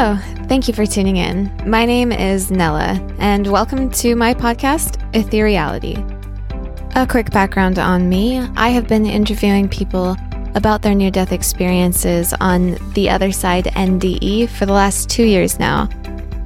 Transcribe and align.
Hello, 0.00 0.16
thank 0.46 0.68
you 0.68 0.74
for 0.74 0.86
tuning 0.86 1.16
in. 1.16 1.52
My 1.66 1.84
name 1.84 2.12
is 2.12 2.52
Nella, 2.52 3.04
and 3.18 3.44
welcome 3.48 3.90
to 3.90 4.14
my 4.14 4.32
podcast, 4.32 4.96
Ethereality. 5.10 5.96
A 6.94 7.04
quick 7.04 7.32
background 7.32 7.80
on 7.80 8.08
me 8.08 8.38
I 8.38 8.68
have 8.68 8.86
been 8.86 9.06
interviewing 9.06 9.68
people 9.68 10.16
about 10.54 10.82
their 10.82 10.94
near 10.94 11.10
death 11.10 11.32
experiences 11.32 12.32
on 12.38 12.76
the 12.92 13.10
other 13.10 13.32
side 13.32 13.64
NDE 13.64 14.48
for 14.50 14.66
the 14.66 14.72
last 14.72 15.10
two 15.10 15.24
years 15.24 15.58
now. 15.58 15.88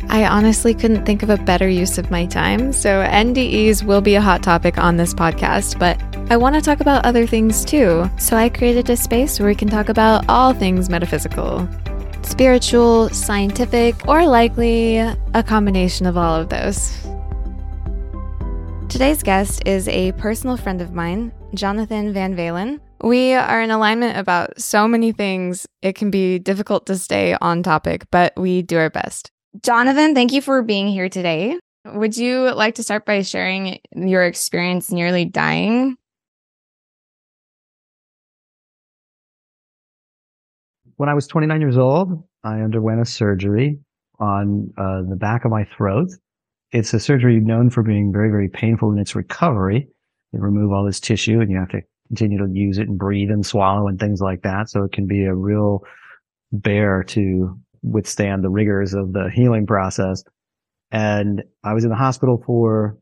I 0.09 0.25
honestly 0.25 0.73
couldn't 0.73 1.05
think 1.05 1.23
of 1.23 1.29
a 1.29 1.37
better 1.37 1.69
use 1.69 1.99
of 1.99 2.11
my 2.11 2.25
time, 2.25 2.73
so 2.73 3.05
NDEs 3.05 3.83
will 3.83 4.01
be 4.01 4.15
a 4.15 4.23
hot 4.23 4.43
topic 4.43 4.79
on 4.79 4.97
this 4.97 5.13
podcast, 5.13 5.79
but 5.79 6.01
I 6.33 6.39
want 6.39 6.55
to 6.55 6.63
talk 6.63 6.81
about 6.81 7.05
other 7.05 7.27
things 7.27 7.67
too, 7.67 8.11
so 8.17 8.35
I 8.35 8.49
created 8.49 8.89
a 8.89 8.97
space 8.97 9.39
where 9.39 9.51
we 9.51 9.55
can 9.55 9.69
talk 9.69 9.91
about 9.91 10.25
all 10.31 10.55
things 10.55 10.89
metaphysical 10.89 11.69
spiritual, 12.33 13.11
scientific, 13.11 14.09
or 14.09 14.27
likely 14.27 14.97
a 14.97 15.43
combination 15.47 16.07
of 16.07 16.17
all 16.17 16.35
of 16.35 16.49
those. 16.49 16.91
Today's 18.89 19.23
guest 19.23 19.63
is 19.67 19.87
a 19.87 20.13
personal 20.13 20.57
friend 20.57 20.81
of 20.81 20.95
mine, 20.95 21.31
Jonathan 21.53 22.11
Van 22.15 22.35
Valin. 22.35 22.81
We 23.03 23.35
are 23.35 23.61
in 23.61 23.71
alignment 23.71 24.17
about 24.17 24.59
so 24.59 24.89
many 24.89 25.13
things, 25.13 25.67
it 25.83 25.95
can 25.95 26.11
be 26.11 26.39
difficult 26.39 26.87
to 26.87 26.97
stay 26.97 27.37
on 27.39 27.63
topic, 27.63 28.07
but 28.11 28.33
we 28.35 28.63
do 28.63 28.79
our 28.79 28.89
best. 28.89 29.31
Jonathan, 29.63 30.15
thank 30.15 30.33
you 30.33 30.41
for 30.41 30.63
being 30.63 30.89
here 30.89 31.11
today. 31.11 31.59
Would 31.85 32.17
you 32.17 32.51
like 32.55 32.77
to 32.77 32.83
start 32.83 33.05
by 33.05 33.21
sharing 33.21 33.79
your 33.95 34.25
experience 34.25 34.91
nearly 34.91 35.27
dying? 35.27 35.99
When 41.03 41.09
I 41.09 41.15
was 41.15 41.27
29 41.27 41.61
years 41.61 41.77
old, 41.77 42.23
I 42.45 42.61
underwent 42.61 43.01
a 43.01 43.05
surgery 43.05 43.81
on 44.21 44.73
uh, 44.79 45.03
the 45.11 45.17
back 45.17 45.45
of 45.45 45.51
my 45.51 45.65
throat. 45.65 46.07
It's 46.71 46.95
a 46.95 47.01
surgery 47.01 47.41
known 47.41 47.71
for 47.71 47.83
being 47.83 48.13
very, 48.13 48.31
very 48.31 48.49
painful 48.49 48.93
in 48.93 49.01
its 49.01 49.17
recovery. 49.17 49.89
They 50.33 50.39
remove 50.39 50.71
all 50.71 50.85
this 50.85 51.01
tissue 51.01 51.41
and 51.41 51.51
you 51.51 51.59
have 51.59 51.71
to 51.71 51.81
continue 52.07 52.39
to 52.39 52.47
use 52.53 52.79
it 52.79 52.87
and 52.87 52.97
breathe 52.97 53.31
and 53.33 53.45
swallow 53.45 53.89
and 53.89 53.99
things 53.99 54.21
like 54.21 54.43
that. 54.43 54.71
So 54.71 54.85
it 54.85 54.93
can 54.93 55.09
be 55.09 55.25
a 55.25 55.35
real 55.35 55.81
bear 56.53 57.03
to 57.09 57.59
withstand 57.83 58.45
the 58.45 58.51
rigors 58.51 58.95
of 58.95 59.13
the 59.13 59.29
healing 59.35 59.67
process. 59.67 60.23
And 60.93 61.43
I 61.65 61.75
was 61.75 61.83
in 61.83 61.91
the 61.91 61.97
hospital 61.97 62.41
for 62.47 62.97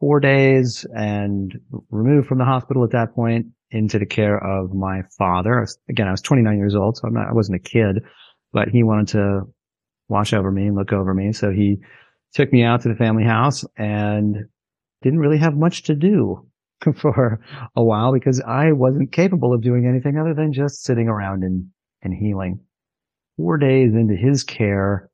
four 0.00 0.18
days 0.18 0.84
and 0.96 1.56
removed 1.90 2.26
from 2.26 2.38
the 2.38 2.44
hospital 2.44 2.82
at 2.82 2.90
that 2.90 3.14
point 3.14 3.46
into 3.70 3.98
the 3.98 4.06
care 4.06 4.38
of 4.38 4.74
my 4.74 5.02
father. 5.18 5.58
I 5.58 5.60
was, 5.62 5.78
again, 5.88 6.08
I 6.08 6.12
was 6.12 6.22
29 6.22 6.56
years 6.56 6.74
old, 6.74 6.96
so 6.96 7.08
not, 7.08 7.28
i 7.28 7.32
wasn't 7.32 7.56
a 7.56 7.68
kid, 7.68 8.02
but 8.52 8.68
he 8.68 8.82
wanted 8.82 9.08
to 9.08 9.42
watch 10.08 10.32
over 10.32 10.50
me 10.50 10.66
and 10.66 10.76
look 10.76 10.92
over 10.92 11.12
me. 11.12 11.32
So 11.32 11.50
he 11.50 11.78
took 12.32 12.52
me 12.52 12.62
out 12.62 12.82
to 12.82 12.88
the 12.88 12.94
family 12.94 13.24
house 13.24 13.64
and 13.76 14.36
didn't 15.02 15.18
really 15.18 15.38
have 15.38 15.56
much 15.56 15.84
to 15.84 15.94
do 15.94 16.46
for 16.96 17.40
a 17.74 17.82
while 17.82 18.12
because 18.12 18.40
I 18.40 18.72
wasn't 18.72 19.12
capable 19.12 19.52
of 19.52 19.62
doing 19.62 19.86
anything 19.86 20.18
other 20.18 20.34
than 20.34 20.52
just 20.52 20.84
sitting 20.84 21.08
around 21.08 21.42
and, 21.42 21.68
and 22.02 22.14
healing. 22.14 22.60
Four 23.36 23.58
days 23.58 23.94
into 23.94 24.14
his 24.14 24.44
care, 24.44 25.10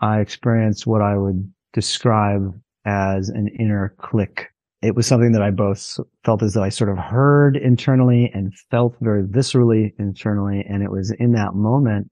I 0.00 0.20
experienced 0.20 0.86
what 0.86 1.00
I 1.00 1.16
would 1.16 1.52
describe 1.72 2.52
as 2.84 3.28
an 3.28 3.48
inner 3.58 3.94
click 3.98 4.51
it 4.82 4.96
was 4.96 5.06
something 5.06 5.32
that 5.32 5.42
I 5.42 5.50
both 5.50 6.00
felt 6.24 6.42
as 6.42 6.54
though 6.54 6.64
I 6.64 6.68
sort 6.68 6.90
of 6.90 6.98
heard 6.98 7.56
internally 7.56 8.30
and 8.34 8.52
felt 8.70 8.96
very 9.00 9.22
viscerally 9.22 9.92
internally. 9.98 10.64
And 10.68 10.82
it 10.82 10.90
was 10.90 11.14
in 11.18 11.32
that 11.32 11.54
moment 11.54 12.10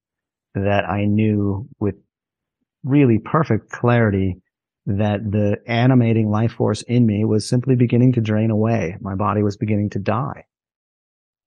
that 0.54 0.88
I 0.88 1.04
knew 1.04 1.68
with 1.80 1.96
really 2.84 3.18
perfect 3.18 3.70
clarity 3.70 4.36
that 4.86 5.20
the 5.30 5.58
animating 5.66 6.30
life 6.30 6.52
force 6.52 6.82
in 6.82 7.06
me 7.06 7.24
was 7.24 7.48
simply 7.48 7.74
beginning 7.74 8.12
to 8.14 8.20
drain 8.20 8.50
away. 8.50 8.96
My 9.00 9.14
body 9.16 9.42
was 9.42 9.56
beginning 9.56 9.90
to 9.90 9.98
die. 9.98 10.44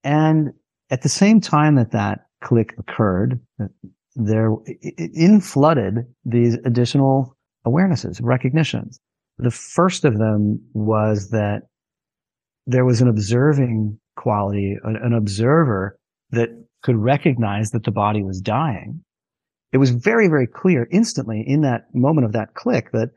And 0.04 0.52
at 0.90 1.02
the 1.02 1.10
same 1.10 1.40
time 1.40 1.76
that 1.76 1.92
that 1.92 2.26
click 2.42 2.76
occurred, 2.78 3.40
uh, 3.62 3.68
there, 4.16 4.52
in 4.98 5.42
flooded 5.42 6.06
these 6.26 6.56
additional 6.66 7.36
awarenesses, 7.66 8.20
recognitions. 8.22 9.00
The 9.38 9.52
first 9.52 10.06
of 10.06 10.18
them 10.18 10.62
was 10.74 11.30
that 11.30 11.64
there 12.66 12.86
was 12.86 13.02
an 13.02 13.08
observing 13.08 14.00
quality, 14.16 14.78
an, 14.84 14.96
an 14.96 15.14
observer 15.14 15.98
that 16.32 16.50
could 16.84 16.98
recognize 16.98 17.72
that 17.72 17.84
the 17.84 17.92
body 17.92 18.24
was 18.24 18.42
dying. 18.42 19.04
It 19.72 19.78
was 19.78 19.90
very, 19.90 20.28
very 20.28 20.48
clear 20.48 20.88
instantly 20.92 21.44
in 21.46 21.62
that 21.62 21.86
moment 21.94 22.26
of 22.26 22.34
that 22.34 22.54
click 22.54 22.92
that 22.92 23.10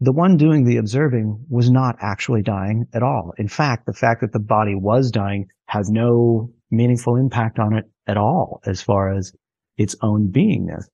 the 0.00 0.12
one 0.12 0.36
doing 0.36 0.64
the 0.64 0.76
observing 0.76 1.44
was 1.48 1.70
not 1.70 1.96
actually 2.00 2.42
dying 2.42 2.86
at 2.94 3.02
all. 3.02 3.32
In 3.36 3.48
fact, 3.48 3.84
the 3.86 3.92
fact 3.92 4.20
that 4.20 4.32
the 4.32 4.38
body 4.38 4.74
was 4.76 5.10
dying 5.10 5.48
has 5.66 5.90
no 5.90 6.52
meaningful 6.70 7.16
impact 7.16 7.58
on 7.58 7.76
it 7.76 7.84
at 8.06 8.16
all 8.16 8.60
as 8.64 8.80
far 8.80 9.12
as 9.12 9.32
its 9.76 9.96
own 10.00 10.30
beingness. 10.30 10.84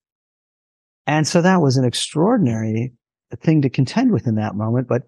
And 1.06 1.26
so 1.26 1.42
that 1.42 1.60
was 1.60 1.76
an 1.76 1.84
extraordinary 1.84 2.94
thing 3.36 3.62
to 3.62 3.70
contend 3.70 4.12
with 4.12 4.26
in 4.26 4.34
that 4.36 4.54
moment, 4.54 4.88
but 4.88 5.02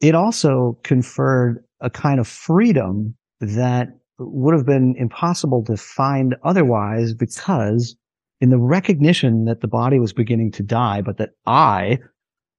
it 0.00 0.14
also 0.14 0.78
conferred 0.82 1.62
a 1.80 1.90
kind 1.90 2.20
of 2.20 2.26
freedom 2.26 3.14
that 3.40 3.88
would 4.18 4.54
have 4.54 4.66
been 4.66 4.94
impossible 4.98 5.64
to 5.64 5.76
find 5.76 6.36
otherwise 6.44 7.14
because 7.14 7.96
in 8.40 8.50
the 8.50 8.58
recognition 8.58 9.44
that 9.44 9.60
the 9.60 9.68
body 9.68 9.98
was 9.98 10.12
beginning 10.12 10.50
to 10.52 10.62
die, 10.62 11.00
but 11.00 11.18
that 11.18 11.30
I 11.46 11.98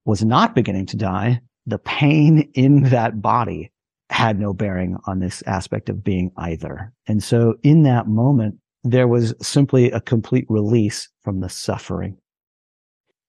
was 0.05 0.23
not 0.23 0.55
beginning 0.55 0.85
to 0.87 0.97
die, 0.97 1.41
the 1.65 1.79
pain 1.79 2.49
in 2.53 2.83
that 2.83 3.21
body 3.21 3.71
had 4.09 4.39
no 4.39 4.53
bearing 4.53 4.97
on 5.07 5.19
this 5.19 5.41
aspect 5.45 5.89
of 5.89 6.03
being 6.03 6.31
either. 6.37 6.91
And 7.07 7.23
so 7.23 7.55
in 7.63 7.83
that 7.83 8.07
moment, 8.07 8.55
there 8.83 9.07
was 9.07 9.33
simply 9.41 9.91
a 9.91 10.01
complete 10.01 10.45
release 10.49 11.07
from 11.23 11.39
the 11.39 11.49
suffering 11.49 12.17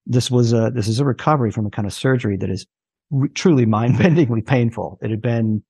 this 0.06 0.30
was 0.30 0.52
a 0.52 0.70
this 0.74 0.88
is 0.88 0.98
a 0.98 1.04
recovery 1.04 1.50
from 1.50 1.66
a 1.66 1.70
kind 1.70 1.86
of 1.86 1.92
surgery 1.92 2.36
that 2.36 2.50
is 2.50 2.66
truly 3.34 3.66
mind-bendingly 3.66 4.44
painful. 4.44 4.98
It 5.02 5.10
had 5.10 5.20
been 5.20 5.62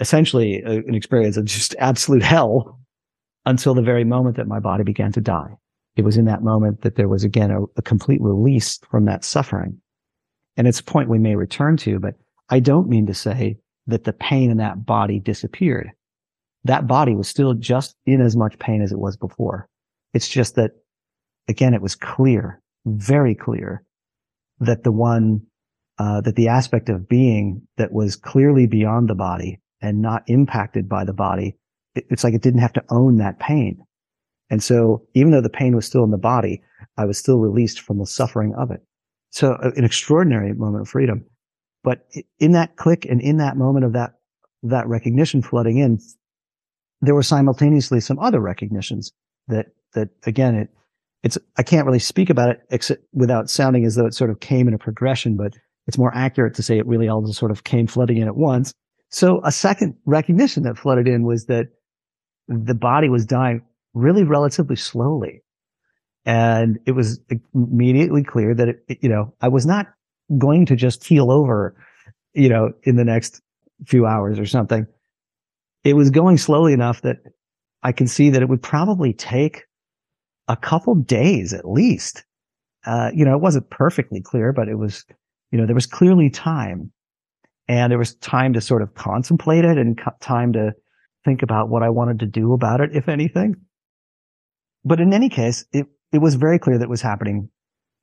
essentially 0.00 0.62
a, 0.62 0.78
an 0.78 0.94
experience 0.94 1.36
of 1.36 1.44
just 1.44 1.74
absolute 1.78 2.22
hell 2.22 2.80
until 3.46 3.74
the 3.74 3.82
very 3.82 4.04
moment 4.04 4.36
that 4.36 4.48
my 4.48 4.58
body 4.58 4.82
began 4.82 5.12
to 5.12 5.20
die. 5.20 5.56
It 5.96 6.02
was 6.02 6.16
in 6.16 6.24
that 6.24 6.42
moment 6.42 6.80
that 6.82 6.96
there 6.96 7.08
was 7.08 7.22
again 7.22 7.50
a, 7.50 7.62
a 7.76 7.82
complete 7.82 8.20
release 8.20 8.80
from 8.90 9.04
that 9.04 9.24
suffering. 9.24 9.78
And 10.56 10.66
it's 10.66 10.80
a 10.80 10.84
point 10.84 11.08
we 11.08 11.18
may 11.18 11.36
return 11.36 11.76
to, 11.78 11.98
but 11.98 12.14
I 12.48 12.60
don't 12.60 12.88
mean 12.88 13.06
to 13.06 13.14
say 13.14 13.58
that 13.86 14.04
the 14.04 14.12
pain 14.12 14.50
in 14.50 14.56
that 14.56 14.86
body 14.86 15.20
disappeared. 15.20 15.90
That 16.64 16.86
body 16.86 17.14
was 17.14 17.28
still 17.28 17.54
just 17.54 17.94
in 18.06 18.20
as 18.20 18.36
much 18.36 18.58
pain 18.58 18.80
as 18.82 18.90
it 18.90 18.98
was 18.98 19.16
before. 19.16 19.68
It's 20.14 20.28
just 20.28 20.54
that 20.54 20.72
again, 21.48 21.74
it 21.74 21.82
was 21.82 21.94
clear 21.94 22.60
very 22.86 23.34
clear 23.34 23.84
that 24.60 24.84
the 24.84 24.92
one, 24.92 25.40
uh, 25.98 26.20
that 26.22 26.36
the 26.36 26.48
aspect 26.48 26.88
of 26.88 27.08
being 27.08 27.62
that 27.76 27.92
was 27.92 28.16
clearly 28.16 28.66
beyond 28.66 29.08
the 29.08 29.14
body 29.14 29.60
and 29.80 30.00
not 30.00 30.22
impacted 30.26 30.88
by 30.88 31.04
the 31.04 31.12
body, 31.12 31.56
it, 31.94 32.04
it's 32.10 32.24
like 32.24 32.34
it 32.34 32.42
didn't 32.42 32.60
have 32.60 32.72
to 32.72 32.84
own 32.90 33.16
that 33.16 33.38
pain. 33.38 33.78
And 34.50 34.62
so 34.62 35.06
even 35.14 35.32
though 35.32 35.40
the 35.40 35.48
pain 35.48 35.74
was 35.74 35.86
still 35.86 36.04
in 36.04 36.10
the 36.10 36.18
body, 36.18 36.62
I 36.96 37.06
was 37.06 37.18
still 37.18 37.38
released 37.38 37.80
from 37.80 37.98
the 37.98 38.06
suffering 38.06 38.54
of 38.56 38.70
it. 38.70 38.80
So 39.30 39.52
uh, 39.52 39.70
an 39.76 39.84
extraordinary 39.84 40.52
moment 40.52 40.82
of 40.82 40.88
freedom. 40.88 41.24
But 41.82 42.06
in 42.38 42.52
that 42.52 42.76
click 42.76 43.04
and 43.04 43.20
in 43.20 43.38
that 43.38 43.56
moment 43.56 43.84
of 43.84 43.92
that, 43.94 44.12
that 44.62 44.86
recognition 44.88 45.42
flooding 45.42 45.78
in, 45.78 45.98
there 47.00 47.14
were 47.14 47.22
simultaneously 47.22 48.00
some 48.00 48.18
other 48.18 48.40
recognitions 48.40 49.12
that, 49.48 49.66
that 49.94 50.08
again, 50.24 50.54
it, 50.54 50.68
it's 51.24 51.38
I 51.56 51.62
can't 51.62 51.86
really 51.86 51.98
speak 51.98 52.30
about 52.30 52.50
it 52.50 52.60
except 52.70 53.02
without 53.12 53.50
sounding 53.50 53.84
as 53.84 53.96
though 53.96 54.06
it 54.06 54.14
sort 54.14 54.30
of 54.30 54.40
came 54.40 54.68
in 54.68 54.74
a 54.74 54.78
progression, 54.78 55.36
but 55.36 55.54
it's 55.86 55.98
more 55.98 56.14
accurate 56.14 56.54
to 56.54 56.62
say 56.62 56.78
it 56.78 56.86
really 56.86 57.08
all 57.08 57.22
just 57.22 57.38
sort 57.38 57.50
of 57.50 57.64
came 57.64 57.86
flooding 57.86 58.18
in 58.18 58.28
at 58.28 58.36
once. 58.36 58.72
So 59.08 59.40
a 59.42 59.50
second 59.50 59.96
recognition 60.04 60.62
that 60.64 60.78
flooded 60.78 61.08
in 61.08 61.24
was 61.24 61.46
that 61.46 61.68
the 62.46 62.74
body 62.74 63.08
was 63.08 63.24
dying 63.24 63.62
really 63.94 64.24
relatively 64.24 64.76
slowly. 64.76 65.42
And 66.26 66.78
it 66.86 66.92
was 66.92 67.20
immediately 67.54 68.22
clear 68.22 68.54
that, 68.54 68.68
it, 68.68 68.98
you 69.00 69.08
know, 69.08 69.34
I 69.40 69.48
was 69.48 69.66
not 69.66 69.88
going 70.38 70.66
to 70.66 70.76
just 70.76 71.04
keel 71.04 71.30
over, 71.30 71.76
you 72.32 72.48
know, 72.48 72.72
in 72.82 72.96
the 72.96 73.04
next 73.04 73.40
few 73.86 74.06
hours 74.06 74.38
or 74.38 74.46
something. 74.46 74.86
It 75.84 75.94
was 75.94 76.10
going 76.10 76.38
slowly 76.38 76.72
enough 76.72 77.02
that 77.02 77.18
I 77.82 77.92
can 77.92 78.06
see 78.06 78.30
that 78.30 78.42
it 78.42 78.48
would 78.48 78.62
probably 78.62 79.12
take 79.12 79.64
a 80.48 80.56
couple 80.56 80.94
days 80.94 81.52
at 81.52 81.68
least. 81.68 82.24
Uh, 82.86 83.10
you 83.14 83.24
know, 83.24 83.34
it 83.34 83.40
wasn't 83.40 83.70
perfectly 83.70 84.20
clear, 84.20 84.52
but 84.52 84.68
it 84.68 84.76
was, 84.76 85.04
you 85.50 85.58
know, 85.58 85.66
there 85.66 85.74
was 85.74 85.86
clearly 85.86 86.28
time 86.28 86.92
and 87.66 87.90
there 87.90 87.98
was 87.98 88.14
time 88.16 88.52
to 88.52 88.60
sort 88.60 88.82
of 88.82 88.94
contemplate 88.94 89.64
it 89.64 89.78
and 89.78 89.98
co- 89.98 90.12
time 90.20 90.52
to 90.52 90.74
think 91.24 91.42
about 91.42 91.70
what 91.70 91.82
I 91.82 91.88
wanted 91.88 92.20
to 92.20 92.26
do 92.26 92.52
about 92.52 92.80
it, 92.80 92.90
if 92.94 93.08
anything. 93.08 93.56
But 94.84 95.00
in 95.00 95.14
any 95.14 95.30
case, 95.30 95.64
it, 95.72 95.86
it 96.12 96.18
was 96.18 96.34
very 96.34 96.58
clear 96.58 96.78
that 96.78 96.90
was 96.90 97.00
happening 97.00 97.48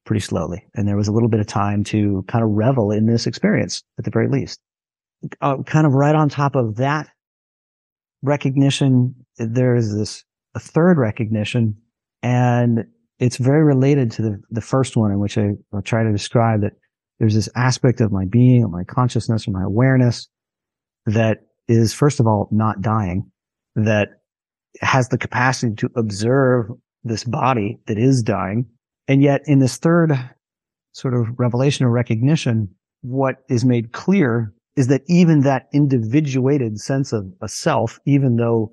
pretty 0.05 0.21
slowly. 0.21 0.65
And 0.73 0.87
there 0.87 0.97
was 0.97 1.07
a 1.07 1.11
little 1.11 1.29
bit 1.29 1.39
of 1.39 1.47
time 1.47 1.83
to 1.85 2.25
kind 2.27 2.43
of 2.43 2.49
revel 2.49 2.91
in 2.91 3.05
this 3.05 3.27
experience 3.27 3.83
at 3.99 4.05
the 4.05 4.11
very 4.11 4.27
least. 4.27 4.59
Uh, 5.39 5.61
kind 5.61 5.85
of 5.85 5.93
right 5.93 6.15
on 6.15 6.29
top 6.29 6.55
of 6.55 6.77
that 6.77 7.07
recognition, 8.23 9.13
there 9.37 9.75
is 9.75 9.95
this 9.95 10.23
a 10.55 10.59
third 10.59 10.97
recognition 10.97 11.77
and 12.23 12.85
it's 13.19 13.37
very 13.37 13.63
related 13.63 14.11
to 14.11 14.21
the, 14.21 14.41
the 14.49 14.61
first 14.61 14.97
one 14.97 15.11
in 15.11 15.19
which 15.19 15.37
I, 15.37 15.51
I 15.73 15.81
try 15.81 16.03
to 16.03 16.11
describe 16.11 16.61
that 16.61 16.73
there's 17.19 17.35
this 17.35 17.49
aspect 17.55 18.01
of 18.01 18.11
my 18.11 18.25
being, 18.25 18.63
of 18.63 18.71
my 18.71 18.83
consciousness, 18.83 19.47
or 19.47 19.51
my 19.51 19.63
awareness 19.63 20.27
that 21.05 21.39
is, 21.67 21.93
first 21.93 22.19
of 22.19 22.25
all, 22.25 22.49
not 22.51 22.81
dying, 22.81 23.29
that 23.75 24.09
has 24.81 25.09
the 25.09 25.17
capacity 25.17 25.75
to 25.75 25.89
observe 25.95 26.67
this 27.03 27.23
body 27.23 27.79
that 27.85 27.97
is 27.97 28.23
dying. 28.23 28.65
And 29.07 29.21
yet 29.21 29.41
in 29.45 29.59
this 29.59 29.77
third 29.77 30.13
sort 30.93 31.13
of 31.13 31.27
revelation 31.37 31.85
or 31.85 31.91
recognition, 31.91 32.69
what 33.01 33.37
is 33.49 33.65
made 33.65 33.91
clear 33.91 34.53
is 34.75 34.87
that 34.87 35.01
even 35.07 35.41
that 35.41 35.67
individuated 35.73 36.79
sense 36.79 37.11
of 37.13 37.31
a 37.41 37.47
self, 37.47 37.99
even 38.05 38.37
though 38.37 38.71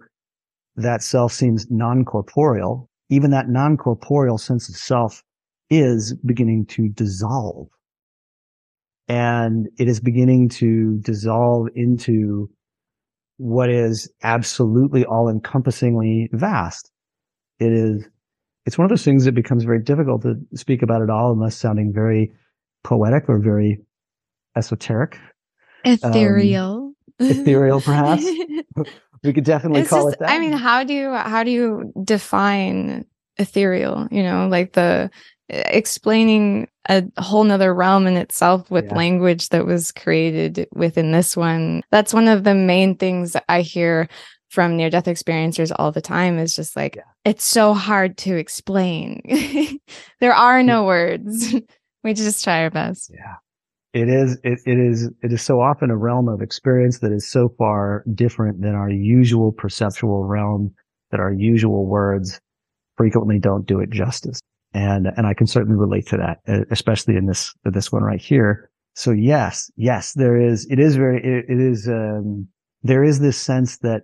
that 0.76 1.02
self 1.02 1.32
seems 1.32 1.66
non-corporeal, 1.70 2.88
even 3.10 3.31
that 3.31 3.49
non-corporeal 3.49 4.38
sense 4.38 4.69
of 4.69 4.76
self 4.76 5.22
is 5.70 6.14
beginning 6.25 6.66
to 6.66 6.88
dissolve. 6.88 7.69
And 9.08 9.69
it 9.78 9.88
is 9.88 10.00
beginning 10.00 10.50
to 10.50 10.99
dissolve 10.99 11.69
into 11.75 12.50
what 13.38 13.70
is 13.70 14.10
absolutely 14.22 15.05
all 15.05 15.28
encompassingly 15.28 16.28
vast. 16.32 16.90
It 17.58 17.72
is, 17.72 18.06
it's 18.66 18.76
one 18.76 18.84
of 18.84 18.90
those 18.90 19.05
things 19.05 19.25
that 19.25 19.34
becomes 19.34 19.64
very 19.64 19.82
difficult 19.82 20.22
to 20.22 20.34
speak 20.55 20.82
about 20.82 21.02
at 21.02 21.10
all 21.10 21.32
unless 21.32 21.56
sounding 21.56 21.93
very 21.93 22.32
poetic 22.84 23.28
or 23.28 23.38
very 23.38 23.78
esoteric. 24.56 25.19
Ethereal. 25.84 26.93
Um, 27.20 27.31
ethereal, 27.31 27.81
perhaps. 27.81 28.26
we 29.23 29.32
could 29.32 29.44
definitely 29.44 29.81
it's 29.81 29.91
call 29.91 30.05
just, 30.05 30.15
it 30.15 30.20
that. 30.20 30.31
I 30.31 30.38
mean, 30.38 30.53
how 30.53 30.85
do 30.85 30.94
you 30.94 31.12
how 31.12 31.43
do 31.43 31.50
you 31.50 31.93
define 32.05 33.05
ethereal? 33.37 34.09
You 34.11 34.23
know, 34.23 34.49
like 34.49 34.73
the 34.73 35.11
eh, 35.50 35.62
explaining 35.67 36.69
a 36.88 37.05
whole 37.19 37.44
nother 37.44 37.75
realm 37.75 38.06
in 38.06 38.17
itself 38.17 38.70
with 38.70 38.87
yeah. 38.87 38.94
language 38.94 39.50
that 39.50 39.67
was 39.67 39.93
created 39.93 40.69
within 40.73 41.12
this 41.12 41.37
one. 41.37 41.82
That's 41.91 42.15
one 42.15 42.29
of 42.29 42.44
the 42.44 42.55
main 42.55 42.97
things 42.97 43.37
I 43.49 43.62
hear 43.62 44.09
from 44.50 44.76
near 44.76 44.88
death 44.88 45.05
experiencers 45.05 45.73
all 45.79 45.93
the 45.93 46.00
time 46.00 46.38
is 46.38 46.56
just 46.56 46.75
like 46.75 46.97
yeah. 46.97 47.03
it's 47.25 47.44
so 47.44 47.75
hard 47.75 48.17
to 48.19 48.37
explain. 48.37 49.20
there 50.20 50.35
are 50.35 50.62
no 50.62 50.85
mm. 50.85 50.87
words. 50.87 51.55
we 52.05 52.15
just 52.15 52.44
try 52.44 52.62
our 52.62 52.70
best. 52.70 53.11
Yeah 53.12 53.37
it 53.93 54.08
is 54.08 54.38
it, 54.44 54.58
it 54.67 54.79
is 54.79 55.11
it 55.23 55.32
is 55.32 55.43
so 55.43 55.61
often 55.61 55.90
a 55.90 55.96
realm 55.96 56.29
of 56.29 56.43
experience 56.43 56.99
that 56.99 57.12
is 57.12 57.29
so 57.29 57.49
far 57.56 58.05
different 58.14 58.61
than 58.61 58.75
our 58.75 58.90
usual 58.90 59.52
perceptual 59.52 60.25
realm 60.25 60.75
that 61.11 61.20
our 61.20 61.32
usual 61.32 61.87
words 61.87 62.40
frequently 62.96 63.38
don't 63.38 63.67
do 63.67 63.81
it 63.81 63.90
justice. 63.90 64.40
And 64.75 65.06
and 65.17 65.26
i 65.26 65.32
can 65.32 65.46
certainly 65.46 65.79
relate 65.79 66.06
to 66.08 66.19
that 66.19 66.67
especially 66.70 67.17
in 67.17 67.26
this 67.26 67.55
this 67.64 67.90
one 67.90 68.02
right 68.02 68.20
here. 68.20 68.70
So 68.94 69.12
yes 69.12 69.70
yes 69.76 70.12
there 70.12 70.38
is 70.38 70.67
it 70.70 70.79
is 70.79 70.96
very 70.96 71.19
it, 71.25 71.46
it 71.49 71.61
is 71.61 71.88
um 71.88 72.49
there 72.82 73.02
is 73.02 73.20
this 73.20 73.38
sense 73.38 73.79
that 73.79 74.02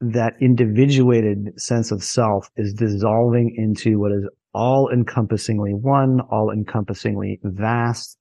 that 0.00 0.34
individuated 0.40 1.60
sense 1.60 1.92
of 1.92 2.02
self 2.02 2.50
is 2.56 2.72
dissolving 2.74 3.54
into 3.56 3.98
what 3.98 4.12
is 4.12 4.28
all 4.54 4.90
encompassingly 4.90 5.72
one 5.74 6.20
all 6.30 6.50
encompassingly 6.50 7.38
vast 7.44 8.18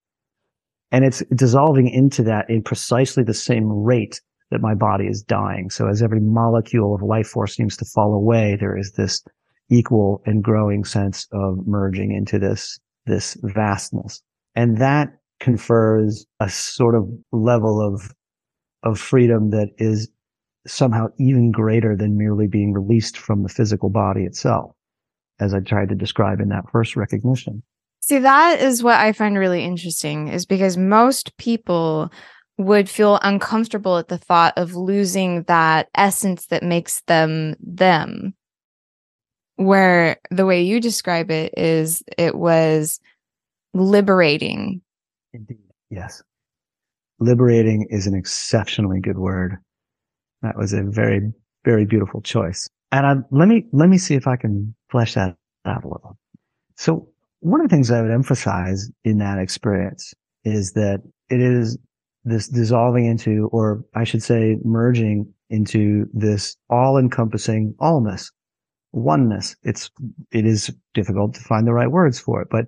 and 0.92 1.04
it's 1.04 1.24
dissolving 1.36 1.90
into 1.90 2.24
that 2.24 2.50
in 2.50 2.64
precisely 2.64 3.24
the 3.24 3.34
same 3.34 3.70
rate 3.70 4.22
that 4.52 4.62
my 4.62 4.74
body 4.74 5.06
is 5.08 5.22
dying. 5.22 5.70
So 5.70 5.88
as 5.88 6.02
every 6.02 6.22
molecule 6.22 6.96
of 6.96 7.02
life 7.02 7.28
force 7.28 7.56
seems 7.56 7.76
to 7.78 7.86
fall 7.86 8.14
away, 8.14 8.56
there 8.60 8.78
is 8.78 8.94
this 8.94 9.22
equal 9.70 10.22
and 10.26 10.44
growing 10.44 10.86
sense 10.86 11.28
of 11.34 11.68
merging 11.68 12.12
into 12.12 12.40
this, 12.40 12.80
this 13.06 13.38
vastness. 13.44 14.22
And 14.56 14.78
that 14.78 15.10
confers 15.40 16.26
a 16.40 16.50
sort 16.50 16.96
of 16.96 17.10
level 17.32 17.82
of, 17.82 18.14
of 18.84 19.00
freedom 19.00 19.50
that 19.50 19.70
is 19.78 20.10
somehow 20.66 21.08
even 21.20 21.52
greater 21.52 21.96
than 21.96 22.18
merely 22.18 22.48
being 22.48 22.74
released 22.74 23.18
from 23.18 23.44
the 23.44 23.50
physical 23.50 23.90
body 23.90 24.24
itself, 24.24 24.72
as 25.40 25.54
I 25.54 25.60
tried 25.60 25.90
to 25.90 25.96
describe 25.96 26.40
in 26.40 26.50
that 26.50 26.70
first 26.72 26.96
recognition. 26.96 27.64
See, 28.08 28.20
that 28.20 28.62
is 28.62 28.82
what 28.82 28.98
I 28.98 29.12
find 29.12 29.38
really 29.38 29.66
interesting, 29.66 30.30
is 30.30 30.46
because 30.46 30.78
most 30.78 31.36
people 31.36 32.10
would 32.58 32.90
feel 32.90 33.20
uncomfortable 33.22 33.98
at 33.98 34.08
the 34.08 34.18
thought 34.18 34.54
of 34.58 34.76
losing 34.76 35.44
that 35.44 35.90
essence 35.94 36.48
that 36.48 36.64
makes 36.64 37.02
them 37.08 37.56
them. 37.60 38.34
Where 39.58 40.18
the 40.32 40.46
way 40.46 40.62
you 40.62 40.80
describe 40.80 41.30
it 41.32 41.54
is 41.58 42.02
it 42.18 42.36
was 42.36 43.02
liberating. 43.74 44.82
Indeed. 45.34 45.58
Yes. 45.90 46.24
Liberating 47.20 47.88
is 47.90 48.08
an 48.08 48.16
exceptionally 48.16 49.02
good 49.02 49.18
word. 49.18 49.58
That 50.44 50.56
was 50.56 50.72
a 50.72 50.84
very, 50.84 51.34
very 51.66 51.84
beautiful 51.84 52.22
choice. 52.22 52.70
And 52.94 53.06
I, 53.06 53.16
let 53.32 53.50
me, 53.50 53.66
let 53.74 53.90
me 53.90 53.98
see 53.98 54.16
if 54.16 54.28
I 54.28 54.38
can 54.38 54.74
flesh 54.90 55.16
that 55.16 55.36
out 55.66 55.84
a 55.84 55.88
little. 55.88 56.18
So 56.76 57.10
one 57.40 57.62
of 57.62 57.70
the 57.70 57.76
things 57.76 57.92
I 57.92 58.02
would 58.02 58.12
emphasize 58.12 58.90
in 59.04 59.20
that 59.20 59.40
experience 59.40 60.14
is 60.44 60.74
that 60.74 61.02
it 61.30 61.40
is 61.40 61.78
this 62.24 62.48
dissolving 62.48 63.06
into, 63.06 63.50
or 63.52 63.84
I 63.96 64.04
should 64.04 64.24
say, 64.24 64.58
merging 64.64 65.34
into 65.50 66.08
this 66.14 66.58
all 66.70 66.98
encompassing 66.98 67.74
allness, 67.80 68.32
oneness. 68.92 69.56
It's, 69.64 69.90
it 70.32 70.46
is 70.46 70.74
difficult 70.94 71.36
to 71.36 71.42
find 71.42 71.66
the 71.66 71.74
right 71.74 71.90
words 71.90 72.20
for 72.20 72.42
it, 72.42 72.50
but 72.52 72.66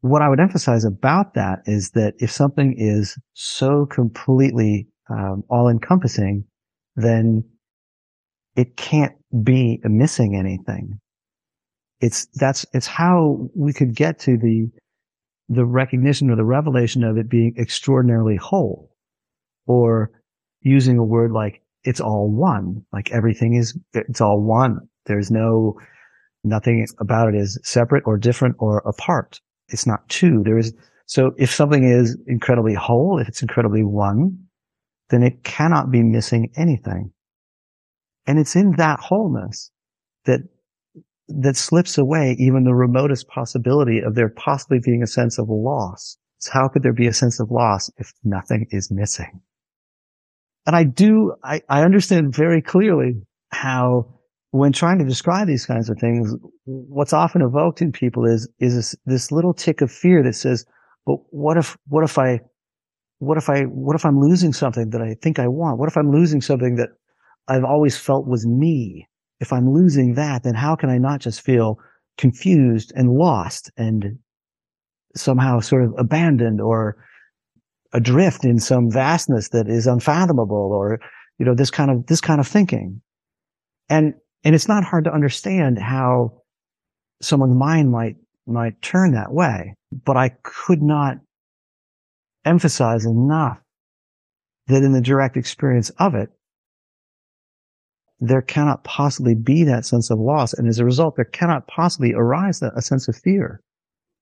what 0.00 0.22
I 0.22 0.28
would 0.28 0.40
emphasize 0.40 0.84
about 0.84 1.34
that 1.34 1.60
is 1.66 1.90
that 1.90 2.14
if 2.18 2.30
something 2.30 2.74
is 2.76 3.16
so 3.34 3.86
completely 3.86 4.88
um, 5.08 5.44
all 5.48 5.68
encompassing, 5.68 6.44
then 6.96 7.44
it 8.56 8.76
can't 8.76 9.14
be 9.42 9.80
missing 9.84 10.36
anything 10.36 11.00
it's 12.02 12.26
that's 12.34 12.66
it's 12.74 12.88
how 12.88 13.48
we 13.54 13.72
could 13.72 13.94
get 13.94 14.18
to 14.18 14.36
the 14.36 14.68
the 15.48 15.64
recognition 15.64 16.30
or 16.30 16.36
the 16.36 16.44
revelation 16.44 17.04
of 17.04 17.16
it 17.16 17.30
being 17.30 17.54
extraordinarily 17.56 18.36
whole 18.36 18.90
or 19.66 20.10
using 20.60 20.98
a 20.98 21.04
word 21.04 21.30
like 21.30 21.62
it's 21.84 22.00
all 22.00 22.28
one 22.28 22.84
like 22.92 23.12
everything 23.12 23.54
is 23.54 23.78
it's 23.94 24.20
all 24.20 24.42
one. 24.42 24.80
There's 25.06 25.30
no 25.30 25.78
nothing 26.44 26.86
about 26.98 27.28
it 27.28 27.36
is 27.36 27.58
separate 27.62 28.02
or 28.04 28.18
different 28.18 28.56
or 28.58 28.78
apart. 28.78 29.40
It's 29.68 29.86
not 29.86 30.08
two. 30.08 30.42
There 30.44 30.58
is 30.58 30.74
so 31.06 31.32
if 31.38 31.52
something 31.52 31.84
is 31.84 32.18
incredibly 32.26 32.74
whole 32.74 33.18
if 33.20 33.28
it's 33.28 33.42
incredibly 33.42 33.84
one 33.84 34.38
then 35.10 35.22
it 35.22 35.44
cannot 35.44 35.90
be 35.92 36.02
missing 36.02 36.50
anything. 36.56 37.12
And 38.26 38.38
it's 38.38 38.56
in 38.56 38.72
that 38.76 38.98
wholeness 38.98 39.70
that 40.24 40.40
that 41.28 41.56
slips 41.56 41.98
away 41.98 42.36
even 42.38 42.64
the 42.64 42.74
remotest 42.74 43.28
possibility 43.28 44.00
of 44.00 44.14
there 44.14 44.28
possibly 44.28 44.80
being 44.82 45.02
a 45.02 45.06
sense 45.06 45.38
of 45.38 45.48
loss. 45.48 46.16
So 46.38 46.50
how 46.52 46.68
could 46.68 46.82
there 46.82 46.92
be 46.92 47.06
a 47.06 47.12
sense 47.12 47.38
of 47.40 47.50
loss 47.50 47.90
if 47.98 48.12
nothing 48.24 48.66
is 48.70 48.90
missing? 48.90 49.40
And 50.66 50.76
I 50.76 50.84
do, 50.84 51.34
I, 51.42 51.62
I 51.68 51.82
understand 51.82 52.34
very 52.34 52.60
clearly 52.62 53.14
how 53.52 54.18
when 54.50 54.72
trying 54.72 54.98
to 54.98 55.04
describe 55.04 55.46
these 55.46 55.66
kinds 55.66 55.88
of 55.88 55.98
things, 55.98 56.34
what's 56.64 57.12
often 57.12 57.42
evoked 57.42 57.80
in 57.80 57.92
people 57.92 58.26
is, 58.26 58.48
is 58.58 58.74
this, 58.74 58.96
this 59.06 59.32
little 59.32 59.54
tick 59.54 59.80
of 59.80 59.90
fear 59.90 60.22
that 60.22 60.34
says, 60.34 60.66
but 61.06 61.16
what 61.30 61.56
if, 61.56 61.76
what 61.86 62.04
if 62.04 62.18
I, 62.18 62.40
what 63.18 63.38
if 63.38 63.48
I, 63.48 63.62
what 63.62 63.94
if 63.94 64.04
I'm 64.04 64.20
losing 64.20 64.52
something 64.52 64.90
that 64.90 65.00
I 65.00 65.14
think 65.22 65.38
I 65.38 65.48
want? 65.48 65.78
What 65.78 65.88
if 65.88 65.96
I'm 65.96 66.10
losing 66.10 66.40
something 66.40 66.76
that 66.76 66.90
I've 67.48 67.64
always 67.64 67.96
felt 67.96 68.26
was 68.26 68.46
me? 68.46 69.08
If 69.42 69.52
I'm 69.52 69.74
losing 69.74 70.14
that, 70.14 70.44
then 70.44 70.54
how 70.54 70.76
can 70.76 70.88
I 70.88 70.98
not 70.98 71.20
just 71.20 71.40
feel 71.40 71.78
confused 72.16 72.92
and 72.94 73.10
lost 73.10 73.72
and 73.76 74.18
somehow 75.16 75.58
sort 75.58 75.84
of 75.84 75.94
abandoned 75.98 76.60
or 76.60 76.96
adrift 77.92 78.44
in 78.44 78.60
some 78.60 78.88
vastness 78.88 79.48
that 79.48 79.68
is 79.68 79.88
unfathomable 79.88 80.70
or, 80.72 81.00
you 81.38 81.44
know, 81.44 81.56
this 81.56 81.72
kind 81.72 81.90
of, 81.90 82.06
this 82.06 82.20
kind 82.20 82.40
of 82.40 82.46
thinking. 82.46 83.02
And, 83.90 84.14
and 84.44 84.54
it's 84.54 84.68
not 84.68 84.84
hard 84.84 85.04
to 85.04 85.12
understand 85.12 85.78
how 85.78 86.42
someone's 87.20 87.56
mind 87.56 87.90
might, 87.90 88.16
might 88.46 88.80
turn 88.80 89.12
that 89.12 89.32
way, 89.32 89.74
but 89.90 90.16
I 90.16 90.30
could 90.44 90.82
not 90.82 91.16
emphasize 92.44 93.04
enough 93.04 93.58
that 94.68 94.84
in 94.84 94.92
the 94.92 95.00
direct 95.00 95.36
experience 95.36 95.90
of 95.98 96.14
it, 96.14 96.30
there 98.22 98.40
cannot 98.40 98.84
possibly 98.84 99.34
be 99.34 99.64
that 99.64 99.84
sense 99.84 100.08
of 100.08 100.18
loss. 100.20 100.52
And 100.52 100.68
as 100.68 100.78
a 100.78 100.84
result, 100.84 101.16
there 101.16 101.24
cannot 101.24 101.66
possibly 101.66 102.14
arise 102.14 102.62
a 102.62 102.80
sense 102.80 103.08
of 103.08 103.16
fear. 103.16 103.60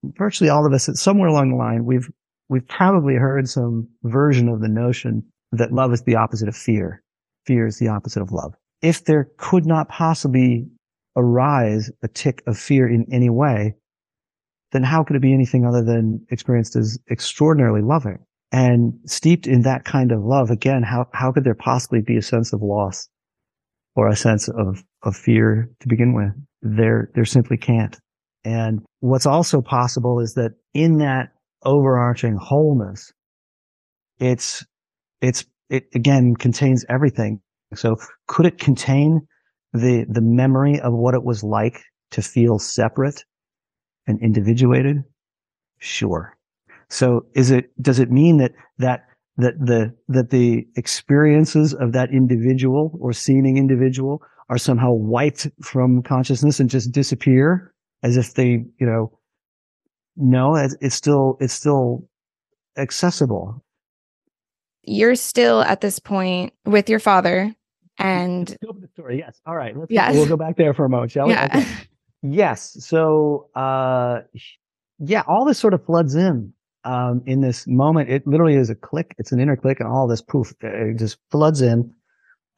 Virtually 0.02 0.48
all 0.48 0.66
of 0.66 0.72
us, 0.72 0.88
somewhere 0.94 1.28
along 1.28 1.50
the 1.50 1.56
line, 1.56 1.84
we've, 1.84 2.10
we've 2.48 2.66
probably 2.66 3.16
heard 3.16 3.46
some 3.46 3.86
version 4.04 4.48
of 4.48 4.62
the 4.62 4.68
notion 4.68 5.22
that 5.52 5.74
love 5.74 5.92
is 5.92 6.02
the 6.04 6.16
opposite 6.16 6.48
of 6.48 6.56
fear. 6.56 7.02
Fear 7.44 7.66
is 7.66 7.78
the 7.78 7.88
opposite 7.88 8.22
of 8.22 8.32
love. 8.32 8.54
If 8.80 9.04
there 9.04 9.28
could 9.36 9.66
not 9.66 9.90
possibly 9.90 10.66
arise 11.14 11.90
a 12.02 12.08
tick 12.08 12.42
of 12.46 12.56
fear 12.56 12.88
in 12.88 13.04
any 13.12 13.28
way, 13.28 13.74
then 14.72 14.82
how 14.82 15.04
could 15.04 15.16
it 15.16 15.22
be 15.22 15.34
anything 15.34 15.66
other 15.66 15.84
than 15.84 16.24
experienced 16.30 16.74
as 16.74 16.98
extraordinarily 17.10 17.82
loving? 17.82 18.18
And 18.50 18.94
steeped 19.04 19.46
in 19.46 19.60
that 19.62 19.84
kind 19.84 20.10
of 20.10 20.24
love, 20.24 20.48
again, 20.48 20.82
how, 20.82 21.06
how 21.12 21.32
could 21.32 21.44
there 21.44 21.54
possibly 21.54 22.00
be 22.00 22.16
a 22.16 22.22
sense 22.22 22.54
of 22.54 22.62
loss 22.62 23.09
or 24.00 24.08
a 24.08 24.16
sense 24.16 24.48
of, 24.48 24.82
of 25.02 25.14
fear 25.14 25.70
to 25.80 25.88
begin 25.88 26.14
with? 26.14 26.32
There, 26.62 27.10
there 27.14 27.26
simply 27.26 27.58
can't. 27.58 27.98
And 28.44 28.80
what's 29.00 29.26
also 29.26 29.60
possible 29.60 30.20
is 30.20 30.34
that 30.34 30.52
in 30.72 30.98
that 30.98 31.32
overarching 31.64 32.38
wholeness, 32.40 33.12
it's, 34.18 34.64
it's, 35.20 35.44
it 35.68 35.84
again 35.94 36.34
contains 36.34 36.86
everything. 36.88 37.42
So 37.74 37.96
could 38.26 38.46
it 38.46 38.58
contain 38.58 39.20
the, 39.74 40.06
the 40.08 40.22
memory 40.22 40.80
of 40.80 40.94
what 40.94 41.12
it 41.12 41.22
was 41.22 41.44
like 41.44 41.82
to 42.12 42.22
feel 42.22 42.58
separate 42.58 43.22
and 44.06 44.18
individuated? 44.22 45.04
Sure. 45.78 46.34
So 46.88 47.26
is 47.34 47.50
it, 47.50 47.70
does 47.82 47.98
it 47.98 48.10
mean 48.10 48.38
that, 48.38 48.52
that, 48.78 49.04
that 49.42 49.54
the, 49.58 49.94
that 50.08 50.30
the 50.30 50.64
experiences 50.76 51.74
of 51.74 51.92
that 51.92 52.10
individual 52.12 52.96
or 53.00 53.12
seeming 53.12 53.56
individual 53.56 54.22
are 54.48 54.58
somehow 54.58 54.90
wiped 54.92 55.48
from 55.62 56.02
consciousness 56.02 56.60
and 56.60 56.68
just 56.68 56.92
disappear 56.92 57.72
as 58.02 58.16
if 58.16 58.34
they, 58.34 58.64
you 58.78 58.86
know, 58.86 59.18
no, 60.16 60.54
it's 60.80 60.94
still, 60.94 61.36
it's 61.40 61.54
still 61.54 62.08
accessible. 62.76 63.64
You're 64.82 65.14
still 65.14 65.62
at 65.62 65.80
this 65.80 65.98
point 65.98 66.52
with 66.64 66.88
your 66.88 66.98
father 66.98 67.54
and 67.98 68.48
the 68.48 68.88
story. 68.94 69.18
Yes. 69.18 69.40
All 69.46 69.54
right. 69.54 69.76
Let's 69.76 69.90
yes. 69.92 70.14
we'll 70.14 70.26
go 70.26 70.36
back 70.36 70.56
there 70.56 70.72
for 70.72 70.84
a 70.84 70.88
moment, 70.88 71.12
shall 71.12 71.26
we? 71.26 71.32
Yeah. 71.32 71.48
Okay. 71.54 71.66
Yes. 72.22 72.76
So, 72.80 73.48
uh, 73.54 74.20
yeah, 74.98 75.22
all 75.26 75.44
this 75.46 75.58
sort 75.58 75.74
of 75.74 75.84
floods 75.84 76.14
in, 76.14 76.52
um, 76.84 77.22
in 77.26 77.40
this 77.40 77.66
moment. 77.66 78.10
It 78.10 78.26
literally 78.26 78.56
is 78.56 78.70
a 78.70 78.74
click. 78.74 79.14
It's 79.18 79.32
an 79.32 79.40
inner 79.40 79.56
click 79.56 79.80
and 79.80 79.88
all 79.88 80.06
this 80.06 80.22
poof, 80.22 80.52
it 80.60 80.98
just 80.98 81.18
floods 81.30 81.60
in. 81.60 81.92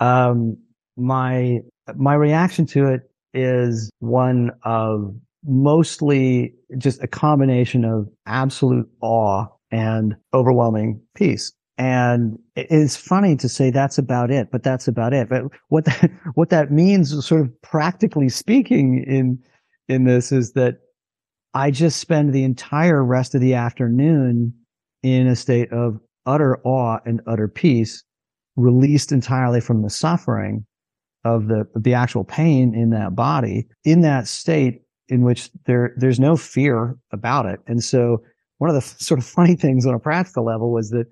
Um, 0.00 0.56
my, 0.96 1.60
my 1.96 2.14
reaction 2.14 2.66
to 2.66 2.86
it 2.86 3.10
is 3.34 3.90
one 4.00 4.50
of 4.64 5.14
mostly 5.44 6.54
just 6.78 7.02
a 7.02 7.06
combination 7.06 7.84
of 7.84 8.08
absolute 8.26 8.88
awe 9.00 9.46
and 9.70 10.14
overwhelming 10.34 11.00
peace. 11.14 11.52
And 11.78 12.38
it's 12.54 12.96
funny 12.96 13.34
to 13.36 13.48
say 13.48 13.70
that's 13.70 13.98
about 13.98 14.30
it, 14.30 14.50
but 14.52 14.62
that's 14.62 14.86
about 14.86 15.14
it. 15.14 15.28
But 15.28 15.44
what 15.68 15.86
that, 15.86 16.10
what 16.34 16.50
that 16.50 16.70
means, 16.70 17.26
sort 17.26 17.40
of 17.40 17.62
practically 17.62 18.28
speaking, 18.28 19.02
in 19.04 19.38
in 19.88 20.04
this 20.04 20.32
is 20.32 20.52
that 20.52 20.78
I 21.54 21.70
just 21.70 22.00
spend 22.00 22.32
the 22.32 22.44
entire 22.44 23.04
rest 23.04 23.34
of 23.34 23.40
the 23.40 23.54
afternoon 23.54 24.54
in 25.02 25.26
a 25.26 25.36
state 25.36 25.70
of 25.72 26.00
utter 26.24 26.60
awe 26.64 26.98
and 27.04 27.20
utter 27.26 27.48
peace, 27.48 28.02
released 28.56 29.12
entirely 29.12 29.60
from 29.60 29.82
the 29.82 29.90
suffering 29.90 30.64
of 31.24 31.48
the, 31.48 31.66
the 31.74 31.94
actual 31.94 32.24
pain 32.24 32.74
in 32.74 32.90
that 32.90 33.14
body, 33.14 33.66
in 33.84 34.00
that 34.00 34.26
state 34.26 34.82
in 35.08 35.22
which 35.22 35.50
there, 35.66 35.92
there's 35.96 36.20
no 36.20 36.36
fear 36.36 36.96
about 37.12 37.46
it. 37.46 37.60
And 37.66 37.82
so 37.82 38.22
one 38.58 38.70
of 38.70 38.76
the 38.76 38.80
sort 39.04 39.20
of 39.20 39.26
funny 39.26 39.56
things 39.56 39.86
on 39.86 39.94
a 39.94 39.98
practical 39.98 40.44
level 40.44 40.72
was 40.72 40.90
that 40.90 41.06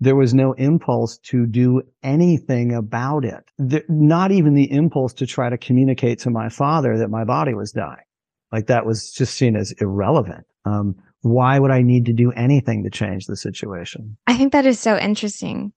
there 0.00 0.16
was 0.16 0.32
no 0.32 0.52
impulse 0.52 1.18
to 1.18 1.46
do 1.46 1.82
anything 2.04 2.72
about 2.72 3.24
it. 3.24 3.50
Not 3.88 4.30
even 4.30 4.54
the 4.54 4.70
impulse 4.70 5.12
to 5.14 5.26
try 5.26 5.48
to 5.48 5.58
communicate 5.58 6.20
to 6.20 6.30
my 6.30 6.48
father 6.48 6.96
that 6.98 7.10
my 7.10 7.24
body 7.24 7.54
was 7.54 7.72
dying. 7.72 7.98
Like 8.52 8.66
that 8.66 8.86
was 8.86 9.12
just 9.12 9.34
seen 9.34 9.56
as 9.56 9.72
irrelevant. 9.72 10.46
Um, 10.64 10.96
why 11.22 11.58
would 11.58 11.70
I 11.70 11.82
need 11.82 12.06
to 12.06 12.12
do 12.12 12.32
anything 12.32 12.84
to 12.84 12.90
change 12.90 13.26
the 13.26 13.36
situation? 13.36 14.16
I 14.26 14.36
think 14.36 14.52
that 14.52 14.66
is 14.66 14.78
so 14.78 14.96
interesting 14.96 15.72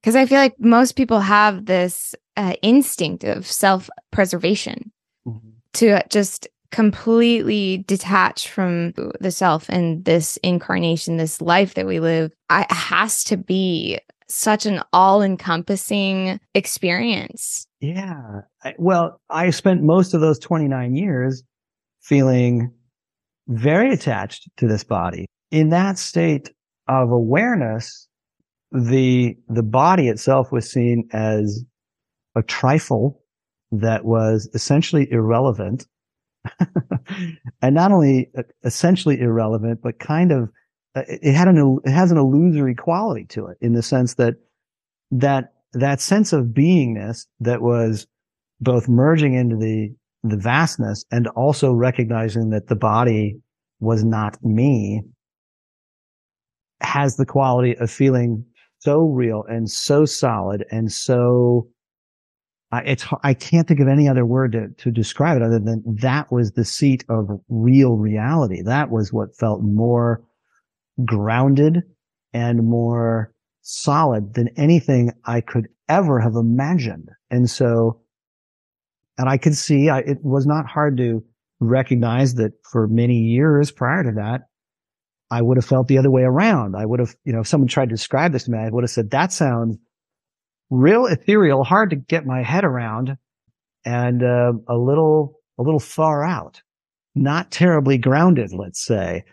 because 0.00 0.16
I 0.16 0.26
feel 0.26 0.38
like 0.38 0.54
most 0.58 0.92
people 0.96 1.20
have 1.20 1.66
this 1.66 2.14
uh, 2.36 2.54
instinct 2.62 3.24
of 3.24 3.46
self 3.46 3.90
preservation 4.12 4.92
mm-hmm. 5.26 5.48
to 5.74 6.02
just 6.08 6.48
completely 6.70 7.78
detach 7.86 8.48
from 8.48 8.92
the 9.20 9.30
self 9.30 9.68
and 9.68 10.04
this 10.04 10.36
incarnation, 10.38 11.16
this 11.16 11.40
life 11.40 11.74
that 11.74 11.86
we 11.86 12.00
live. 12.00 12.32
I, 12.50 12.66
has 12.70 13.24
to 13.24 13.36
be 13.36 13.98
such 14.28 14.66
an 14.66 14.82
all 14.92 15.22
encompassing 15.22 16.40
experience. 16.54 17.66
Yeah. 17.80 18.42
Well, 18.78 19.20
I 19.30 19.50
spent 19.50 19.82
most 19.82 20.14
of 20.14 20.20
those 20.20 20.38
29 20.38 20.94
years 20.94 21.42
feeling 22.06 22.72
very 23.48 23.92
attached 23.92 24.48
to 24.56 24.68
this 24.68 24.84
body. 24.84 25.26
In 25.50 25.70
that 25.70 25.98
state 25.98 26.52
of 26.86 27.10
awareness, 27.10 28.06
the, 28.70 29.36
the 29.48 29.62
body 29.62 30.08
itself 30.08 30.52
was 30.52 30.70
seen 30.70 31.08
as 31.12 31.64
a 32.36 32.42
trifle 32.42 33.20
that 33.72 34.04
was 34.04 34.48
essentially 34.54 35.10
irrelevant. 35.10 35.86
and 37.62 37.74
not 37.74 37.90
only 37.90 38.30
essentially 38.62 39.20
irrelevant, 39.20 39.80
but 39.82 39.98
kind 39.98 40.30
of, 40.30 40.48
uh, 40.94 41.02
it 41.08 41.34
had 41.34 41.48
an, 41.48 41.80
it 41.84 41.90
has 41.90 42.12
an 42.12 42.18
illusory 42.18 42.74
quality 42.74 43.24
to 43.24 43.46
it 43.48 43.58
in 43.60 43.72
the 43.72 43.82
sense 43.82 44.14
that, 44.14 44.34
that, 45.10 45.54
that 45.72 46.00
sense 46.00 46.32
of 46.32 46.46
beingness 46.46 47.26
that 47.40 47.62
was 47.62 48.06
both 48.60 48.88
merging 48.88 49.34
into 49.34 49.56
the 49.56 49.92
the 50.28 50.36
vastness 50.36 51.04
and 51.10 51.28
also 51.28 51.72
recognizing 51.72 52.50
that 52.50 52.68
the 52.68 52.76
body 52.76 53.38
was 53.80 54.04
not 54.04 54.42
me 54.42 55.02
has 56.80 57.16
the 57.16 57.26
quality 57.26 57.76
of 57.78 57.90
feeling 57.90 58.44
so 58.78 59.06
real 59.06 59.44
and 59.48 59.70
so 59.70 60.04
solid 60.04 60.64
and 60.70 60.92
so 60.92 61.68
it's 62.72 63.06
I 63.22 63.34
can't 63.34 63.66
think 63.66 63.80
of 63.80 63.88
any 63.88 64.08
other 64.08 64.26
word 64.26 64.52
to, 64.52 64.68
to 64.68 64.90
describe 64.90 65.36
it 65.36 65.42
other 65.42 65.58
than 65.58 65.82
that 66.00 66.30
was 66.32 66.52
the 66.52 66.64
seat 66.64 67.04
of 67.08 67.28
real 67.48 67.96
reality. 67.96 68.60
That 68.62 68.90
was 68.90 69.12
what 69.12 69.36
felt 69.36 69.62
more 69.62 70.22
grounded 71.04 71.82
and 72.32 72.64
more 72.64 73.32
solid 73.62 74.34
than 74.34 74.48
anything 74.56 75.12
I 75.24 75.40
could 75.40 75.68
ever 75.88 76.20
have 76.20 76.34
imagined. 76.34 77.10
And 77.30 77.48
so 77.48 78.00
and 79.18 79.28
I 79.28 79.38
could 79.38 79.56
see 79.56 79.88
I, 79.88 80.00
it 80.00 80.18
was 80.22 80.46
not 80.46 80.66
hard 80.66 80.96
to 80.98 81.24
recognize 81.60 82.34
that 82.34 82.52
for 82.70 82.86
many 82.86 83.18
years 83.18 83.70
prior 83.70 84.02
to 84.04 84.12
that, 84.12 84.42
I 85.30 85.42
would 85.42 85.56
have 85.56 85.64
felt 85.64 85.88
the 85.88 85.98
other 85.98 86.10
way 86.10 86.22
around. 86.22 86.76
I 86.76 86.86
would 86.86 87.00
have, 87.00 87.14
you 87.24 87.32
know, 87.32 87.40
if 87.40 87.48
someone 87.48 87.68
tried 87.68 87.88
to 87.88 87.94
describe 87.94 88.32
this 88.32 88.44
to 88.44 88.50
me, 88.50 88.58
I 88.58 88.68
would 88.68 88.84
have 88.84 88.90
said, 88.90 89.10
that 89.10 89.32
sounds 89.32 89.76
real 90.70 91.06
ethereal, 91.06 91.64
hard 91.64 91.90
to 91.90 91.96
get 91.96 92.26
my 92.26 92.42
head 92.42 92.64
around 92.64 93.16
and 93.84 94.22
uh, 94.22 94.52
a 94.68 94.76
little, 94.76 95.40
a 95.58 95.62
little 95.62 95.80
far 95.80 96.24
out, 96.24 96.62
not 97.14 97.50
terribly 97.50 97.98
grounded, 97.98 98.52
let's 98.52 98.84
say. 98.84 99.24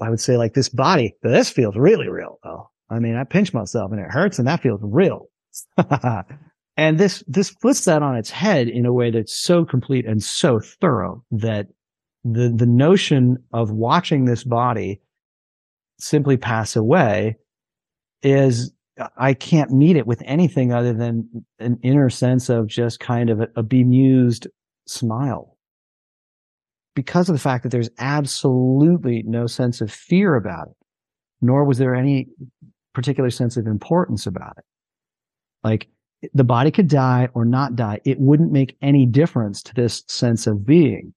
I 0.00 0.10
would 0.10 0.20
say 0.20 0.36
like 0.36 0.54
this 0.54 0.68
body, 0.68 1.14
this 1.22 1.50
feels 1.50 1.76
really 1.76 2.08
real 2.08 2.38
though. 2.42 2.70
I 2.90 2.98
mean, 2.98 3.16
I 3.16 3.24
pinch 3.24 3.54
myself 3.54 3.92
and 3.92 4.00
it 4.00 4.10
hurts 4.10 4.38
and 4.38 4.48
that 4.48 4.62
feels 4.62 4.80
real. 4.82 5.28
And 6.76 6.98
this, 6.98 7.24
this 7.26 7.50
flips 7.50 7.84
that 7.86 8.02
on 8.02 8.16
its 8.16 8.30
head 8.30 8.68
in 8.68 8.84
a 8.84 8.92
way 8.92 9.10
that's 9.10 9.34
so 9.34 9.64
complete 9.64 10.06
and 10.06 10.22
so 10.22 10.60
thorough 10.60 11.24
that 11.30 11.68
the, 12.24 12.52
the 12.54 12.66
notion 12.66 13.38
of 13.52 13.70
watching 13.70 14.24
this 14.24 14.44
body 14.44 15.00
simply 15.98 16.36
pass 16.36 16.76
away 16.76 17.36
is 18.22 18.72
I 19.16 19.34
can't 19.34 19.70
meet 19.70 19.96
it 19.96 20.06
with 20.06 20.22
anything 20.24 20.72
other 20.72 20.92
than 20.92 21.28
an 21.58 21.78
inner 21.82 22.08
sense 22.10 22.48
of 22.48 22.66
just 22.66 22.98
kind 22.98 23.30
of 23.30 23.40
a, 23.40 23.48
a 23.56 23.62
bemused 23.62 24.46
smile. 24.86 25.56
Because 26.94 27.28
of 27.28 27.34
the 27.34 27.40
fact 27.40 27.62
that 27.62 27.68
there's 27.68 27.90
absolutely 27.98 29.22
no 29.26 29.46
sense 29.46 29.82
of 29.82 29.92
fear 29.92 30.34
about 30.34 30.68
it, 30.68 30.76
nor 31.42 31.64
was 31.64 31.76
there 31.76 31.94
any 31.94 32.28
particular 32.94 33.28
sense 33.28 33.58
of 33.58 33.66
importance 33.66 34.26
about 34.26 34.54
it. 34.56 34.64
Like 35.62 35.88
the 36.34 36.44
body 36.44 36.70
could 36.70 36.88
die 36.88 37.28
or 37.34 37.44
not 37.44 37.76
die. 37.76 38.00
It 38.04 38.20
wouldn't 38.20 38.52
make 38.52 38.76
any 38.82 39.06
difference 39.06 39.62
to 39.64 39.74
this 39.74 40.02
sense 40.08 40.46
of 40.46 40.66
being 40.66 41.14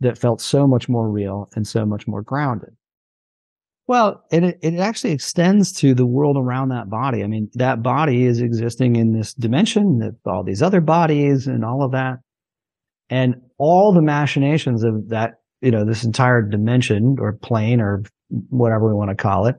that 0.00 0.18
felt 0.18 0.40
so 0.40 0.66
much 0.66 0.88
more 0.88 1.08
real 1.08 1.48
and 1.54 1.66
so 1.66 1.84
much 1.84 2.08
more 2.08 2.22
grounded. 2.22 2.70
Well, 3.86 4.24
and 4.30 4.44
it, 4.44 4.58
it 4.62 4.74
actually 4.78 5.12
extends 5.12 5.72
to 5.72 5.94
the 5.94 6.06
world 6.06 6.36
around 6.36 6.68
that 6.68 6.88
body. 6.88 7.24
I 7.24 7.26
mean, 7.26 7.50
that 7.54 7.82
body 7.82 8.24
is 8.24 8.40
existing 8.40 8.96
in 8.96 9.12
this 9.12 9.34
dimension, 9.34 9.98
that 9.98 10.14
all 10.24 10.44
these 10.44 10.62
other 10.62 10.80
bodies 10.80 11.46
and 11.46 11.64
all 11.64 11.82
of 11.82 11.92
that. 11.92 12.18
And 13.08 13.34
all 13.58 13.92
the 13.92 14.00
machinations 14.00 14.84
of 14.84 15.08
that, 15.08 15.40
you 15.60 15.72
know, 15.72 15.84
this 15.84 16.04
entire 16.04 16.40
dimension 16.40 17.16
or 17.18 17.32
plane 17.32 17.80
or 17.80 18.04
whatever 18.48 18.86
we 18.86 18.94
want 18.94 19.10
to 19.10 19.16
call 19.16 19.46
it, 19.46 19.56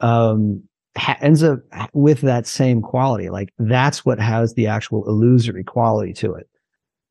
um, 0.00 0.62
ha- 0.98 1.16
ends 1.20 1.42
up 1.42 1.60
with 1.92 2.20
that 2.22 2.46
same 2.46 2.82
quality. 2.82 3.30
Like 3.30 3.52
that's 3.58 4.04
what 4.04 4.18
has 4.18 4.54
the 4.54 4.66
actual 4.66 5.08
illusory 5.08 5.64
quality 5.64 6.12
to 6.14 6.34
it. 6.34 6.48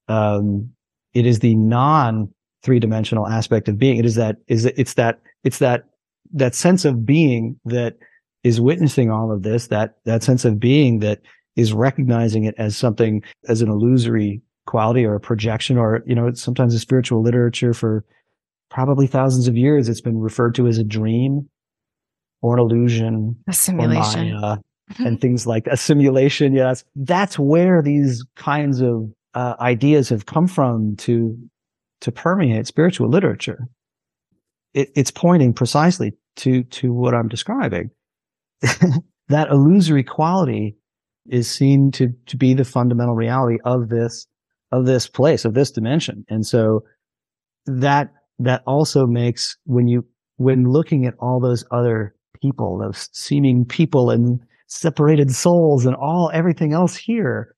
Um, 0.08 0.72
it 1.13 1.25
is 1.25 1.39
the 1.39 1.56
non 1.56 2.32
three 2.63 2.79
dimensional 2.79 3.27
aspect 3.27 3.67
of 3.67 3.77
being. 3.77 3.98
It 3.98 4.06
is 4.06 4.15
that, 4.15 4.38
is 4.48 4.65
it's 4.65 4.96
that, 4.96 5.22
it's 5.44 5.60
that 5.60 5.86
that 6.34 6.56
sense 6.56 6.86
of 6.86 7.06
being 7.06 7.60
that 7.65 7.98
is 8.44 8.60
witnessing 8.60 9.10
all 9.10 9.32
of 9.32 9.44
this, 9.44 9.67
that, 9.67 9.98
that 10.06 10.24
sense 10.24 10.44
of 10.44 10.60
being 10.60 11.00
that 11.00 11.22
is 11.56 11.74
recognizing 11.74 12.44
it 12.44 12.56
as 12.58 12.75
something, 12.75 13.24
as 13.48 13.62
an 13.62 13.70
illusory 13.70 14.41
quality 14.65 15.06
or 15.06 15.15
a 15.15 15.20
projection, 15.20 15.77
or, 15.77 16.03
you 16.06 16.13
know, 16.13 16.34
sometimes 16.34 16.74
in 16.74 16.79
spiritual 16.79 17.22
literature 17.22 17.74
for 17.74 18.03
probably 18.70 19.08
thousands 19.08 19.48
of 19.48 19.56
years, 19.56 19.88
it's 19.88 20.01
been 20.01 20.20
referred 20.20 20.53
to 20.56 20.67
as 20.67 20.77
a 20.77 20.84
dream 20.84 21.50
or 22.41 22.56
an 22.56 22.60
illusion, 22.60 23.36
a 23.48 23.53
simulation, 23.53 24.39
Maya, 24.39 24.58
and 25.00 25.20
things 25.20 25.48
like 25.48 25.67
a 25.67 25.77
simulation. 25.77 26.53
Yes, 26.53 26.84
that's 26.96 27.38
where 27.38 27.82
these 27.82 28.25
kinds 28.36 28.82
of 28.82 29.12
uh, 29.34 29.56
ideas 29.60 30.10
have 30.10 30.25
come 30.25 30.48
from 30.48 30.96
to 30.98 31.38
to 32.01 32.12
permeate 32.12 32.67
spiritual 32.67 33.10
literature 33.10 33.67
it, 34.77 34.91
it's 34.96 35.12
pointing 35.12 35.53
precisely 35.53 36.13
to 36.38 36.63
to 36.63 36.94
what 36.94 37.13
I'm 37.13 37.27
describing. 37.27 37.89
that 39.29 39.50
illusory 39.50 40.03
quality 40.03 40.77
is 41.27 41.50
seen 41.50 41.91
to 41.91 42.13
to 42.27 42.38
be 42.38 42.53
the 42.53 42.63
fundamental 42.63 43.15
reality 43.15 43.58
of 43.65 43.89
this 43.89 44.27
of 44.72 44.86
this 44.86 45.08
place 45.08 45.46
of 45.46 45.56
this 45.56 45.72
dimension, 45.72 46.25
and 46.29 46.46
so 46.46 46.84
that 47.65 48.13
that 48.39 48.62
also 48.67 49.08
makes 49.08 49.58
when 49.65 49.88
you 49.88 50.06
when 50.38 50.70
looking 50.70 51.06
at 51.06 51.15
all 51.20 51.39
those 51.39 51.65
other 51.72 52.15
people, 52.41 52.77
those 52.77 53.10
seeming 53.13 53.65
people 53.65 54.10
and 54.10 54.39
separated 54.67 55.34
souls 55.34 55.86
and 55.86 55.96
all 55.96 56.29
everything 56.34 56.74
else 56.74 56.96
here, 56.96 57.56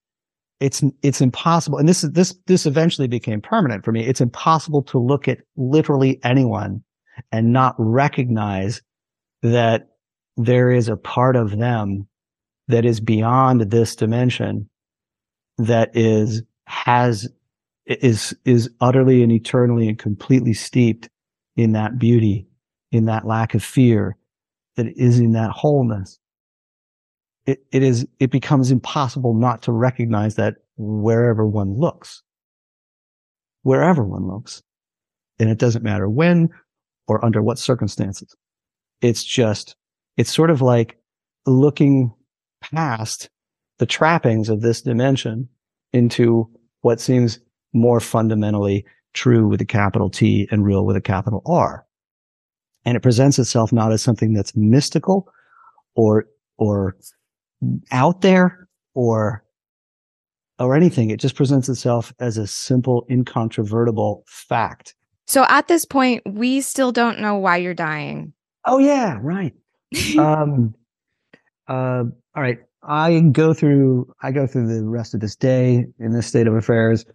it's 0.59 0.83
it's 1.01 1.21
impossible. 1.21 1.77
And 1.77 1.87
this 1.87 2.03
is 2.03 2.11
this 2.11 2.35
this 2.47 2.65
eventually 2.65 3.07
became 3.07 3.41
permanent 3.41 3.85
for 3.85 3.91
me. 3.91 4.05
It's 4.05 4.21
impossible 4.21 4.83
to 4.83 4.99
look 4.99 5.27
at 5.27 5.39
literally 5.55 6.19
anyone 6.23 6.83
and 7.31 7.53
not 7.53 7.75
recognize 7.77 8.81
that 9.41 9.87
there 10.37 10.71
is 10.71 10.87
a 10.87 10.97
part 10.97 11.35
of 11.35 11.57
them 11.57 12.07
that 12.67 12.85
is 12.85 12.99
beyond 12.99 13.71
this 13.71 13.95
dimension 13.95 14.69
that 15.57 15.91
is 15.93 16.41
has 16.65 17.27
is 17.85 18.35
is 18.45 18.69
utterly 18.79 19.23
and 19.23 19.31
eternally 19.31 19.87
and 19.87 19.97
completely 19.97 20.53
steeped 20.53 21.09
in 21.57 21.71
that 21.73 21.97
beauty 21.97 22.47
in 22.91 23.05
that 23.05 23.25
lack 23.25 23.53
of 23.53 23.63
fear 23.63 24.15
that 24.79 24.87
is 24.97 25.19
in 25.19 25.33
that 25.33 25.51
wholeness 25.51 26.19
it, 27.45 27.63
it 27.71 27.83
is 27.83 28.07
it 28.19 28.31
becomes 28.31 28.71
impossible 28.71 29.33
not 29.33 29.61
to 29.61 29.71
recognize 29.71 30.35
that 30.35 30.55
wherever 30.77 31.45
one 31.45 31.77
looks 31.77 32.23
wherever 33.63 34.03
one 34.03 34.27
looks 34.27 34.63
and 35.39 35.49
it 35.49 35.57
doesn't 35.57 35.83
matter 35.83 36.09
when 36.09 36.49
or 37.07 37.23
under 37.23 37.41
what 37.41 37.57
circumstances. 37.57 38.35
It's 39.01 39.23
just, 39.23 39.75
it's 40.17 40.33
sort 40.33 40.51
of 40.51 40.61
like 40.61 40.97
looking 41.45 42.13
past 42.61 43.29
the 43.79 43.85
trappings 43.85 44.49
of 44.49 44.61
this 44.61 44.81
dimension 44.81 45.47
into 45.93 46.49
what 46.81 46.99
seems 46.99 47.39
more 47.73 47.99
fundamentally 47.99 48.85
true 49.13 49.47
with 49.47 49.61
a 49.61 49.65
capital 49.65 50.09
T 50.09 50.47
and 50.51 50.65
real 50.65 50.85
with 50.85 50.95
a 50.95 51.01
capital 51.01 51.41
R. 51.45 51.85
And 52.85 52.95
it 52.95 53.01
presents 53.01 53.37
itself 53.39 53.71
not 53.73 53.91
as 53.91 54.01
something 54.01 54.33
that's 54.33 54.55
mystical 54.55 55.31
or, 55.95 56.27
or 56.57 56.95
out 57.91 58.21
there 58.21 58.67
or, 58.93 59.43
or 60.57 60.75
anything. 60.75 61.09
It 61.09 61.19
just 61.19 61.35
presents 61.35 61.69
itself 61.69 62.13
as 62.19 62.37
a 62.37 62.47
simple, 62.47 63.05
incontrovertible 63.09 64.23
fact 64.27 64.95
so 65.29 65.45
at 65.47 65.67
this 65.67 65.85
point, 65.85 66.23
we 66.25 66.59
still 66.59 66.91
don't 66.91 67.19
know 67.19 67.35
why 67.35 67.57
you're 67.57 67.75
dying. 67.75 68.33
Oh 68.65 68.79
yeah, 68.79 69.19
right. 69.21 69.53
um, 70.17 70.73
uh, 71.67 72.03
all 72.35 72.41
right. 72.41 72.57
I 72.81 73.19
go 73.31 73.53
through. 73.53 74.11
I 74.23 74.31
go 74.31 74.47
through 74.47 74.75
the 74.75 74.83
rest 74.83 75.13
of 75.13 75.19
this 75.19 75.35
day 75.35 75.85
in 75.99 76.13
this 76.13 76.25
state 76.25 76.47
of 76.47 76.55
affairs. 76.55 77.05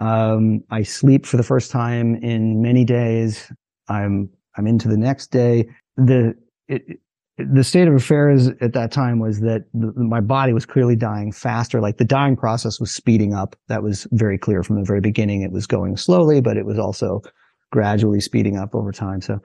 Um, 0.00 0.64
I 0.70 0.82
sleep 0.82 1.26
for 1.26 1.36
the 1.36 1.42
first 1.42 1.70
time 1.70 2.14
in 2.16 2.62
many 2.62 2.86
days. 2.86 3.52
I'm 3.88 4.30
I'm 4.58 4.66
into 4.66 4.88
the 4.88 4.96
next 4.96 5.28
day. 5.28 5.68
The 5.96 6.34
it, 6.66 7.00
the 7.38 7.62
state 7.62 7.86
of 7.86 7.94
affairs 7.94 8.48
at 8.60 8.72
that 8.72 8.90
time 8.90 9.20
was 9.20 9.40
that 9.40 9.64
the, 9.72 9.92
my 9.94 10.20
body 10.20 10.52
was 10.52 10.66
clearly 10.66 10.96
dying 10.96 11.30
faster. 11.30 11.80
Like 11.80 11.98
the 11.98 12.04
dying 12.04 12.36
process 12.36 12.80
was 12.80 12.90
speeding 12.90 13.32
up. 13.32 13.54
That 13.68 13.82
was 13.82 14.08
very 14.10 14.38
clear 14.38 14.64
from 14.64 14.76
the 14.76 14.84
very 14.84 15.00
beginning. 15.00 15.42
It 15.42 15.52
was 15.52 15.66
going 15.66 15.96
slowly, 15.96 16.40
but 16.40 16.56
it 16.56 16.66
was 16.66 16.78
also 16.78 17.22
gradually 17.70 18.20
speeding 18.20 18.56
up 18.56 18.74
over 18.74 18.90
time. 18.90 19.20
So 19.20 19.38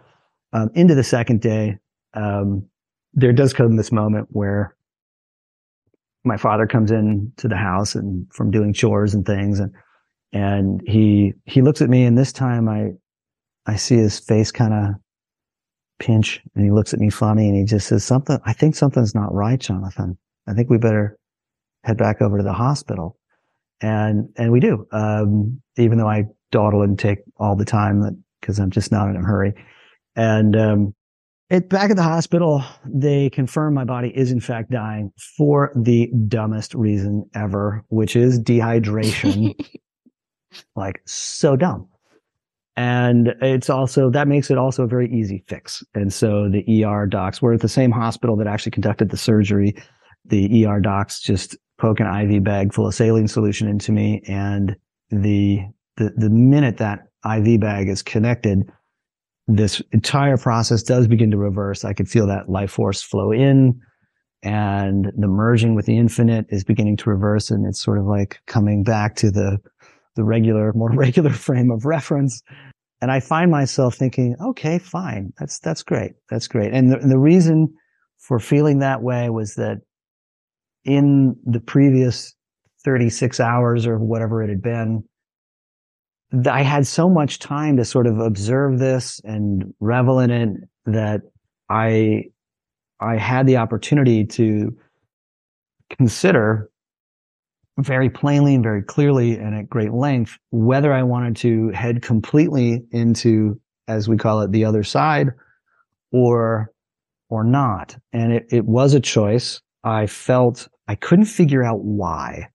um, 0.53 0.71
into 0.73 0.95
the 0.95 1.03
second 1.03 1.41
day, 1.41 1.77
um, 2.15 2.67
there 3.13 3.33
does 3.33 3.53
come 3.53 3.75
this 3.75 3.91
moment 3.91 4.27
where 4.31 4.75
my 6.23 6.37
father 6.37 6.65
comes 6.65 6.89
in 6.89 7.31
to 7.37 7.47
the 7.47 7.57
house 7.57 7.93
and 7.93 8.25
from 8.33 8.49
doing 8.49 8.73
chores 8.73 9.13
and 9.13 9.25
things 9.25 9.59
and 9.59 9.71
and 10.31 10.81
he 10.87 11.33
he 11.45 11.61
looks 11.61 11.81
at 11.81 11.89
me 11.89 12.05
and 12.05 12.17
this 12.17 12.31
time 12.31 12.67
I 12.67 12.91
I 13.65 13.75
see 13.75 13.97
his 13.97 14.19
face 14.19 14.51
kind 14.51 14.73
of 14.73 14.95
pinch 16.03 16.41
and 16.55 16.63
he 16.63 16.71
looks 16.71 16.93
at 16.93 16.99
me 16.99 17.09
funny 17.09 17.47
and 17.47 17.57
he 17.57 17.65
just 17.65 17.87
says 17.87 18.03
something 18.03 18.39
I 18.45 18.53
think 18.53 18.75
something's 18.75 19.15
not 19.15 19.33
right 19.33 19.59
Jonathan 19.59 20.17
I 20.47 20.53
think 20.53 20.69
we 20.69 20.77
better 20.77 21.17
head 21.83 21.97
back 21.97 22.21
over 22.21 22.37
to 22.37 22.43
the 22.43 22.53
hospital 22.53 23.17
and 23.81 24.29
and 24.37 24.51
we 24.51 24.59
do 24.59 24.87
um, 24.91 25.61
even 25.77 25.97
though 25.97 26.09
I 26.09 26.25
dawdle 26.53 26.83
and 26.83 26.97
take 26.97 27.19
all 27.37 27.57
the 27.57 27.65
time 27.65 28.23
because 28.39 28.59
I'm 28.59 28.71
just 28.71 28.91
not 28.91 29.09
in 29.09 29.17
a 29.17 29.21
hurry. 29.21 29.53
And 30.15 30.55
um, 30.55 30.95
it, 31.49 31.69
back 31.69 31.89
at 31.89 31.97
the 31.97 32.03
hospital, 32.03 32.63
they 32.85 33.29
confirm 33.29 33.73
my 33.73 33.83
body 33.83 34.11
is 34.15 34.31
in 34.31 34.39
fact 34.39 34.71
dying 34.71 35.11
for 35.37 35.73
the 35.75 36.09
dumbest 36.27 36.73
reason 36.75 37.29
ever, 37.35 37.83
which 37.89 38.15
is 38.15 38.39
dehydration. 38.39 39.53
like 40.75 41.01
so 41.05 41.55
dumb. 41.55 41.89
And 42.75 43.35
it's 43.41 43.69
also, 43.69 44.09
that 44.09 44.27
makes 44.27 44.49
it 44.49 44.57
also 44.57 44.83
a 44.83 44.87
very 44.87 45.11
easy 45.13 45.43
fix. 45.47 45.83
And 45.93 46.11
so 46.11 46.49
the 46.49 46.83
ER 46.83 47.05
docs, 47.05 47.41
we're 47.41 47.53
at 47.53 47.61
the 47.61 47.69
same 47.69 47.91
hospital 47.91 48.35
that 48.37 48.47
actually 48.47 48.71
conducted 48.71 49.11
the 49.11 49.17
surgery. 49.17 49.75
The 50.25 50.65
ER 50.65 50.79
docs 50.79 51.19
just 51.19 51.55
poke 51.77 51.99
an 51.99 52.07
IV 52.07 52.43
bag 52.43 52.73
full 52.73 52.87
of 52.87 52.95
saline 52.95 53.27
solution 53.27 53.67
into 53.67 53.91
me 53.91 54.23
and 54.27 54.75
the 55.09 55.61
the, 55.97 56.11
the 56.17 56.29
minute 56.29 56.77
that 56.77 57.07
IV 57.25 57.59
bag 57.59 57.87
is 57.87 58.01
connected, 58.01 58.63
this 59.47 59.81
entire 59.91 60.37
process 60.37 60.83
does 60.83 61.07
begin 61.07 61.31
to 61.31 61.37
reverse. 61.37 61.85
I 61.85 61.93
could 61.93 62.09
feel 62.09 62.27
that 62.27 62.49
life 62.49 62.71
force 62.71 63.01
flow 63.01 63.31
in 63.31 63.79
and 64.41 65.11
the 65.17 65.27
merging 65.27 65.75
with 65.75 65.85
the 65.85 65.97
infinite 65.97 66.45
is 66.49 66.63
beginning 66.63 66.97
to 66.97 67.09
reverse. 67.09 67.51
And 67.51 67.65
it's 67.65 67.81
sort 67.81 67.99
of 67.99 68.05
like 68.05 68.39
coming 68.47 68.83
back 68.83 69.15
to 69.17 69.31
the, 69.31 69.57
the 70.15 70.23
regular, 70.23 70.73
more 70.73 70.91
regular 70.93 71.31
frame 71.31 71.71
of 71.71 71.85
reference. 71.85 72.41
And 73.01 73.11
I 73.11 73.19
find 73.19 73.51
myself 73.51 73.95
thinking, 73.95 74.35
okay, 74.41 74.79
fine. 74.79 75.33
That's, 75.37 75.59
that's 75.59 75.83
great. 75.83 76.13
That's 76.29 76.47
great. 76.47 76.73
And 76.73 76.91
the, 76.91 76.99
and 76.99 77.11
the 77.11 77.19
reason 77.19 77.73
for 78.17 78.39
feeling 78.39 78.79
that 78.79 79.01
way 79.01 79.29
was 79.29 79.55
that 79.55 79.79
in 80.85 81.35
the 81.45 81.59
previous 81.59 82.33
36 82.85 83.39
hours 83.39 83.85
or 83.85 83.97
whatever 83.99 84.41
it 84.41 84.49
had 84.49 84.61
been, 84.61 85.03
I 86.49 86.63
had 86.63 86.87
so 86.87 87.09
much 87.09 87.39
time 87.39 87.77
to 87.77 87.85
sort 87.85 88.07
of 88.07 88.19
observe 88.19 88.79
this 88.79 89.21
and 89.23 89.73
revel 89.79 90.19
in 90.19 90.31
it 90.31 90.49
that 90.85 91.21
I, 91.69 92.23
I 92.99 93.17
had 93.17 93.45
the 93.45 93.57
opportunity 93.57 94.25
to 94.25 94.75
consider 95.89 96.69
very 97.79 98.09
plainly 98.09 98.55
and 98.55 98.63
very 98.63 98.83
clearly 98.83 99.37
and 99.37 99.55
at 99.55 99.69
great 99.69 99.93
length 99.93 100.37
whether 100.51 100.93
I 100.93 101.03
wanted 101.03 101.35
to 101.37 101.69
head 101.69 102.01
completely 102.01 102.83
into, 102.91 103.59
as 103.87 104.07
we 104.07 104.17
call 104.17 104.41
it, 104.41 104.51
the 104.51 104.65
other 104.65 104.83
side 104.83 105.29
or, 106.11 106.71
or 107.29 107.43
not. 107.43 107.97
And 108.11 108.33
it, 108.33 108.45
it 108.51 108.65
was 108.65 108.93
a 108.93 108.99
choice. 108.99 109.61
I 109.83 110.05
felt 110.07 110.67
I 110.87 110.95
couldn't 110.95 111.25
figure 111.25 111.63
out 111.63 111.79
why 111.83 112.49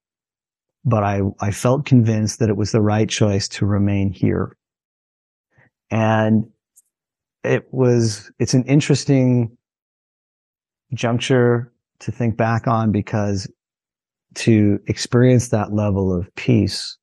but 0.88 1.02
I, 1.02 1.20
I 1.40 1.50
felt 1.50 1.84
convinced 1.84 2.38
that 2.38 2.48
it 2.48 2.56
was 2.56 2.72
the 2.72 2.80
right 2.80 3.08
choice 3.08 3.48
to 3.48 3.66
remain 3.66 4.10
here. 4.10 4.56
And 5.90 6.50
it 7.44 7.66
was, 7.70 8.30
it's 8.38 8.54
an 8.54 8.64
interesting 8.64 9.56
juncture 10.94 11.72
to 12.00 12.12
think 12.12 12.36
back 12.36 12.66
on 12.66 12.90
because 12.90 13.50
to 14.34 14.78
experience 14.86 15.48
that 15.48 15.72
level 15.72 16.12
of 16.12 16.32
peace 16.34 16.96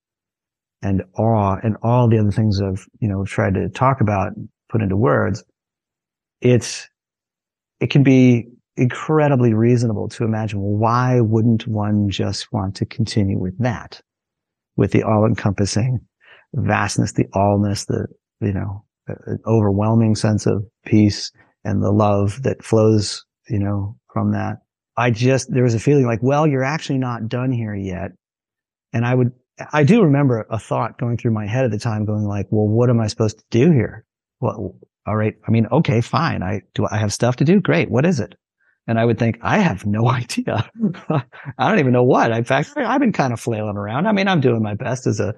and 0.82 1.04
awe 1.18 1.58
and 1.64 1.78
all 1.82 2.08
the 2.08 2.20
other 2.20 2.32
things 2.32 2.62
I've, 2.62 2.86
you 3.00 3.08
know, 3.08 3.26
tried 3.26 3.56
to 3.56 3.70
talk 3.70 4.02
about, 4.02 4.34
put 4.70 4.82
into 4.82 4.96
words, 4.96 5.44
it's, 6.42 6.88
it 7.80 7.90
can 7.90 8.04
be 8.04 8.48
incredibly 8.78 9.54
reasonable 9.54 10.10
to 10.10 10.24
imagine, 10.24 10.60
why 10.60 11.22
wouldn't 11.22 11.68
one 11.68 12.10
just 12.10 12.52
want 12.52 12.76
to 12.76 12.86
continue 12.86 13.40
with 13.40 13.58
that? 13.60 14.02
With 14.78 14.92
the 14.92 15.04
all 15.04 15.26
encompassing 15.26 16.00
vastness, 16.54 17.14
the 17.14 17.26
allness, 17.34 17.88
the, 17.88 18.08
you 18.42 18.54
know, 18.54 18.84
overwhelming 19.48 20.16
sense 20.16 20.46
of 20.46 20.66
peace 20.86 21.32
and 21.64 21.82
the 21.82 21.92
love 21.92 22.44
that 22.44 22.64
flows, 22.64 23.26
you 23.48 23.60
know, 23.60 23.96
from 24.12 24.32
that. 24.34 24.58
I 24.98 25.12
just, 25.12 25.52
there 25.52 25.64
was 25.64 25.74
a 25.74 25.80
feeling 25.80 26.06
like, 26.06 26.20
well, 26.22 26.48
you're 26.48 26.64
actually 26.64 27.00
not 27.00 27.28
done 27.28 27.52
here 27.52 27.76
yet. 27.76 28.12
And 28.94 29.06
I 29.06 29.14
would, 29.14 29.32
I 29.74 29.84
do 29.84 30.04
remember 30.04 30.46
a 30.50 30.60
thought 30.60 30.98
going 30.98 31.18
through 31.18 31.32
my 31.32 31.48
head 31.48 31.66
at 31.66 31.72
the 31.72 31.80
time 31.80 32.06
going 32.06 32.24
like, 32.24 32.48
well, 32.50 32.68
what 32.68 32.90
am 32.90 33.00
I 33.00 33.08
supposed 33.08 33.40
to 33.40 33.46
do 33.52 33.72
here? 33.72 34.06
Well, 34.40 34.76
all 35.06 35.16
right. 35.16 35.36
I 35.48 35.52
mean, 35.52 35.68
okay, 35.72 36.02
fine. 36.02 36.44
I 36.44 36.62
do, 36.74 36.88
I 36.90 36.98
have 36.98 37.14
stuff 37.14 37.38
to 37.38 37.46
do. 37.46 37.60
Great. 37.60 37.90
What 37.90 38.06
is 38.06 38.20
it? 38.20 38.36
And 38.88 39.00
I 39.00 39.06
would 39.06 39.18
think, 39.18 39.40
I 39.42 39.60
have 39.60 39.86
no 39.86 40.08
idea. 40.10 40.70
I 41.58 41.70
don't 41.70 41.80
even 41.80 41.94
know 41.94 42.04
what. 42.04 42.32
In 42.32 42.44
fact, 42.44 42.72
I've 42.76 43.00
been 43.00 43.14
kind 43.14 43.34
of 43.34 43.40
flailing 43.40 43.78
around. 43.78 44.08
I 44.08 44.12
mean, 44.12 44.28
I'm 44.28 44.42
doing 44.42 44.62
my 44.62 44.76
best 44.76 45.08
as 45.08 45.20
a, 45.20 45.36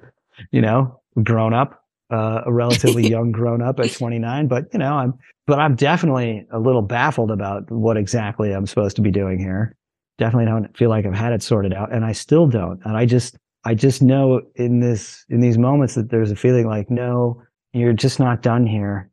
you 0.52 0.62
know, 0.62 1.02
grown 1.24 1.54
up, 1.54 1.84
uh, 2.12 2.42
a 2.46 2.54
relatively 2.54 3.08
young 3.10 3.32
grown 3.32 3.62
up 3.62 3.80
at 3.80 3.92
29, 3.92 4.48
but 4.48 4.66
you 4.74 4.80
know, 4.80 4.94
I'm, 4.94 5.14
but 5.46 5.60
I'm 5.60 5.76
definitely 5.76 6.46
a 6.52 6.60
little 6.60 6.82
baffled 6.82 7.32
about 7.32 7.70
what 7.72 7.98
exactly 7.98 8.54
I'm 8.54 8.66
supposed 8.66 8.96
to 8.98 9.02
be 9.02 9.12
doing 9.12 9.40
here. 9.40 9.76
Definitely 10.18 10.46
don't 10.46 10.76
feel 10.78 10.90
like 10.90 11.06
I've 11.06 11.14
had 11.14 11.34
it 11.34 11.44
sorted 11.44 11.74
out 11.74 11.94
and 11.94 12.04
I 12.04 12.12
still 12.12 12.48
don't. 12.48 12.80
And 12.86 12.98
I 12.98 13.06
just, 13.06 13.38
I 13.64 13.76
just 13.76 14.02
know 14.02 14.42
in 14.56 14.80
this, 14.80 15.26
in 15.30 15.40
these 15.40 15.58
moments 15.58 15.96
that 15.96 16.10
there's 16.10 16.32
a 16.32 16.36
feeling 16.36 16.68
like, 16.68 16.90
no, 16.90 17.42
you're 17.74 17.94
just 17.94 18.20
not 18.20 18.42
done 18.42 18.66
here. 18.66 19.10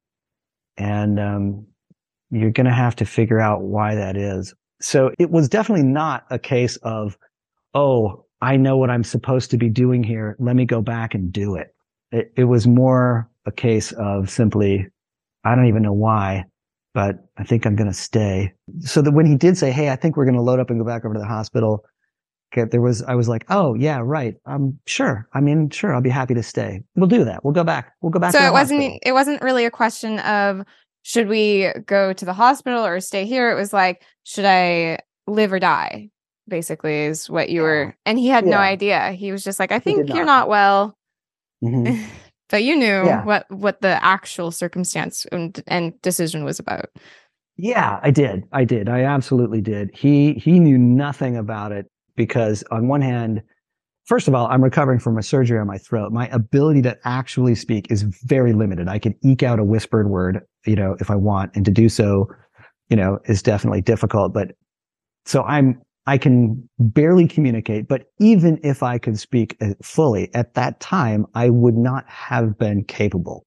And, 0.76 1.20
um, 1.20 1.66
you're 2.30 2.50
going 2.50 2.66
to 2.66 2.72
have 2.72 2.96
to 2.96 3.04
figure 3.04 3.40
out 3.40 3.62
why 3.62 3.94
that 3.94 4.16
is. 4.16 4.54
So 4.80 5.12
it 5.18 5.30
was 5.30 5.48
definitely 5.48 5.85
not 5.85 6.24
a 6.30 6.38
case 6.38 6.76
of, 6.78 7.16
oh, 7.74 8.24
I 8.40 8.57
know 8.57 8.76
what 8.76 8.90
I'm 8.90 9.04
supposed 9.04 9.50
to 9.52 9.57
be 9.57 9.68
doing 9.68 10.02
here. 10.02 10.37
Let 10.38 10.57
me 10.57 10.64
go 10.66 10.83
back 10.83 11.14
and 11.14 11.33
do 11.33 11.54
it. 11.54 11.74
It, 12.14 12.33
it 12.37 12.44
was 12.44 12.66
more 12.66 13.29
a 13.44 13.53
case 13.53 13.92
of 13.92 14.31
simply, 14.31 14.87
I 15.44 15.55
don't 15.55 15.66
even 15.66 15.83
know 15.83 15.92
why, 15.92 16.44
but 16.94 17.16
I 17.37 17.44
think 17.44 17.66
I'm 17.66 17.77
going 17.77 17.90
to 17.90 17.94
stay. 17.94 18.53
So 18.81 19.03
that 19.03 19.12
when 19.12 19.27
he 19.27 19.37
did 19.37 19.59
say, 19.59 19.70
Hey, 19.72 19.90
I 19.90 19.96
think 19.96 20.16
we're 20.16 20.24
going 20.24 20.37
to 20.37 20.40
load 20.40 20.61
up 20.61 20.70
and 20.70 20.79
go 20.79 20.87
back 20.87 21.05
over 21.05 21.14
to 21.14 21.20
the 21.20 21.27
hospital, 21.27 21.85
there 22.55 22.81
was, 22.81 23.03
I 23.03 23.16
was 23.16 23.29
like, 23.29 23.44
Oh 23.48 23.74
yeah, 23.74 24.00
right. 24.03 24.37
I'm 24.46 24.79
sure. 24.87 25.29
I 25.35 25.40
mean, 25.40 25.70
sure. 25.70 25.92
I'll 25.92 26.00
be 26.00 26.09
happy 26.09 26.35
to 26.35 26.42
stay. 26.42 26.83
We'll 26.94 27.09
do 27.09 27.24
that. 27.24 27.44
We'll 27.44 27.53
go 27.53 27.64
back. 27.64 27.94
We'll 28.00 28.12
go 28.12 28.20
back. 28.20 28.31
So 28.33 28.38
it 28.40 28.53
wasn't, 28.53 28.81
hospital. 28.83 28.98
it 29.05 29.12
wasn't 29.12 29.42
really 29.42 29.64
a 29.64 29.70
question 29.72 30.20
of, 30.20 30.62
should 31.03 31.29
we 31.29 31.70
go 31.85 32.12
to 32.12 32.24
the 32.24 32.33
hospital 32.33 32.87
or 32.87 33.00
stay 33.00 33.27
here? 33.27 33.50
It 33.50 33.57
was 33.57 33.72
like, 33.72 34.05
should 34.22 34.44
I 34.46 35.00
live 35.27 35.53
or 35.53 35.59
die? 35.59 36.11
Basically, 36.46 37.07
is 37.07 37.29
what 37.29 37.48
you 37.50 37.61
Yeah. 37.62 37.66
were. 37.66 37.96
And 38.07 38.18
he 38.18 38.29
had 38.29 38.46
no 38.46 38.59
idea. 38.59 39.11
He 39.12 39.33
was 39.33 39.42
just 39.42 39.59
like, 39.59 39.72
I 39.72 39.81
think 39.81 40.09
you're 40.09 40.24
not. 40.24 40.46
not 40.46 40.48
well. 40.48 40.96
Mhm. 41.62 42.03
but 42.51 42.62
you 42.64 42.77
knew 42.77 43.05
Yeah. 43.05 43.25
what 43.25 43.47
what 43.51 43.81
the 43.81 44.03
actual 44.05 44.51
circumstance 44.51 45.27
and, 45.33 45.62
and 45.67 46.01
decision 46.03 46.45
was 46.45 46.59
about. 46.59 46.87
Yeah, 47.57 48.01
I 48.03 48.11
did. 48.11 48.45
I 48.53 48.64
did. 48.64 48.88
I 48.88 49.03
absolutely 49.03 49.61
did. 49.61 49.90
He 49.95 50.35
he 50.35 50.59
knew 50.59 50.77
nothing 50.79 51.37
about 51.37 51.71
it 51.73 51.87
because 52.17 52.64
on 52.71 52.88
one 52.88 53.01
hand, 53.01 53.43
first 54.07 54.27
of 54.27 54.35
all, 54.35 54.47
I'm 54.49 54.62
recovering 54.62 54.99
from 54.99 55.17
a 55.19 55.23
surgery 55.23 55.59
on 55.59 55.67
my 55.69 55.79
throat. 55.79 56.12
My 56.12 56.27
ability 56.29 56.83
to 56.83 56.99
actually 57.05 57.55
speak 57.55 57.87
is 57.90 58.03
very 58.03 58.53
limited. 58.53 58.88
I 58.88 58.99
can 58.99 59.14
eke 59.23 59.43
out 59.45 59.59
a 59.61 59.64
whispered 59.64 60.09
word, 60.11 60.40
you 60.67 60.75
know, 60.75 60.97
if 61.01 61.11
I 61.11 61.17
want, 61.17 61.53
and 61.55 61.64
to 61.64 61.71
do 61.71 61.88
so, 61.88 62.27
you 62.88 62.97
know, 62.97 63.19
is 63.27 63.40
definitely 63.43 63.83
difficult. 63.83 64.33
But 64.35 64.53
so 65.25 65.43
I'm 65.45 65.81
I 66.07 66.19
can 66.19 66.69
barely 66.79 67.27
communicate, 67.27 67.88
but 67.88 68.11
even 68.19 68.61
if 68.62 68.83
I 68.83 68.99
could 68.99 69.19
speak 69.19 69.57
uh, 69.61 69.71
fully 69.83 70.33
at 70.35 70.55
that 70.55 70.81
time, 70.81 71.27
I 71.35 71.49
would 71.49 71.77
not 71.77 72.05
have 72.09 72.59
been 72.59 72.85
capable 72.85 73.47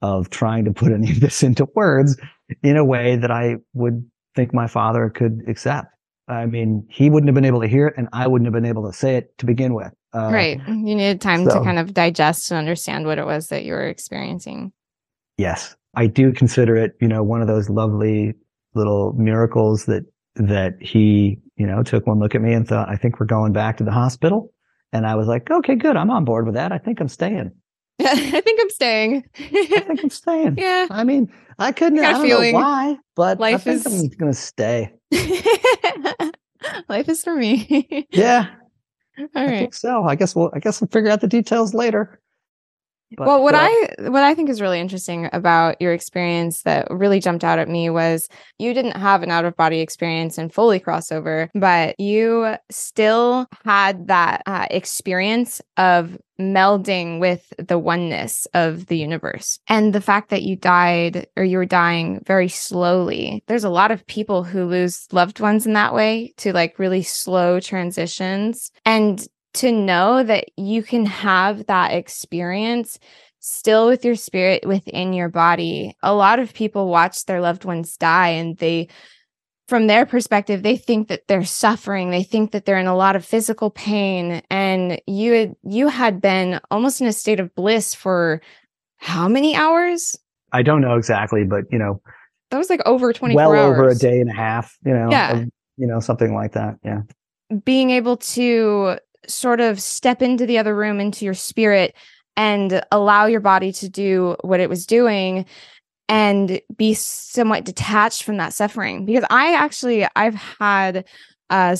of 0.00 0.30
trying 0.30 0.64
to 0.64 0.72
put 0.72 0.92
any 0.92 1.10
of 1.10 1.20
this 1.20 1.42
into 1.42 1.68
words 1.74 2.16
in 2.62 2.76
a 2.76 2.84
way 2.84 3.16
that 3.16 3.30
I 3.30 3.56
would 3.74 4.08
think 4.34 4.54
my 4.54 4.66
father 4.66 5.10
could 5.10 5.42
accept. 5.48 5.88
I 6.28 6.46
mean, 6.46 6.86
he 6.90 7.08
wouldn't 7.08 7.28
have 7.28 7.34
been 7.34 7.46
able 7.46 7.62
to 7.62 7.66
hear 7.66 7.86
it 7.88 7.94
and 7.96 8.08
I 8.12 8.26
wouldn't 8.26 8.46
have 8.46 8.52
been 8.52 8.68
able 8.68 8.86
to 8.90 8.96
say 8.96 9.16
it 9.16 9.36
to 9.38 9.46
begin 9.46 9.74
with. 9.74 9.92
Uh, 10.14 10.30
right. 10.32 10.60
You 10.66 10.74
needed 10.74 11.20
time 11.20 11.44
to 11.44 11.60
kind 11.62 11.78
of 11.78 11.94
digest 11.94 12.50
and 12.50 12.58
understand 12.58 13.06
what 13.06 13.18
it 13.18 13.26
was 13.26 13.48
that 13.48 13.64
you 13.64 13.72
were 13.72 13.86
experiencing. 13.86 14.72
Yes. 15.36 15.74
I 15.94 16.06
do 16.06 16.32
consider 16.32 16.76
it, 16.76 16.92
you 17.00 17.08
know, 17.08 17.22
one 17.22 17.40
of 17.40 17.48
those 17.48 17.70
lovely 17.70 18.34
little 18.74 19.14
miracles 19.14 19.86
that, 19.86 20.04
that 20.36 20.74
he, 20.80 21.38
you 21.58 21.66
know, 21.66 21.82
took 21.82 22.06
one 22.06 22.18
look 22.18 22.34
at 22.34 22.40
me 22.40 22.52
and 22.52 22.66
thought, 22.66 22.88
I 22.88 22.96
think 22.96 23.20
we're 23.20 23.26
going 23.26 23.52
back 23.52 23.76
to 23.78 23.84
the 23.84 23.90
hospital. 23.92 24.52
And 24.92 25.06
I 25.06 25.16
was 25.16 25.26
like, 25.28 25.50
okay, 25.50 25.74
good. 25.74 25.96
I'm 25.96 26.10
on 26.10 26.24
board 26.24 26.46
with 26.46 26.54
that. 26.54 26.72
I 26.72 26.78
think 26.78 27.00
I'm 27.00 27.08
staying. 27.08 27.50
I 28.00 28.40
think 28.40 28.60
I'm 28.60 28.70
staying. 28.70 29.24
I 29.38 29.66
think 29.66 30.00
I'm 30.02 30.10
staying. 30.10 30.54
yeah. 30.58 30.86
I 30.90 31.04
mean, 31.04 31.30
I 31.58 31.72
couldn't, 31.72 31.98
I 31.98 32.10
I 32.10 32.12
don't 32.12 32.28
know 32.28 32.52
why, 32.52 32.96
but 33.16 33.38
life 33.40 33.56
I 33.56 33.58
think 33.58 33.86
is- 33.86 34.02
I'm 34.02 34.08
going 34.08 34.32
to 34.32 34.38
stay. 34.38 34.92
Life 36.88 37.08
is 37.08 37.22
for 37.22 37.34
me. 37.36 38.06
Yeah. 38.10 38.48
All 39.18 39.26
I 39.34 39.44
right. 39.46 39.58
think 39.58 39.74
so. 39.74 40.04
I 40.04 40.14
guess 40.16 40.34
we'll, 40.34 40.50
I 40.54 40.58
guess 40.58 40.80
we'll 40.80 40.88
figure 40.88 41.10
out 41.10 41.20
the 41.20 41.26
details 41.28 41.74
later. 41.74 42.20
But, 43.16 43.26
well, 43.26 43.42
what 43.42 43.54
I 43.54 43.70
what 44.00 44.22
I 44.22 44.34
think 44.34 44.50
is 44.50 44.60
really 44.60 44.80
interesting 44.80 45.28
about 45.32 45.80
your 45.80 45.92
experience 45.92 46.62
that 46.62 46.86
really 46.90 47.20
jumped 47.20 47.44
out 47.44 47.58
at 47.58 47.68
me 47.68 47.88
was 47.90 48.28
you 48.58 48.74
didn't 48.74 48.96
have 48.96 49.22
an 49.22 49.30
out 49.30 49.44
of 49.44 49.56
body 49.56 49.80
experience 49.80 50.36
and 50.36 50.52
fully 50.52 50.78
crossover, 50.78 51.48
but 51.54 51.98
you 51.98 52.54
still 52.70 53.46
had 53.64 54.08
that 54.08 54.42
uh, 54.46 54.66
experience 54.70 55.60
of 55.76 56.18
melding 56.40 57.18
with 57.18 57.52
the 57.58 57.78
oneness 57.78 58.46
of 58.54 58.86
the 58.86 58.96
universe. 58.96 59.58
And 59.68 59.92
the 59.92 60.00
fact 60.00 60.30
that 60.30 60.42
you 60.42 60.54
died 60.54 61.26
or 61.36 61.44
you 61.44 61.58
were 61.58 61.64
dying 61.64 62.22
very 62.26 62.48
slowly. 62.48 63.42
There's 63.48 63.64
a 63.64 63.70
lot 63.70 63.90
of 63.90 64.06
people 64.06 64.44
who 64.44 64.64
lose 64.66 65.06
loved 65.10 65.40
ones 65.40 65.66
in 65.66 65.72
that 65.72 65.94
way 65.94 66.34
to 66.38 66.52
like 66.52 66.78
really 66.78 67.02
slow 67.02 67.58
transitions. 67.58 68.70
And 68.84 69.26
to 69.58 69.72
know 69.72 70.22
that 70.22 70.46
you 70.56 70.82
can 70.82 71.06
have 71.06 71.66
that 71.66 71.92
experience 71.92 72.98
still 73.40 73.86
with 73.86 74.04
your 74.04 74.16
spirit 74.16 74.66
within 74.66 75.12
your 75.12 75.28
body. 75.28 75.96
A 76.02 76.12
lot 76.14 76.38
of 76.38 76.52
people 76.54 76.88
watch 76.88 77.24
their 77.26 77.40
loved 77.40 77.64
ones 77.64 77.96
die 77.96 78.30
and 78.30 78.56
they 78.58 78.88
from 79.68 79.86
their 79.86 80.06
perspective 80.06 80.62
they 80.62 80.78
think 80.78 81.08
that 81.08 81.28
they're 81.28 81.44
suffering 81.44 82.10
they 82.10 82.22
think 82.22 82.52
that 82.52 82.64
they're 82.64 82.78
in 82.78 82.86
a 82.86 82.96
lot 82.96 83.16
of 83.16 83.24
physical 83.24 83.68
pain 83.70 84.40
and 84.50 84.98
you 85.06 85.32
had 85.34 85.54
you 85.62 85.88
had 85.88 86.22
been 86.22 86.58
almost 86.70 87.02
in 87.02 87.06
a 87.06 87.12
state 87.12 87.38
of 87.38 87.54
bliss 87.54 87.94
for 87.94 88.40
how 88.96 89.28
many 89.28 89.54
hours 89.54 90.18
I 90.52 90.62
don't 90.62 90.80
know 90.80 90.96
exactly, 90.96 91.44
but 91.44 91.64
you 91.70 91.78
know, 91.78 92.00
that 92.50 92.56
was 92.56 92.70
like 92.70 92.80
over 92.86 93.12
24 93.12 93.36
well 93.36 93.52
hours 93.52 93.78
over 93.78 93.88
a 93.90 93.94
day 93.94 94.18
and 94.20 94.30
a 94.30 94.34
half, 94.34 94.74
you 94.86 94.94
know, 94.94 95.08
Yeah. 95.10 95.36
of- 95.40 95.48
you 95.76 95.86
know, 95.86 96.00
something 96.00 96.34
like 96.34 96.52
that. 96.52 96.76
Yeah. 96.82 97.02
being 97.64 97.90
able 97.90 98.16
to 98.16 98.98
sort 99.26 99.60
of 99.60 99.80
step 99.80 100.22
into 100.22 100.46
the 100.46 100.58
other 100.58 100.74
room 100.74 101.00
into 101.00 101.24
your 101.24 101.34
spirit 101.34 101.94
and 102.36 102.82
allow 102.92 103.26
your 103.26 103.40
body 103.40 103.72
to 103.72 103.88
do 103.88 104.36
what 104.42 104.60
it 104.60 104.68
was 104.68 104.86
doing 104.86 105.44
and 106.08 106.60
be 106.76 106.94
somewhat 106.94 107.64
detached 107.64 108.22
from 108.22 108.36
that 108.38 108.52
suffering 108.54 109.04
because 109.04 109.24
i 109.30 109.54
actually 109.54 110.06
i've 110.16 110.34
had 110.34 111.04
a 111.50 111.78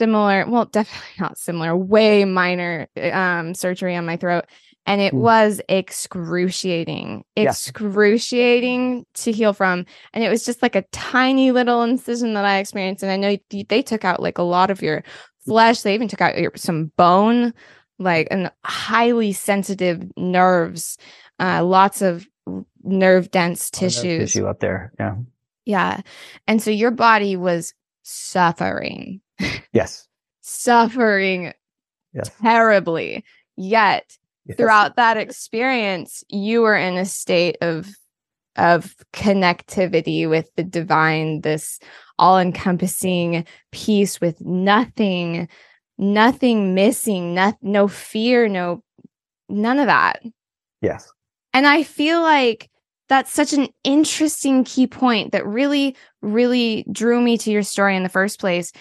similar 0.00 0.46
well 0.48 0.64
definitely 0.72 1.08
not 1.20 1.38
similar 1.38 1.76
way 1.76 2.24
minor 2.24 2.88
um 3.12 3.54
surgery 3.54 3.94
on 3.94 4.06
my 4.06 4.16
throat 4.16 4.44
and 4.86 5.00
it 5.00 5.14
Mm. 5.14 5.18
was 5.18 5.60
excruciating 5.68 7.24
Yeah. 7.36 7.50
excruciating 7.50 9.06
to 9.14 9.32
heal 9.32 9.52
from 9.52 9.86
and 10.12 10.24
it 10.24 10.28
was 10.28 10.44
just 10.44 10.62
like 10.62 10.76
a 10.76 10.84
tiny 10.92 11.52
little 11.52 11.82
incision 11.82 12.34
that 12.34 12.44
i 12.44 12.58
experienced 12.58 13.02
and 13.02 13.12
i 13.12 13.16
know 13.16 13.36
they 13.68 13.82
took 13.82 14.04
out 14.04 14.20
like 14.20 14.38
a 14.38 14.42
lot 14.42 14.70
of 14.70 14.82
your 14.82 15.04
flesh 15.46 15.82
they 15.82 15.94
even 15.94 16.08
took 16.08 16.20
out 16.20 16.38
your, 16.38 16.52
some 16.56 16.86
bone 16.96 17.52
like 17.98 18.26
and 18.30 18.50
highly 18.64 19.32
sensitive 19.32 20.04
nerves 20.16 20.98
uh 21.38 21.64
lots 21.64 22.02
of 22.02 22.26
nerve 22.82 23.30
dense 23.30 23.70
Nerve 23.72 23.78
tissues 23.80 24.32
Tissue 24.32 24.46
up 24.46 24.60
there. 24.60 24.92
Yeah. 24.98 25.16
yeah 25.64 26.00
and 26.46 26.60
so 26.62 26.70
your 26.70 26.90
body 26.90 27.36
was 27.36 27.72
suffering 28.02 29.20
Yes. 29.72 30.06
suffering 30.40 31.52
Yes. 32.12 32.30
terribly 32.40 33.24
yet 33.56 34.04
yes. 34.46 34.56
throughout 34.56 34.96
that 34.96 35.16
experience 35.16 36.22
you 36.28 36.60
were 36.62 36.76
in 36.76 36.96
a 36.96 37.04
state 37.04 37.56
of 37.60 37.88
of 38.56 38.94
connectivity 39.12 40.28
with 40.28 40.48
the 40.56 40.64
divine, 40.64 41.40
this 41.40 41.78
all 42.18 42.38
encompassing 42.38 43.44
peace 43.72 44.20
with 44.20 44.40
nothing, 44.40 45.48
nothing 45.98 46.74
missing, 46.74 47.34
no, 47.34 47.52
no 47.62 47.88
fear, 47.88 48.48
no, 48.48 48.82
none 49.48 49.78
of 49.78 49.86
that. 49.86 50.22
Yes. 50.80 51.10
And 51.52 51.66
I 51.66 51.82
feel 51.82 52.20
like 52.22 52.70
that's 53.08 53.32
such 53.32 53.52
an 53.52 53.68
interesting 53.82 54.64
key 54.64 54.86
point 54.86 55.32
that 55.32 55.46
really, 55.46 55.96
really 56.22 56.86
drew 56.90 57.20
me 57.20 57.36
to 57.38 57.50
your 57.50 57.62
story 57.62 57.96
in 57.96 58.02
the 58.02 58.08
first 58.08 58.40
place 58.40 58.72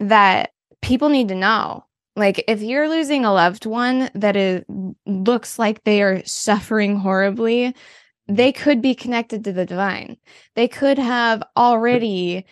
that 0.00 0.50
people 0.82 1.08
need 1.08 1.28
to 1.28 1.34
know. 1.34 1.84
Like 2.16 2.44
if 2.48 2.60
you're 2.62 2.88
losing 2.88 3.24
a 3.24 3.32
loved 3.32 3.64
one 3.64 4.10
that 4.14 4.36
is 4.36 4.64
looks 5.06 5.58
like 5.58 5.84
they 5.84 6.02
are 6.02 6.24
suffering 6.24 6.96
horribly, 6.96 7.74
they 8.28 8.52
could 8.52 8.82
be 8.82 8.94
connected 8.94 9.42
to 9.44 9.52
the 9.52 9.64
divine. 9.64 10.18
They 10.54 10.68
could 10.68 10.98
have 10.98 11.42
already 11.56 12.44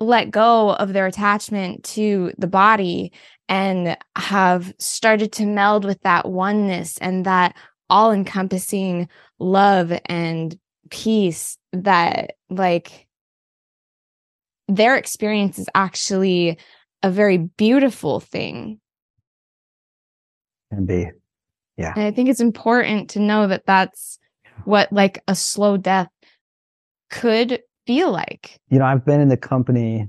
let 0.00 0.30
go 0.30 0.72
of 0.72 0.92
their 0.92 1.06
attachment 1.06 1.84
to 1.84 2.32
the 2.36 2.46
body 2.46 3.12
and 3.48 3.96
have 4.16 4.72
started 4.78 5.32
to 5.32 5.46
meld 5.46 5.84
with 5.84 6.00
that 6.02 6.28
oneness 6.28 6.98
and 6.98 7.26
that 7.26 7.54
all 7.88 8.12
encompassing 8.12 9.08
love 9.38 9.92
and 10.06 10.58
peace 10.90 11.58
that 11.72 12.36
like 12.48 13.06
their 14.68 14.96
experience 14.96 15.58
is 15.58 15.68
actually 15.74 16.58
a 17.02 17.10
very 17.10 17.38
beautiful 17.38 18.20
thing. 18.20 18.80
And 20.70 20.86
be. 20.86 21.10
Yeah. 21.76 21.92
And 21.96 22.04
i 22.04 22.10
think 22.10 22.28
it's 22.28 22.40
important 22.40 23.10
to 23.10 23.20
know 23.20 23.48
that 23.48 23.66
that's 23.66 24.19
what 24.64 24.92
like 24.92 25.22
a 25.28 25.34
slow 25.34 25.76
death 25.76 26.08
could 27.10 27.60
feel 27.86 28.10
like 28.10 28.58
you 28.68 28.78
know 28.78 28.84
i've 28.84 29.04
been 29.04 29.20
in 29.20 29.28
the 29.28 29.36
company 29.36 30.08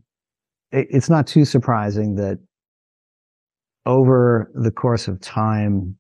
it's 0.71 1.09
not 1.09 1.27
too 1.27 1.43
surprising 1.43 2.15
that 2.15 2.39
over 3.85 4.51
the 4.53 4.71
course 4.71 5.07
of 5.07 5.19
time 5.19 5.97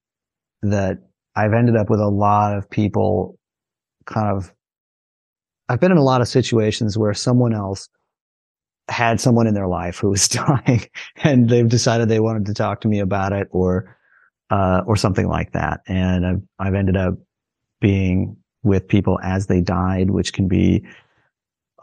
that 0.61 0.99
I've 1.35 1.53
ended 1.53 1.75
up 1.75 1.89
with 1.89 1.99
a 1.99 2.07
lot 2.07 2.55
of 2.55 2.69
people 2.69 3.37
kind 4.05 4.35
of 4.35 4.53
I've 5.69 5.79
been 5.79 5.91
in 5.91 5.97
a 5.97 6.03
lot 6.03 6.21
of 6.21 6.27
situations 6.27 6.97
where 6.97 7.13
someone 7.13 7.53
else 7.53 7.87
had 8.89 9.21
someone 9.21 9.47
in 9.47 9.53
their 9.53 9.67
life 9.67 9.99
who 9.99 10.09
was 10.09 10.27
dying 10.27 10.81
and 11.23 11.49
they've 11.49 11.69
decided 11.69 12.09
they 12.09 12.19
wanted 12.19 12.45
to 12.47 12.53
talk 12.53 12.81
to 12.81 12.87
me 12.87 12.99
about 12.99 13.31
it 13.31 13.47
or 13.51 13.97
uh, 14.49 14.81
or 14.85 14.97
something 14.97 15.27
like 15.27 15.53
that. 15.53 15.81
And 15.87 16.25
I've 16.25 16.41
I've 16.59 16.73
ended 16.75 16.97
up 16.97 17.15
being 17.79 18.37
with 18.63 18.87
people 18.87 19.19
as 19.23 19.47
they 19.47 19.61
died, 19.61 20.11
which 20.11 20.33
can 20.33 20.47
be 20.47 20.85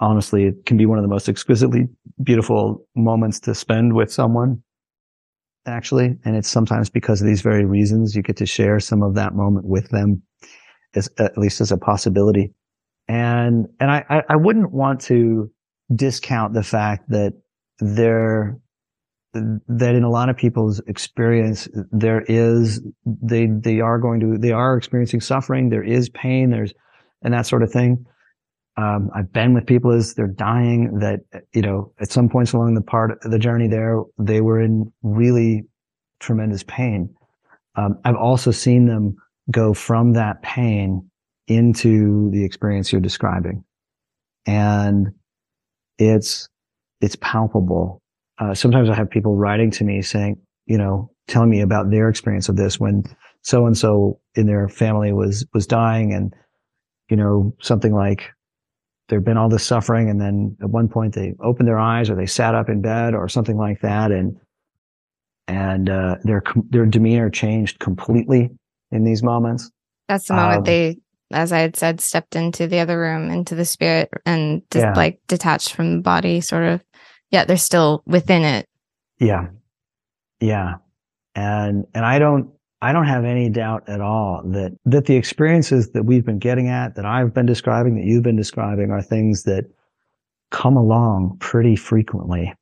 honestly, 0.00 0.44
it 0.44 0.66
can 0.66 0.76
be 0.76 0.86
one 0.86 0.98
of 0.98 1.02
the 1.02 1.08
most 1.08 1.28
exquisitely 1.28 1.88
beautiful 2.22 2.86
moments 2.94 3.40
to 3.40 3.54
spend 3.54 3.94
with 3.94 4.12
someone 4.12 4.62
actually. 5.66 6.16
And 6.24 6.36
it's 6.36 6.48
sometimes 6.48 6.88
because 6.88 7.20
of 7.20 7.26
these 7.26 7.42
very 7.42 7.64
reasons 7.64 8.14
you 8.14 8.22
get 8.22 8.36
to 8.38 8.46
share 8.46 8.80
some 8.80 9.02
of 9.02 9.14
that 9.14 9.34
moment 9.34 9.66
with 9.66 9.90
them 9.90 10.22
as, 10.94 11.10
at 11.18 11.36
least 11.36 11.60
as 11.60 11.70
a 11.70 11.76
possibility. 11.76 12.52
And, 13.06 13.66
and 13.80 13.90
I, 13.90 14.22
I 14.28 14.36
wouldn't 14.36 14.72
want 14.72 15.00
to 15.02 15.50
discount 15.94 16.54
the 16.54 16.62
fact 16.62 17.08
that 17.10 17.34
there, 17.78 18.58
that 19.32 19.94
in 19.94 20.04
a 20.04 20.10
lot 20.10 20.28
of 20.28 20.36
people's 20.36 20.80
experience, 20.86 21.68
there 21.92 22.22
is, 22.22 22.82
they, 23.04 23.46
they 23.46 23.80
are 23.80 23.98
going 23.98 24.20
to, 24.20 24.38
they 24.38 24.52
are 24.52 24.76
experiencing 24.76 25.20
suffering. 25.20 25.68
There 25.68 25.84
is 25.84 26.08
pain. 26.08 26.50
There's, 26.50 26.72
and 27.22 27.34
that 27.34 27.46
sort 27.46 27.62
of 27.62 27.70
thing. 27.70 28.06
Um, 28.76 29.10
I've 29.14 29.32
been 29.32 29.54
with 29.54 29.66
people 29.66 29.90
as 29.92 30.14
they're 30.14 30.28
dying 30.28 31.00
that, 31.00 31.20
you 31.52 31.62
know, 31.62 31.92
at 32.00 32.10
some 32.10 32.28
points 32.28 32.52
along 32.52 32.74
the 32.74 32.80
part 32.80 33.18
the 33.22 33.38
journey 33.38 33.66
there, 33.66 34.02
they 34.18 34.40
were 34.40 34.60
in 34.60 34.92
really 35.02 35.64
tremendous 36.20 36.62
pain. 36.62 37.12
Um, 37.74 37.98
I've 38.04 38.16
also 38.16 38.50
seen 38.50 38.86
them 38.86 39.16
go 39.50 39.74
from 39.74 40.12
that 40.12 40.42
pain 40.42 41.10
into 41.48 42.30
the 42.30 42.44
experience 42.44 42.92
you're 42.92 43.00
describing. 43.00 43.64
And 44.46 45.08
it's, 45.98 46.48
it's 47.00 47.16
palpable. 47.16 48.00
Uh, 48.38 48.55
sometimes 48.55 48.88
I 48.88 48.94
have 48.94 49.11
people 49.11 49.37
writing 49.37 49.70
to 49.72 49.85
me 49.85 50.03
saying, 50.03 50.37
you 50.66 50.79
know, 50.79 51.11
telling 51.27 51.51
me 51.51 51.61
about 51.61 51.90
their 51.90 52.09
experience 52.09 52.48
of 52.48 52.57
this 52.57 52.79
when 52.79 53.05
so 53.42 53.66
and 53.66 53.77
so 53.77 54.20
in 54.35 54.46
their 54.46 54.68
family 54.68 55.12
was, 55.12 55.46
was 55.55 55.66
dying 55.66 56.12
and, 56.12 56.35
you 57.09 57.16
know, 57.16 57.55
something 57.61 57.94
like, 57.94 58.31
there'd 59.09 59.24
been 59.24 59.37
all 59.37 59.48
this 59.48 59.64
suffering 59.64 60.09
and 60.09 60.20
then 60.20 60.57
at 60.62 60.70
one 60.70 60.88
point 60.88 61.14
they 61.14 61.35
opened 61.42 61.68
their 61.68 61.79
eyes 61.79 62.09
or 62.09 62.14
they 62.14 62.27
sat 62.27 62.55
up 62.55 62.68
in 62.68 62.81
bed 62.81 63.14
or 63.14 63.29
something 63.29 63.57
like 63.57 63.81
that 63.81 64.11
and 64.11 64.37
and 65.46 65.88
uh, 65.88 66.16
their 66.24 66.42
their 66.70 66.87
demeanor 66.87 67.31
changed 67.31 67.79
completely 67.79 68.51
in 68.92 69.05
these 69.05 69.22
moments 69.22 69.70
that's 70.09 70.29
the 70.29 70.35
moment 70.35 70.59
um, 70.59 70.64
they 70.64 70.96
as 71.33 71.53
i 71.53 71.59
had 71.59 71.77
said 71.77 72.01
stepped 72.01 72.37
into 72.37 72.66
the 72.66 72.79
other 72.79 73.01
room 73.01 73.31
into 73.31 73.55
the 73.55 73.64
spirit 73.64 74.11
and 74.27 74.62
just 74.70 74.85
yeah. 74.85 74.94
like 74.94 75.20
detached 75.27 75.72
from 75.72 75.96
the 75.96 76.03
body 76.03 76.40
sort 76.40 76.64
of 76.64 76.83
yeah 77.30 77.44
they're 77.44 77.56
still 77.56 78.02
within 78.06 78.42
it. 78.42 78.66
Yeah. 79.18 79.48
Yeah. 80.40 80.76
And 81.34 81.86
and 81.94 82.04
i 82.04 82.18
don't 82.18 82.50
I 82.80 82.92
don't 82.92 83.06
have 83.06 83.24
any 83.24 83.48
doubt 83.48 83.88
at 83.88 84.00
all 84.00 84.42
that, 84.44 84.76
that 84.84 85.06
the 85.06 85.16
experiences 85.16 85.90
that 85.90 86.04
we've 86.04 86.24
been 86.24 86.38
getting 86.38 86.68
at, 86.68 86.94
that 86.94 87.04
I've 87.04 87.34
been 87.34 87.46
describing, 87.46 87.96
that 87.96 88.04
you've 88.04 88.22
been 88.22 88.36
describing 88.36 88.92
are 88.92 89.02
things 89.02 89.42
that 89.44 89.64
come 90.50 90.76
along 90.76 91.38
pretty 91.40 91.74
frequently 91.74 92.54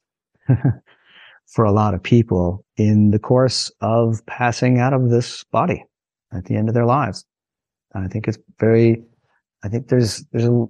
for 1.47 1.65
a 1.67 1.73
lot 1.73 1.93
of 1.93 2.03
people 2.03 2.65
in 2.79 3.11
the 3.11 3.19
course 3.19 3.71
of 3.83 4.25
passing 4.25 4.79
out 4.79 4.95
of 4.95 5.11
this 5.11 5.45
body 5.45 5.85
at 6.33 6.47
the 6.47 6.57
end 6.57 6.69
of 6.69 6.75
their 6.75 6.87
lives. 6.87 7.27
I 7.95 8.09
think 8.09 8.27
it's 8.27 8.39
very 8.59 9.03
I 9.67 9.69
think 9.69 9.89
there's 9.89 10.25
there's 10.31 10.45
a, 10.45 10.65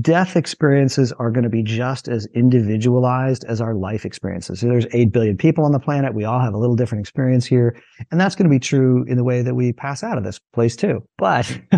death 0.00 0.36
experiences 0.36 1.12
are 1.14 1.32
going 1.32 1.42
to 1.42 1.50
be 1.50 1.64
just 1.64 2.06
as 2.06 2.28
individualized 2.32 3.44
as 3.48 3.60
our 3.60 3.74
life 3.74 4.04
experiences. 4.04 4.60
So 4.60 4.68
there's 4.68 4.86
eight 4.92 5.12
billion 5.12 5.36
people 5.36 5.64
on 5.64 5.72
the 5.72 5.80
planet. 5.80 6.14
We 6.14 6.22
all 6.22 6.38
have 6.38 6.54
a 6.54 6.58
little 6.58 6.76
different 6.76 7.00
experience 7.02 7.44
here, 7.44 7.76
and 8.12 8.20
that's 8.20 8.36
going 8.36 8.48
to 8.48 8.54
be 8.54 8.60
true 8.60 9.04
in 9.08 9.16
the 9.16 9.24
way 9.24 9.42
that 9.42 9.56
we 9.56 9.72
pass 9.72 10.04
out 10.04 10.16
of 10.16 10.22
this 10.22 10.38
place 10.52 10.76
too. 10.76 11.02
But 11.18 11.60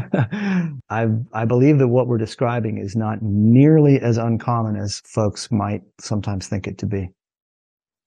I 0.91 1.09
I 1.33 1.47
believe 1.47 1.79
that 1.79 1.89
what 1.89 2.07
we're 2.07 2.19
describing 2.19 2.77
is 2.77 2.95
not 2.95 3.23
nearly 3.23 3.99
as 3.99 4.19
uncommon 4.19 4.77
as 4.77 5.01
folks 5.07 5.51
might 5.51 5.81
sometimes 5.99 6.49
think 6.49 6.67
it 6.67 6.77
to 6.79 6.87
be. 6.87 7.09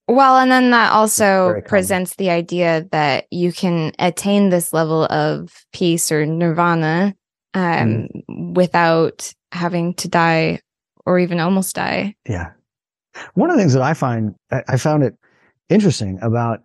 Well, 0.07 0.37
and 0.37 0.51
then 0.51 0.69
that 0.69 0.91
also 0.91 1.61
presents 1.67 2.15
the 2.15 2.29
idea 2.29 2.87
that 2.91 3.25
you 3.31 3.51
can 3.51 3.91
attain 3.97 4.49
this 4.49 4.71
level 4.71 5.05
of 5.05 5.65
peace 5.71 6.11
or 6.11 6.25
nirvana 6.25 7.15
um, 7.53 8.07
mm. 8.29 8.55
without 8.55 9.33
having 9.51 9.93
to 9.95 10.07
die 10.07 10.59
or 11.05 11.19
even 11.19 11.39
almost 11.39 11.75
die. 11.75 12.15
Yeah. 12.27 12.51
One 13.33 13.49
of 13.49 13.57
the 13.57 13.61
things 13.61 13.73
that 13.73 13.81
I 13.81 13.93
find, 13.93 14.35
I 14.51 14.77
found 14.77 15.03
it 15.03 15.15
interesting 15.69 16.19
about, 16.21 16.61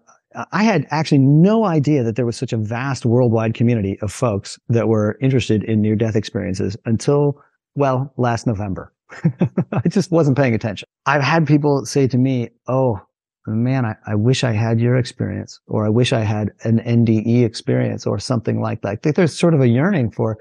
I 0.53 0.65
had 0.65 0.87
actually 0.91 1.19
no 1.19 1.65
idea 1.65 2.03
that 2.03 2.17
there 2.17 2.27
was 2.27 2.37
such 2.37 2.53
a 2.53 2.57
vast 2.57 3.07
worldwide 3.07 3.55
community 3.55 3.99
of 4.03 4.13
folks 4.13 4.59
that 4.69 4.89
were 4.89 5.17
interested 5.21 5.63
in 5.65 5.81
near 5.81 5.97
death 5.97 6.17
experiences 6.17 6.77
until, 6.85 7.41
well, 7.75 8.13
last 8.17 8.47
November. 8.47 8.93
I 9.73 9.89
just 9.89 10.11
wasn't 10.11 10.37
paying 10.37 10.55
attention. 10.55 10.89
I've 11.07 11.23
had 11.23 11.47
people 11.47 11.87
say 11.87 12.09
to 12.09 12.19
me, 12.19 12.51
Oh, 12.67 13.01
man, 13.47 13.85
I, 13.85 13.95
I 14.07 14.15
wish 14.15 14.43
I 14.43 14.53
had 14.53 14.81
your 14.81 14.97
experience, 14.97 15.61
or 15.67 15.87
I 15.87 15.89
wish 15.89 16.13
I 16.13 16.21
had 16.21 16.51
an 16.65 16.81
NDE 16.81 17.45
experience 17.45 18.07
or 18.07 18.19
something 18.19 18.61
like 18.61 18.83
that. 18.83 18.89
I 18.89 18.97
think 18.97 19.17
there's 19.17 19.39
sort 19.39 19.55
of 19.55 19.61
a 19.61 19.69
yearning 19.69 20.11
for 20.11 20.39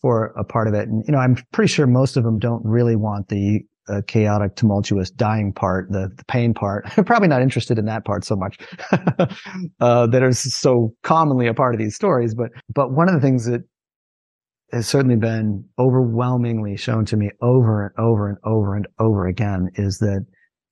for 0.00 0.26
a 0.38 0.44
part 0.44 0.68
of 0.68 0.74
it. 0.74 0.88
And, 0.88 1.04
you 1.06 1.12
know, 1.12 1.18
I'm 1.18 1.36
pretty 1.52 1.68
sure 1.68 1.86
most 1.86 2.16
of 2.16 2.24
them 2.24 2.38
don't 2.38 2.62
really 2.64 2.96
want 2.96 3.28
the 3.28 3.60
uh, 3.88 4.02
chaotic, 4.06 4.54
tumultuous 4.54 5.10
dying 5.10 5.52
part, 5.52 5.88
the, 5.90 6.10
the 6.16 6.24
pain 6.24 6.54
part. 6.54 6.86
They're 6.94 7.04
probably 7.04 7.28
not 7.28 7.42
interested 7.42 7.78
in 7.78 7.86
that 7.86 8.04
part 8.04 8.24
so 8.24 8.36
much, 8.36 8.58
uh, 9.80 10.06
that 10.06 10.22
is 10.22 10.54
so 10.54 10.94
commonly 11.02 11.46
a 11.46 11.54
part 11.54 11.74
of 11.74 11.80
these 11.80 11.94
stories. 11.94 12.34
But, 12.34 12.50
but 12.72 12.92
one 12.92 13.08
of 13.08 13.14
the 13.14 13.20
things 13.20 13.46
that 13.46 13.62
has 14.72 14.86
certainly 14.86 15.16
been 15.16 15.64
overwhelmingly 15.78 16.76
shown 16.76 17.04
to 17.06 17.16
me 17.16 17.30
over 17.40 17.86
and 17.86 18.04
over 18.04 18.28
and 18.28 18.38
over 18.44 18.76
and 18.76 18.86
over 18.98 19.26
again 19.26 19.70
is 19.76 19.98
that 19.98 20.26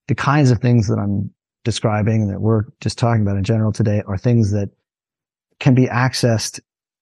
the 0.08 0.14
kinds 0.14 0.50
of 0.50 0.58
things 0.58 0.86
that 0.88 0.98
I'm 0.98 1.30
describing 1.64 2.22
and 2.22 2.30
that 2.30 2.40
we're 2.40 2.64
just 2.80 2.98
talking 2.98 3.22
about 3.22 3.36
in 3.36 3.44
general 3.44 3.72
today 3.72 4.02
are 4.06 4.18
things 4.18 4.52
that 4.52 4.68
can 5.58 5.74
be 5.74 5.86
accessed 5.86 6.60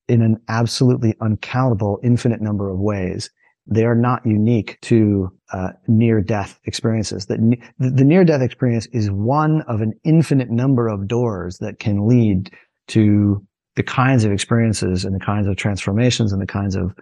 in 0.09 0.23
an 0.23 0.37
absolutely 0.49 1.14
uncountable 1.21 1.99
infinite 2.03 2.40
number 2.40 2.69
of 2.69 2.79
ways. 2.79 3.31
They 3.67 3.85
are 3.85 3.95
not 3.95 4.27
unique 4.27 4.79
to 4.83 5.31
uh, 5.53 5.71
near 5.88 6.21
death 6.21 6.61
experiences. 6.64 7.27
That 7.27 7.38
the 7.79 8.05
near 8.05 8.25
death 8.25 8.43
experience 8.43 8.87
is 8.93 9.11
one 9.11 9.62
of 9.62 9.81
an 9.81 9.95
infinite 10.05 10.51
number 10.51 10.88
of 10.88 11.09
doors 11.09 11.59
that 11.59 11.79
can 11.79 12.07
lead 12.07 12.51
to 12.88 13.43
the 13.77 13.83
kinds 13.83 14.25
of 14.25 14.33
experiences 14.33 15.05
and 15.05 15.14
the 15.14 15.25
kinds 15.25 15.47
of 15.47 15.57
transformations 15.57 16.33
and 16.33 16.43
the 16.43 16.47
kinds 16.47 16.77
of 16.77 16.95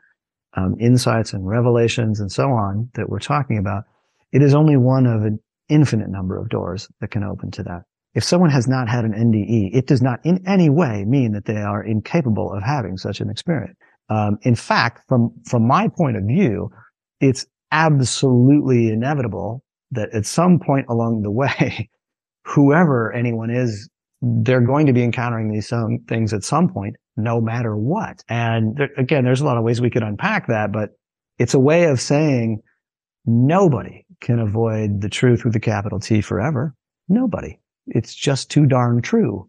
um, 0.54 0.76
insights 0.78 1.32
and 1.32 1.46
revelations 1.46 2.20
and 2.20 2.30
so 2.30 2.50
on 2.50 2.88
that 2.94 3.08
we're 3.08 3.18
talking 3.18 3.58
about, 3.58 3.84
it 4.32 4.42
is 4.42 4.54
only 4.54 4.76
one 4.76 5.06
of 5.06 5.22
an 5.22 5.38
infinite 5.68 6.08
number 6.08 6.38
of 6.38 6.48
doors 6.48 6.88
that 7.00 7.10
can 7.10 7.24
open 7.24 7.50
to 7.50 7.62
that. 7.62 7.82
If 8.14 8.24
someone 8.24 8.50
has 8.50 8.68
not 8.68 8.88
had 8.88 9.04
an 9.04 9.12
NDE, 9.12 9.74
it 9.74 9.86
does 9.86 10.02
not 10.02 10.20
in 10.24 10.46
any 10.46 10.68
way 10.68 11.04
mean 11.04 11.32
that 11.32 11.46
they 11.46 11.56
are 11.56 11.82
incapable 11.82 12.52
of 12.52 12.62
having 12.62 12.98
such 12.98 13.20
an 13.20 13.30
experience. 13.30 13.76
Um, 14.10 14.38
in 14.42 14.54
fact, 14.54 15.04
from 15.08 15.32
from 15.44 15.66
my 15.66 15.88
point 15.88 16.16
of 16.16 16.24
view, 16.24 16.70
it's 17.20 17.46
absolutely 17.70 18.88
inevitable 18.88 19.64
that 19.92 20.10
at 20.14 20.26
some 20.26 20.58
point 20.58 20.86
along 20.88 21.22
the 21.22 21.30
way, 21.30 21.88
whoever 22.44 23.12
anyone 23.12 23.50
is, 23.50 23.88
they're 24.20 24.60
going 24.60 24.86
to 24.86 24.92
be 24.92 25.02
encountering 25.02 25.50
these 25.50 25.68
some 25.68 26.00
things 26.06 26.34
at 26.34 26.44
some 26.44 26.68
point, 26.68 26.96
no 27.16 27.40
matter 27.40 27.76
what. 27.76 28.22
And 28.28 28.76
there, 28.76 28.90
again, 28.98 29.24
there's 29.24 29.40
a 29.40 29.46
lot 29.46 29.56
of 29.56 29.64
ways 29.64 29.80
we 29.80 29.90
could 29.90 30.02
unpack 30.02 30.48
that, 30.48 30.72
but 30.72 30.90
it's 31.38 31.54
a 31.54 31.60
way 31.60 31.84
of 31.84 32.00
saying 32.00 32.60
nobody 33.24 34.04
can 34.20 34.38
avoid 34.38 35.00
the 35.00 35.08
truth 35.08 35.44
with 35.44 35.54
the 35.54 35.60
capital 35.60 35.98
T 35.98 36.20
forever. 36.20 36.74
Nobody. 37.08 37.58
It's 37.86 38.14
just 38.14 38.50
too 38.50 38.66
darn 38.66 39.02
true 39.02 39.48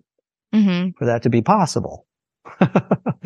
mm-hmm. 0.53 0.89
for 0.97 1.05
that 1.05 1.23
to 1.23 1.29
be 1.29 1.41
possible. 1.41 2.05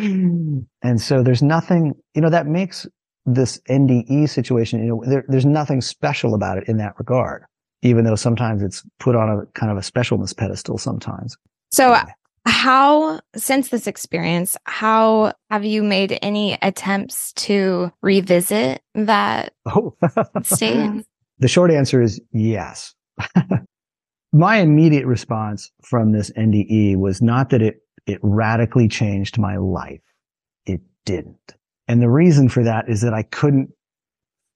and 0.01 0.67
so 0.97 1.23
there's 1.23 1.41
nothing, 1.41 1.93
you 2.13 2.21
know, 2.21 2.29
that 2.29 2.47
makes 2.47 2.87
this 3.25 3.59
NDE 3.69 4.29
situation, 4.29 4.79
you 4.79 4.89
know, 4.89 5.03
there, 5.05 5.25
there's 5.27 5.45
nothing 5.45 5.81
special 5.81 6.33
about 6.33 6.57
it 6.57 6.67
in 6.67 6.77
that 6.77 6.97
regard, 6.97 7.43
even 7.81 8.05
though 8.05 8.15
sometimes 8.15 8.63
it's 8.63 8.83
put 8.99 9.15
on 9.15 9.29
a 9.29 9.45
kind 9.59 9.71
of 9.71 9.77
a 9.77 9.81
specialness 9.81 10.35
pedestal 10.35 10.77
sometimes. 10.77 11.37
So, 11.71 11.93
anyway. 11.93 12.13
how, 12.45 13.19
since 13.35 13.69
this 13.69 13.85
experience, 13.85 14.55
how 14.63 15.33
have 15.49 15.65
you 15.65 15.83
made 15.83 16.17
any 16.21 16.57
attempts 16.61 17.33
to 17.33 17.91
revisit 18.01 18.81
that 18.95 19.53
oh. 19.65 19.95
state? 20.43 21.05
The 21.39 21.47
short 21.49 21.69
answer 21.69 22.01
is 22.01 22.21
yes. 22.31 22.95
My 24.37 24.57
immediate 24.57 25.07
response 25.07 25.71
from 25.81 26.11
this 26.11 26.29
NDE 26.37 26.95
was 26.97 27.23
not 27.23 27.49
that 27.49 27.63
it, 27.63 27.77
it 28.05 28.19
radically 28.21 28.87
changed 28.87 29.39
my 29.39 29.57
life. 29.57 30.01
It 30.67 30.81
didn't. 31.05 31.55
And 31.87 32.03
the 32.03 32.09
reason 32.09 32.47
for 32.47 32.63
that 32.63 32.87
is 32.87 33.01
that 33.01 33.15
I 33.15 33.23
couldn't 33.23 33.71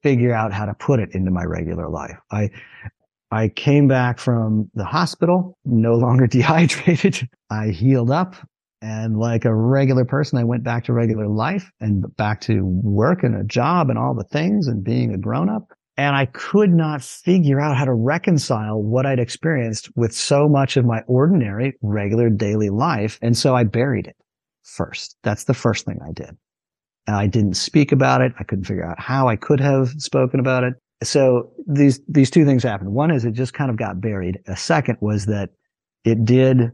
figure 0.03 0.33
out 0.33 0.53
how 0.53 0.67
to 0.67 0.75
put 0.75 0.99
it 0.99 1.09
into 1.15 1.31
my 1.31 1.43
regular 1.45 1.89
life. 1.89 2.15
I, 2.29 2.51
I 3.31 3.47
came 3.47 3.87
back 3.87 4.19
from 4.19 4.69
the 4.75 4.85
hospital, 4.85 5.57
no 5.65 5.95
longer 5.95 6.27
dehydrated. 6.37 7.27
I 7.49 7.69
healed 7.69 8.11
up 8.11 8.35
and 8.83 9.17
like 9.17 9.45
a 9.45 9.55
regular 9.55 10.05
person, 10.05 10.37
I 10.37 10.43
went 10.43 10.63
back 10.63 10.83
to 10.85 10.93
regular 10.93 11.27
life 11.27 11.71
and 11.79 12.05
back 12.17 12.41
to 12.41 12.61
work 12.63 13.23
and 13.23 13.35
a 13.35 13.43
job 13.43 13.89
and 13.89 13.97
all 13.97 14.13
the 14.13 14.25
things 14.25 14.67
and 14.67 14.83
being 14.83 15.11
a 15.11 15.17
grown 15.17 15.49
up. 15.49 15.71
And 16.01 16.15
I 16.15 16.25
could 16.25 16.71
not 16.73 17.03
figure 17.03 17.61
out 17.61 17.77
how 17.77 17.85
to 17.85 17.93
reconcile 17.93 18.81
what 18.81 19.05
I'd 19.05 19.19
experienced 19.19 19.95
with 19.95 20.15
so 20.15 20.49
much 20.49 20.75
of 20.75 20.83
my 20.83 21.01
ordinary, 21.01 21.77
regular 21.83 22.27
daily 22.27 22.71
life. 22.71 23.19
And 23.21 23.37
so 23.37 23.55
I 23.55 23.65
buried 23.65 24.07
it 24.07 24.15
first. 24.63 25.15
That's 25.21 25.43
the 25.43 25.53
first 25.53 25.85
thing 25.85 25.99
I 26.03 26.11
did. 26.11 26.35
I 27.07 27.27
didn't 27.27 27.53
speak 27.53 27.91
about 27.91 28.21
it. 28.21 28.33
I 28.39 28.43
couldn't 28.43 28.65
figure 28.65 28.83
out 28.83 28.99
how 28.99 29.27
I 29.27 29.35
could 29.35 29.59
have 29.59 29.89
spoken 29.99 30.39
about 30.39 30.63
it. 30.63 30.73
So 31.03 31.51
these, 31.67 32.01
these 32.07 32.31
two 32.31 32.45
things 32.45 32.63
happened. 32.63 32.93
One 32.93 33.11
is 33.11 33.23
it 33.23 33.33
just 33.33 33.53
kind 33.53 33.69
of 33.69 33.77
got 33.77 34.01
buried. 34.01 34.39
A 34.47 34.57
second 34.57 34.97
was 35.01 35.27
that 35.27 35.51
it 36.03 36.25
did 36.25 36.71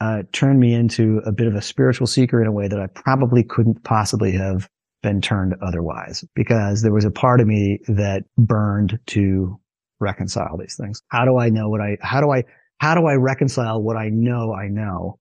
uh, 0.00 0.22
turn 0.30 0.60
me 0.60 0.74
into 0.74 1.22
a 1.26 1.32
bit 1.32 1.48
of 1.48 1.56
a 1.56 1.62
spiritual 1.62 2.06
seeker 2.06 2.40
in 2.40 2.46
a 2.46 2.52
way 2.52 2.68
that 2.68 2.78
I 2.78 2.86
probably 2.86 3.42
couldn't 3.42 3.82
possibly 3.82 4.30
have 4.30 4.68
been 5.02 5.20
turned 5.20 5.54
otherwise 5.62 6.24
because 6.34 6.82
there 6.82 6.92
was 6.92 7.04
a 7.04 7.10
part 7.10 7.40
of 7.40 7.46
me 7.46 7.80
that 7.88 8.24
burned 8.38 8.98
to 9.08 9.58
reconcile 10.00 10.56
these 10.58 10.76
things. 10.80 11.02
How 11.08 11.24
do 11.24 11.38
I 11.38 11.48
know 11.48 11.68
what 11.68 11.80
I, 11.80 11.96
how 12.00 12.20
do 12.20 12.30
I, 12.30 12.44
how 12.78 12.94
do 12.94 13.06
I 13.06 13.14
reconcile 13.14 13.82
what 13.82 13.96
I 13.96 14.08
know 14.08 14.54
I 14.54 14.68
know 14.68 15.18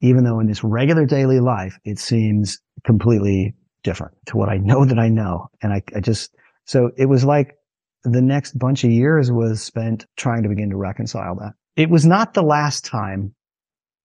even 0.00 0.24
though 0.24 0.40
in 0.40 0.46
this 0.46 0.62
regular 0.62 1.06
daily 1.06 1.40
life, 1.40 1.78
it 1.84 1.98
seems 1.98 2.60
completely 2.84 3.54
different 3.82 4.14
to 4.26 4.36
what 4.36 4.48
I 4.48 4.58
know 4.58 4.84
that 4.84 4.98
I 4.98 5.08
know. 5.08 5.48
And 5.62 5.72
I, 5.72 5.82
I 5.94 6.00
just, 6.00 6.34
so 6.64 6.90
it 6.96 7.06
was 7.06 7.24
like 7.24 7.56
the 8.04 8.22
next 8.22 8.58
bunch 8.58 8.84
of 8.84 8.90
years 8.90 9.30
was 9.32 9.62
spent 9.62 10.06
trying 10.16 10.42
to 10.42 10.48
begin 10.48 10.70
to 10.70 10.76
reconcile 10.76 11.36
that. 11.36 11.54
It 11.76 11.90
was 11.90 12.04
not 12.06 12.34
the 12.34 12.42
last 12.42 12.84
time 12.84 13.34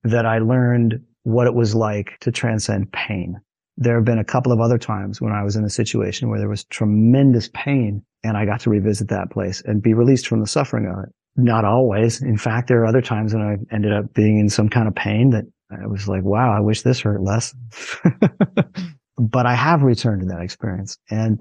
that 0.04 0.26
I 0.26 0.40
learned 0.40 1.02
what 1.24 1.48
it 1.48 1.54
was 1.54 1.76
like 1.76 2.18
to 2.22 2.32
transcend 2.32 2.92
pain. 2.92 3.40
There 3.78 3.96
have 3.96 4.06
been 4.06 4.20
a 4.20 4.24
couple 4.24 4.52
of 4.52 4.60
other 4.60 4.78
times 4.78 5.22
when 5.22 5.32
I 5.32 5.44
was 5.44 5.56
in 5.56 5.64
a 5.64 5.70
situation 5.70 6.30
where 6.30 6.40
there 6.40 6.50
was 6.50 6.66
tremendous 6.66 7.50
pain 7.54 8.04
and 8.24 8.38
I 8.38 8.46
got 8.46 8.60
to 8.62 8.70
revisit 8.70 9.08
that 9.10 9.32
place 9.32 9.62
and 9.66 9.82
be 9.82 9.94
released 9.94 10.28
from 10.28 10.42
the 10.42 10.48
suffering 10.48 10.86
of 10.86 11.04
it. 11.04 11.10
Not 11.38 11.64
always. 11.66 12.22
In 12.22 12.38
fact, 12.38 12.68
there 12.68 12.82
are 12.82 12.86
other 12.86 13.02
times 13.02 13.34
when 13.34 13.42
I 13.42 13.74
ended 13.74 13.94
up 13.94 14.14
being 14.14 14.38
in 14.40 14.50
some 14.50 14.70
kind 14.70 14.88
of 14.88 14.96
pain 14.96 15.30
that 15.32 15.46
I 15.72 15.88
was 15.88 16.08
like, 16.08 16.24
wow, 16.24 16.56
I 16.56 16.60
wish 16.60 16.82
this 16.82 17.00
hurt 17.00 17.22
less. 17.22 17.56
but 19.18 19.46
I 19.46 19.56
have 19.56 19.84
returned 19.84 20.22
to 20.22 20.28
that 20.28 20.42
experience. 20.42 20.98
And 21.10 21.40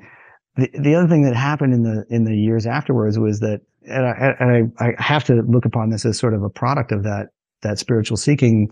the, 0.56 0.70
the 0.72 0.94
other 0.94 1.08
thing 1.08 1.22
that 1.22 1.34
happened 1.34 1.74
in 1.74 1.82
the, 1.82 2.04
in 2.08 2.24
the 2.24 2.36
years 2.36 2.66
afterwards 2.66 3.18
was 3.18 3.40
that, 3.40 3.60
and 3.82 4.06
I, 4.06 4.34
and 4.38 4.72
I, 4.78 4.86
I 4.86 5.02
have 5.02 5.24
to 5.24 5.42
look 5.42 5.64
upon 5.64 5.90
this 5.90 6.04
as 6.04 6.18
sort 6.18 6.34
of 6.34 6.42
a 6.42 6.50
product 6.50 6.92
of 6.92 7.02
that, 7.02 7.28
that 7.62 7.78
spiritual 7.78 8.16
seeking, 8.16 8.68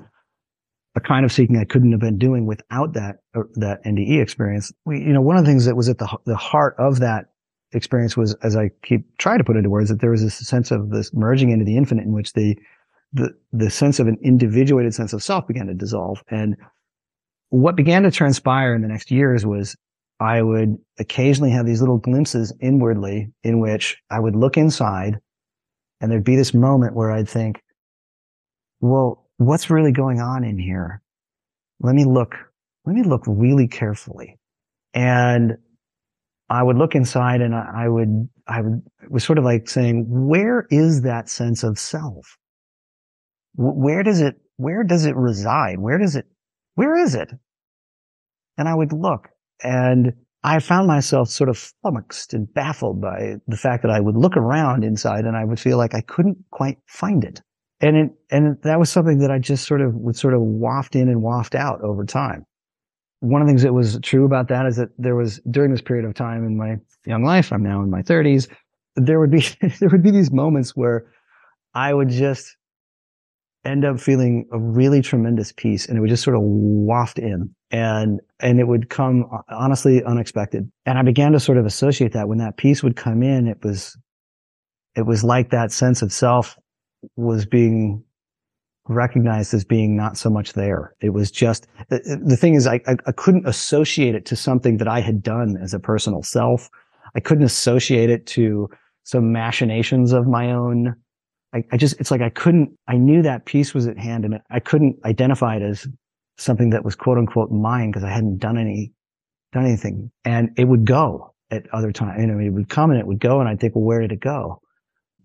a 0.94 1.00
kind 1.00 1.24
of 1.24 1.32
seeking 1.32 1.56
I 1.56 1.64
couldn't 1.64 1.92
have 1.92 2.00
been 2.00 2.18
doing 2.18 2.46
without 2.46 2.94
that, 2.94 3.16
uh, 3.34 3.42
that 3.54 3.84
NDE 3.84 4.20
experience. 4.20 4.72
We, 4.84 4.98
you 5.00 5.12
know, 5.12 5.20
one 5.20 5.36
of 5.36 5.44
the 5.44 5.50
things 5.50 5.64
that 5.66 5.76
was 5.76 5.88
at 5.88 5.98
the, 5.98 6.08
the 6.24 6.36
heart 6.36 6.74
of 6.78 7.00
that 7.00 7.26
experience 7.72 8.16
was, 8.16 8.34
as 8.42 8.56
I 8.56 8.70
keep 8.82 9.16
trying 9.18 9.38
to 9.38 9.44
put 9.44 9.56
into 9.56 9.70
words, 9.70 9.90
that 9.90 10.00
there 10.00 10.10
was 10.10 10.22
this 10.22 10.38
sense 10.38 10.70
of 10.70 10.90
this 10.90 11.12
merging 11.12 11.50
into 11.50 11.64
the 11.64 11.76
infinite 11.76 12.04
in 12.04 12.12
which 12.12 12.32
the, 12.32 12.58
the, 13.12 13.34
the 13.52 13.70
sense 13.70 14.00
of 14.00 14.08
an 14.08 14.16
individuated 14.22 14.94
sense 14.94 15.12
of 15.12 15.22
self 15.22 15.46
began 15.46 15.66
to 15.66 15.74
dissolve. 15.74 16.22
And 16.28 16.56
what 17.50 17.76
began 17.76 18.02
to 18.02 18.10
transpire 18.10 18.74
in 18.74 18.82
the 18.82 18.88
next 18.88 19.10
years 19.10 19.46
was 19.46 19.76
I 20.20 20.42
would 20.42 20.78
occasionally 20.98 21.50
have 21.52 21.66
these 21.66 21.80
little 21.80 21.98
glimpses 21.98 22.52
inwardly 22.60 23.30
in 23.44 23.60
which 23.60 23.98
I 24.10 24.18
would 24.18 24.34
look 24.34 24.56
inside 24.56 25.20
and 26.00 26.10
there'd 26.10 26.24
be 26.24 26.36
this 26.36 26.54
moment 26.54 26.94
where 26.94 27.10
I'd 27.10 27.28
think, 27.28 27.62
well, 28.80 29.27
what's 29.38 29.70
really 29.70 29.92
going 29.92 30.20
on 30.20 30.44
in 30.44 30.58
here? 30.58 31.02
Let 31.80 31.94
me 31.94 32.04
look, 32.04 32.34
let 32.84 32.94
me 32.94 33.02
look 33.02 33.22
really 33.26 33.66
carefully. 33.66 34.38
And 34.94 35.58
I 36.50 36.62
would 36.62 36.76
look 36.76 36.94
inside 36.94 37.40
and 37.40 37.54
I 37.54 37.88
would, 37.88 38.28
I 38.46 38.60
would, 38.60 38.82
it 39.02 39.10
was 39.10 39.24
sort 39.24 39.38
of 39.38 39.44
like 39.44 39.68
saying, 39.68 40.06
where 40.08 40.66
is 40.70 41.02
that 41.02 41.28
sense 41.28 41.62
of 41.62 41.78
self? 41.78 42.38
where 43.58 44.04
does 44.04 44.20
it, 44.20 44.36
where 44.56 44.84
does 44.84 45.04
it 45.04 45.16
reside? 45.16 45.80
Where 45.80 45.98
does 45.98 46.14
it, 46.14 46.26
where 46.76 46.94
is 46.94 47.14
it? 47.16 47.28
And 48.56 48.68
I 48.68 48.74
would 48.74 48.92
look 48.92 49.28
and 49.62 50.12
I 50.44 50.60
found 50.60 50.86
myself 50.86 51.28
sort 51.28 51.50
of 51.50 51.58
flummoxed 51.58 52.34
and 52.34 52.52
baffled 52.52 53.00
by 53.00 53.36
the 53.48 53.56
fact 53.56 53.82
that 53.82 53.90
I 53.90 53.98
would 53.98 54.16
look 54.16 54.36
around 54.36 54.84
inside 54.84 55.24
and 55.24 55.36
I 55.36 55.44
would 55.44 55.58
feel 55.58 55.76
like 55.76 55.94
I 55.94 56.00
couldn't 56.02 56.38
quite 56.50 56.78
find 56.86 57.24
it. 57.24 57.42
And 57.80 57.96
it, 57.96 58.10
and 58.30 58.60
that 58.62 58.78
was 58.78 58.90
something 58.90 59.18
that 59.18 59.30
I 59.30 59.38
just 59.38 59.66
sort 59.66 59.80
of 59.80 59.94
would 59.94 60.16
sort 60.16 60.34
of 60.34 60.40
waft 60.40 60.96
in 60.96 61.08
and 61.08 61.22
waft 61.22 61.54
out 61.54 61.80
over 61.82 62.04
time. 62.04 62.44
One 63.20 63.40
of 63.40 63.46
the 63.46 63.50
things 63.50 63.62
that 63.62 63.72
was 63.72 63.98
true 64.02 64.24
about 64.24 64.48
that 64.48 64.66
is 64.66 64.76
that 64.76 64.90
there 64.98 65.14
was 65.14 65.40
during 65.50 65.70
this 65.70 65.80
period 65.80 66.04
of 66.04 66.14
time 66.14 66.44
in 66.44 66.56
my 66.56 66.76
young 67.06 67.24
life, 67.24 67.52
I'm 67.52 67.62
now 67.62 67.82
in 67.82 67.90
my 67.90 68.02
thirties, 68.02 68.48
there 68.96 69.20
would 69.20 69.30
be, 69.30 69.44
there 69.80 69.88
would 69.90 70.02
be 70.02 70.10
these 70.10 70.32
moments 70.32 70.76
where 70.76 71.06
I 71.74 71.94
would 71.94 72.08
just 72.08 72.56
end 73.64 73.84
up 73.84 74.00
feeling 74.00 74.46
a 74.52 74.58
really 74.58 75.02
tremendous 75.02 75.52
peace 75.52 75.86
and 75.86 75.96
it 75.96 76.00
would 76.00 76.10
just 76.10 76.22
sort 76.22 76.36
of 76.36 76.42
waft 76.42 77.18
in 77.18 77.54
and 77.70 78.20
and 78.40 78.60
it 78.60 78.68
would 78.68 78.88
come 78.88 79.28
uh, 79.32 79.38
honestly 79.50 80.02
unexpected 80.04 80.70
and 80.86 80.96
i 80.96 81.02
began 81.02 81.32
to 81.32 81.40
sort 81.40 81.58
of 81.58 81.66
associate 81.66 82.12
that 82.12 82.28
when 82.28 82.38
that 82.38 82.56
peace 82.56 82.82
would 82.82 82.96
come 82.96 83.22
in 83.22 83.46
it 83.46 83.58
was 83.62 83.96
it 84.96 85.02
was 85.02 85.24
like 85.24 85.50
that 85.50 85.72
sense 85.72 86.02
of 86.02 86.12
self 86.12 86.56
was 87.16 87.46
being 87.46 88.02
recognized 88.88 89.52
as 89.52 89.64
being 89.64 89.96
not 89.96 90.16
so 90.16 90.30
much 90.30 90.54
there 90.54 90.94
it 91.00 91.10
was 91.10 91.30
just 91.30 91.66
the, 91.90 92.20
the 92.24 92.36
thing 92.36 92.54
is 92.54 92.66
I, 92.66 92.80
I 92.86 92.96
i 93.06 93.12
couldn't 93.12 93.46
associate 93.46 94.14
it 94.14 94.24
to 94.26 94.36
something 94.36 94.78
that 94.78 94.88
i 94.88 95.00
had 95.00 95.22
done 95.22 95.58
as 95.62 95.74
a 95.74 95.78
personal 95.78 96.22
self 96.22 96.70
i 97.14 97.20
couldn't 97.20 97.44
associate 97.44 98.08
it 98.08 98.26
to 98.28 98.68
some 99.04 99.30
machinations 99.30 100.12
of 100.12 100.26
my 100.26 100.52
own 100.52 100.94
I, 101.54 101.64
I 101.72 101.76
just, 101.76 101.98
it's 101.98 102.10
like 102.10 102.20
I 102.20 102.28
couldn't, 102.30 102.70
I 102.88 102.96
knew 102.96 103.22
that 103.22 103.46
peace 103.46 103.74
was 103.74 103.86
at 103.86 103.98
hand 103.98 104.24
and 104.24 104.40
I 104.50 104.60
couldn't 104.60 104.96
identify 105.04 105.56
it 105.56 105.62
as 105.62 105.86
something 106.36 106.70
that 106.70 106.84
was 106.84 106.94
quote 106.94 107.18
unquote 107.18 107.50
mine 107.50 107.90
because 107.90 108.04
I 108.04 108.10
hadn't 108.10 108.38
done 108.38 108.58
any, 108.58 108.92
done 109.52 109.64
anything. 109.64 110.10
And 110.24 110.50
it 110.56 110.64
would 110.64 110.84
go 110.84 111.34
at 111.50 111.64
other 111.72 111.92
times. 111.92 112.20
You 112.20 112.26
know, 112.26 112.38
it 112.38 112.50
would 112.50 112.68
come 112.68 112.90
and 112.90 113.00
it 113.00 113.06
would 113.06 113.20
go. 113.20 113.40
And 113.40 113.48
I'd 113.48 113.60
think, 113.60 113.74
well, 113.74 113.84
where 113.84 114.00
did 114.00 114.12
it 114.12 114.20
go? 114.20 114.60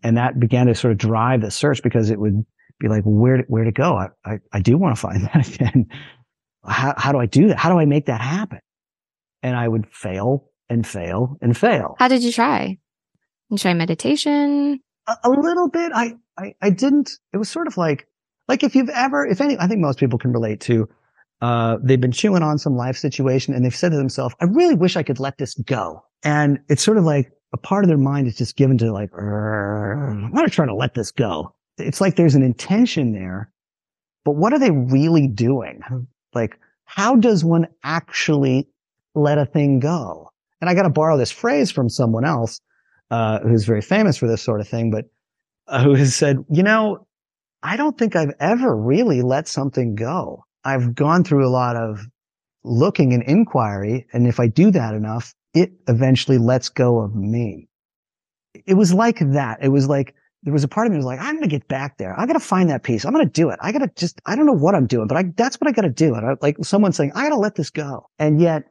And 0.04 0.18
that 0.18 0.40
began 0.40 0.68
to 0.68 0.76
sort 0.76 0.92
of 0.92 0.98
drive 0.98 1.42
the 1.42 1.52
search 1.52 1.82
because 1.82 2.10
it 2.10 2.20
would 2.20 2.46
be 2.80 2.88
like, 2.88 3.04
where, 3.06 3.44
where 3.48 3.64
to 3.64 3.72
go? 3.72 3.96
I, 3.96 4.10
I, 4.26 4.40
I 4.52 4.60
do 4.60 4.78
want 4.78 4.96
to 4.96 5.02
find 5.02 5.24
that 5.34 5.48
again. 5.48 5.88
How, 6.66 6.94
how 6.98 7.12
do 7.12 7.20
I 7.20 7.26
do 7.26 7.48
that? 7.48 7.58
How 7.58 7.72
do 7.72 7.80
I 7.80 7.86
make 7.86 8.06
that 8.06 8.22
happen? 8.22 8.60
and 9.44 9.58
I 9.58 9.68
would 9.68 9.86
fail 9.92 10.50
and 10.70 10.88
fail 10.88 11.38
and 11.42 11.56
fail. 11.56 11.96
How 12.00 12.08
did 12.08 12.24
you 12.24 12.32
try? 12.32 12.78
You 13.50 13.58
try 13.58 13.74
meditation? 13.74 14.80
A, 15.06 15.16
a 15.26 15.30
little 15.30 15.70
bit. 15.70 15.92
I, 15.94 16.16
I, 16.38 16.56
I 16.62 16.70
didn't, 16.70 17.12
it 17.34 17.38
was 17.38 17.50
sort 17.50 17.68
of 17.68 17.78
like, 17.78 18.08
like 18.48 18.64
if 18.64 18.74
you've 18.76 18.90
ever, 18.90 19.28
if 19.28 19.42
any, 19.42 19.58
I 19.60 19.68
think 19.68 19.82
most 19.82 20.00
people 20.00 20.18
can 20.18 20.32
relate 20.32 20.62
to, 20.62 20.90
uh, 21.42 21.78
they've 21.84 22.00
been 22.00 22.14
chewing 22.14 22.42
on 22.42 22.58
some 22.58 22.76
life 22.76 22.98
situation 22.98 23.54
and 23.54 23.64
they've 23.64 23.76
said 23.76 23.92
to 23.92 23.98
themselves, 23.98 24.34
I 24.40 24.46
really 24.46 24.76
wish 24.76 24.96
I 24.96 25.04
could 25.04 25.20
let 25.20 25.38
this 25.38 25.56
go. 25.56 26.04
And 26.24 26.60
it's 26.70 26.82
sort 26.82 26.98
of 26.98 27.04
like 27.04 27.32
a 27.54 27.58
part 27.58 27.84
of 27.84 27.88
their 27.88 27.98
mind 27.98 28.28
is 28.28 28.36
just 28.36 28.56
given 28.58 28.78
to 28.80 28.92
like, 28.92 29.12
I'm 29.14 30.32
not 30.34 30.52
trying 30.52 30.70
to 30.70 30.76
let 30.76 30.96
this 30.96 31.12
go. 31.12 31.54
It's 31.78 32.02
like 32.02 32.16
there's 32.16 32.36
an 32.36 32.44
intention 32.44 33.14
there, 33.14 33.52
but 34.26 34.36
what 34.36 34.54
are 34.54 34.60
they 34.60 34.72
really 34.72 35.28
doing? 35.28 35.82
Like, 36.34 36.60
how 36.86 37.16
does 37.16 37.44
one 37.44 37.68
actually 37.84 38.68
let 39.16 39.38
a 39.38 39.46
thing 39.46 39.80
go? 39.80 40.32
And 40.60 40.70
I 40.70 40.74
got 40.74 40.84
to 40.84 40.90
borrow 40.90 41.18
this 41.18 41.32
phrase 41.32 41.72
from 41.72 41.90
someone 41.90 42.26
else, 42.26 42.60
uh, 43.12 43.40
who's 43.40 43.66
very 43.66 43.82
famous 43.82 44.18
for 44.18 44.28
this 44.28 44.42
sort 44.42 44.60
of 44.62 44.68
thing, 44.68 44.92
but 44.92 45.06
uh, 45.68 45.84
who 45.84 45.94
has 45.94 46.16
said, 46.16 46.44
you 46.50 46.64
know, 46.64 47.06
I 47.62 47.78
don't 47.78 47.98
think 47.98 48.16
I've 48.16 48.34
ever 48.40 48.76
really 48.76 49.22
let 49.22 49.48
something 49.48 49.96
go. 49.96 50.44
I've 50.64 50.96
gone 50.96 51.24
through 51.24 51.48
a 51.48 51.52
lot 51.52 51.76
of 51.76 52.06
looking 52.64 53.14
and 53.14 53.24
inquiry. 53.24 54.08
And 54.14 54.28
if 54.28 54.40
I 54.40 54.48
do 54.48 54.72
that 54.72 54.94
enough, 54.94 55.34
it 55.54 55.72
eventually 55.88 56.38
lets 56.38 56.70
go 56.70 57.00
of 57.00 57.16
me. 57.16 57.68
It 58.66 58.76
was 58.76 58.94
like 58.94 59.20
that. 59.20 59.60
It 59.62 59.70
was 59.70 59.88
like, 59.88 60.16
there 60.44 60.54
was 60.54 60.64
a 60.64 60.68
part 60.68 60.88
of 60.88 60.92
me 60.92 60.98
was 60.98 61.06
like, 61.06 61.20
I'm 61.20 61.36
going 61.36 61.44
to 61.44 61.48
get 61.48 61.68
back 61.68 61.98
there. 61.98 62.20
I 62.20 62.26
got 62.26 62.34
to 62.34 62.40
find 62.40 62.70
that 62.70 62.84
peace. 62.84 63.06
I'm 63.06 63.14
going 63.14 63.26
to 63.26 63.32
do 63.32 63.50
it. 63.50 63.60
I 63.62 63.72
got 63.72 63.80
to 63.80 63.90
just, 63.96 64.20
I 64.26 64.36
don't 64.36 64.46
know 64.46 64.52
what 64.52 64.76
I'm 64.76 64.88
doing, 64.88 65.08
but 65.08 65.18
I, 65.18 65.24
that's 65.38 65.60
what 65.60 65.70
I 65.70 65.72
got 65.72 65.84
to 65.84 65.90
do. 65.90 66.16
And 66.16 66.26
I, 66.26 66.36
like 66.42 66.58
someone 66.64 66.92
saying, 66.92 67.14
I 67.16 67.24
got 67.24 67.30
to 67.30 67.38
let 67.38 67.56
this 67.56 67.70
go. 67.70 68.08
And 68.20 68.42
yet 68.42 68.66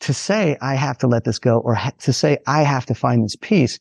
to 0.00 0.14
say 0.14 0.56
I 0.60 0.74
have 0.74 0.98
to 0.98 1.06
let 1.06 1.24
this 1.24 1.38
go 1.38 1.58
or 1.58 1.74
ha- 1.74 1.92
to 1.98 2.12
say 2.12 2.38
I 2.46 2.62
have 2.62 2.86
to 2.86 2.94
find 2.94 3.24
this 3.24 3.36
peace, 3.36 3.78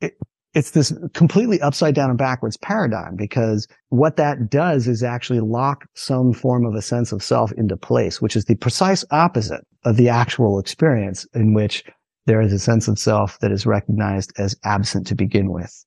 it, 0.00 0.16
it's 0.58 0.72
this 0.72 0.92
completely 1.14 1.60
upside 1.60 1.94
down 1.94 2.10
and 2.10 2.18
backwards 2.18 2.56
paradigm 2.56 3.14
because 3.14 3.68
what 3.90 4.16
that 4.16 4.50
does 4.50 4.88
is 4.88 5.04
actually 5.04 5.38
lock 5.38 5.86
some 5.94 6.32
form 6.32 6.66
of 6.66 6.74
a 6.74 6.82
sense 6.82 7.12
of 7.12 7.22
self 7.22 7.52
into 7.52 7.76
place, 7.76 8.20
which 8.20 8.34
is 8.34 8.46
the 8.46 8.56
precise 8.56 9.04
opposite 9.12 9.64
of 9.84 9.96
the 9.96 10.08
actual 10.08 10.58
experience 10.58 11.24
in 11.32 11.54
which 11.54 11.84
there 12.26 12.40
is 12.40 12.52
a 12.52 12.58
sense 12.58 12.88
of 12.88 12.98
self 12.98 13.38
that 13.38 13.52
is 13.52 13.66
recognized 13.66 14.32
as 14.36 14.56
absent 14.64 15.06
to 15.06 15.14
begin 15.14 15.52
with 15.52 15.84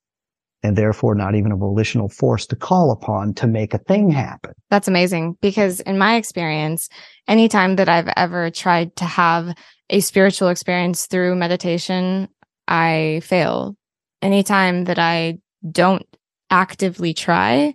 and 0.63 0.77
therefore 0.77 1.15
not 1.15 1.35
even 1.35 1.51
a 1.51 1.57
volitional 1.57 2.07
force 2.07 2.45
to 2.45 2.55
call 2.55 2.91
upon 2.91 3.33
to 3.33 3.47
make 3.47 3.73
a 3.73 3.77
thing 3.79 4.09
happen. 4.09 4.53
That's 4.69 4.87
amazing 4.87 5.35
because 5.41 5.81
in 5.81 5.97
my 5.97 6.15
experience, 6.15 6.87
anytime 7.27 7.75
that 7.75 7.89
I've 7.89 8.13
ever 8.15 8.49
tried 8.49 8.95
to 8.97 9.05
have 9.05 9.53
a 9.89 9.99
spiritual 9.99 10.47
experience 10.47 11.07
through 11.07 11.35
meditation, 11.35 12.29
I 12.69 13.19
fail. 13.25 13.75
Anytime 14.21 14.85
that 14.85 14.99
I 14.99 15.39
don't 15.69 16.05
actively 16.49 17.13
try 17.13 17.73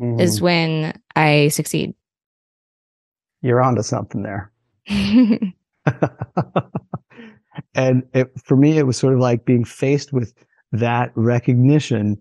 mm-hmm. 0.00 0.20
is 0.20 0.40
when 0.40 0.98
I 1.14 1.48
succeed. 1.48 1.94
You're 3.42 3.62
onto 3.62 3.82
something 3.82 4.22
there. 4.22 4.52
and 7.74 8.02
it, 8.12 8.28
for 8.44 8.56
me, 8.56 8.78
it 8.78 8.86
was 8.86 8.96
sort 8.96 9.14
of 9.14 9.20
like 9.20 9.44
being 9.44 9.64
faced 9.64 10.12
with 10.12 10.32
that 10.72 11.10
recognition. 11.14 12.16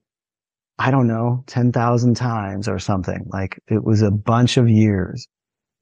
I 0.77 0.91
don't 0.91 1.07
know, 1.07 1.43
10,000 1.47 2.15
times 2.15 2.67
or 2.67 2.79
something. 2.79 3.25
Like 3.31 3.59
it 3.67 3.83
was 3.83 4.01
a 4.01 4.11
bunch 4.11 4.57
of 4.57 4.69
years 4.69 5.25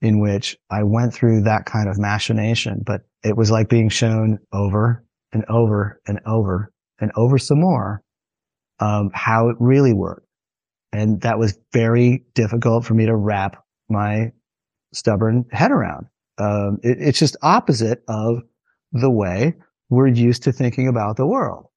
in 0.02 0.20
which 0.20 0.56
I 0.70 0.84
went 0.84 1.14
through 1.14 1.42
that 1.44 1.66
kind 1.66 1.90
of 1.90 1.98
machination, 1.98 2.84
but 2.86 3.02
it 3.24 3.36
was 3.36 3.50
like 3.50 3.70
being 3.70 3.90
shown 3.90 4.38
over 4.52 5.04
and 5.32 5.46
over 5.50 6.00
and 6.06 6.20
over 6.28 6.73
and 7.00 7.12
over 7.16 7.38
some 7.38 7.60
more 7.60 8.02
um, 8.80 9.10
how 9.14 9.50
it 9.50 9.56
really 9.60 9.94
worked. 9.94 10.28
And 10.92 11.22
that 11.22 11.40
was 11.40 11.58
very 11.72 12.24
difficult 12.36 12.86
for 12.86 12.94
me 12.94 13.06
to 13.06 13.16
wrap 13.16 13.64
my 13.90 14.32
stubborn 14.94 15.46
head 15.52 15.72
around. 15.72 16.06
Um, 16.38 16.80
it, 16.84 16.98
it's 17.00 17.20
just 17.20 17.36
opposite 17.42 18.04
of 18.08 18.42
the 18.92 19.10
way 19.10 19.56
we're 19.90 20.08
used 20.08 20.44
to 20.44 20.52
thinking 20.52 20.88
about 20.88 21.18
the 21.18 21.26
world. 21.26 21.68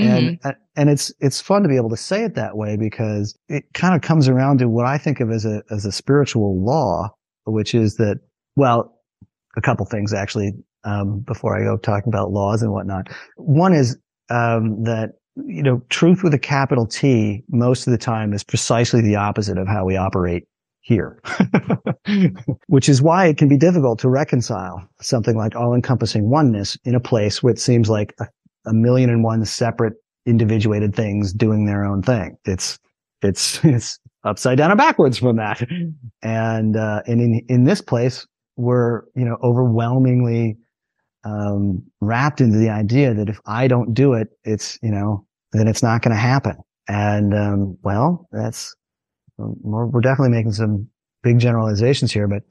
Mm-hmm. 0.00 0.46
And, 0.46 0.56
and 0.76 0.90
it's, 0.90 1.12
it's 1.20 1.40
fun 1.40 1.62
to 1.62 1.68
be 1.68 1.76
able 1.76 1.90
to 1.90 1.96
say 1.96 2.24
it 2.24 2.34
that 2.34 2.56
way 2.56 2.76
because 2.76 3.38
it 3.48 3.64
kind 3.74 3.94
of 3.94 4.02
comes 4.02 4.28
around 4.28 4.58
to 4.58 4.68
what 4.68 4.86
I 4.86 4.98
think 4.98 5.20
of 5.20 5.30
as 5.30 5.44
a, 5.44 5.62
as 5.70 5.84
a 5.84 5.92
spiritual 5.92 6.62
law, 6.62 7.14
which 7.46 7.74
is 7.74 7.96
that, 7.96 8.20
well, 8.56 8.98
a 9.56 9.60
couple 9.60 9.86
things 9.86 10.12
actually, 10.12 10.52
um, 10.84 11.20
before 11.20 11.56
I 11.56 11.64
go 11.64 11.76
talking 11.76 12.12
about 12.12 12.30
laws 12.30 12.62
and 12.62 12.72
whatnot. 12.72 13.08
One 13.36 13.72
is, 13.72 13.96
um, 14.30 14.82
that, 14.84 15.12
you 15.36 15.62
know, 15.62 15.82
truth 15.88 16.22
with 16.22 16.34
a 16.34 16.38
capital 16.38 16.86
T 16.86 17.42
most 17.48 17.86
of 17.86 17.90
the 17.90 17.98
time 17.98 18.32
is 18.32 18.44
precisely 18.44 19.00
the 19.00 19.16
opposite 19.16 19.58
of 19.58 19.66
how 19.66 19.84
we 19.84 19.96
operate 19.96 20.44
here, 20.84 21.20
which 22.66 22.88
is 22.90 23.00
why 23.00 23.26
it 23.26 23.38
can 23.38 23.48
be 23.48 23.56
difficult 23.56 23.98
to 23.98 24.08
reconcile 24.08 24.86
something 25.00 25.36
like 25.36 25.56
all 25.56 25.74
encompassing 25.74 26.28
oneness 26.28 26.76
in 26.84 26.94
a 26.94 27.00
place 27.00 27.42
where 27.42 27.52
it 27.52 27.58
seems 27.58 27.88
like 27.88 28.14
a, 28.20 28.26
a, 28.66 28.74
million 28.74 29.08
and 29.08 29.24
one 29.24 29.44
separate 29.46 29.94
individuated 30.26 30.94
things 30.94 31.32
doing 31.32 31.64
their 31.64 31.84
own 31.84 32.02
thing. 32.02 32.36
It's, 32.44 32.78
it's, 33.22 33.64
it's 33.64 33.98
upside 34.24 34.58
down 34.58 34.70
and 34.70 34.78
backwards 34.78 35.18
from 35.18 35.36
that. 35.36 35.66
And, 36.22 36.76
uh, 36.76 37.02
and 37.06 37.20
in, 37.20 37.42
in 37.48 37.64
this 37.64 37.80
place, 37.80 38.26
we're, 38.56 39.04
you 39.14 39.24
know, 39.24 39.38
overwhelmingly, 39.42 40.58
um, 41.24 41.82
wrapped 42.00 42.40
into 42.40 42.58
the 42.58 42.70
idea 42.70 43.14
that 43.14 43.28
if 43.28 43.40
I 43.46 43.68
don't 43.68 43.94
do 43.94 44.12
it, 44.14 44.28
it's, 44.44 44.78
you 44.82 44.90
know, 44.90 45.26
then 45.52 45.68
it's 45.68 45.82
not 45.82 46.02
going 46.02 46.14
to 46.14 46.20
happen. 46.20 46.56
And, 46.88 47.34
um, 47.34 47.78
well, 47.82 48.28
that's, 48.30 48.74
we're, 49.38 49.86
we're 49.86 50.00
definitely 50.00 50.36
making 50.36 50.52
some 50.52 50.88
big 51.22 51.38
generalizations 51.38 52.12
here, 52.12 52.28
but 52.28 52.42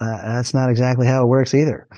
uh, 0.00 0.34
that's 0.34 0.54
not 0.54 0.70
exactly 0.70 1.06
how 1.06 1.22
it 1.22 1.28
works 1.28 1.54
either. 1.54 1.88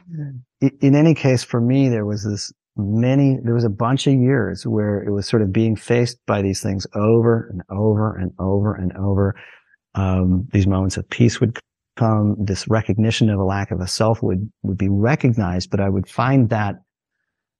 in 0.60 0.94
any 0.94 1.14
case, 1.14 1.42
for 1.42 1.60
me, 1.60 1.88
there 1.88 2.06
was 2.06 2.24
this 2.24 2.52
many, 2.76 3.38
there 3.42 3.54
was 3.54 3.64
a 3.64 3.70
bunch 3.70 4.06
of 4.06 4.14
years 4.14 4.66
where 4.66 5.02
it 5.02 5.10
was 5.10 5.26
sort 5.26 5.42
of 5.42 5.52
being 5.52 5.74
faced 5.74 6.18
by 6.26 6.42
these 6.42 6.62
things 6.62 6.86
over 6.94 7.48
and 7.50 7.62
over 7.70 8.16
and 8.16 8.32
over 8.38 8.74
and 8.74 8.92
over. 8.96 9.34
Um, 9.94 10.48
these 10.52 10.66
moments 10.66 10.96
of 10.96 11.08
peace 11.10 11.40
would 11.40 11.58
come. 11.96 12.36
This 12.38 12.68
recognition 12.68 13.30
of 13.30 13.38
a 13.38 13.44
lack 13.44 13.70
of 13.70 13.80
a 13.80 13.86
self 13.86 14.22
would, 14.22 14.50
would 14.62 14.78
be 14.78 14.88
recognized, 14.88 15.70
but 15.70 15.80
I 15.80 15.88
would 15.88 16.08
find 16.08 16.48
that 16.50 16.76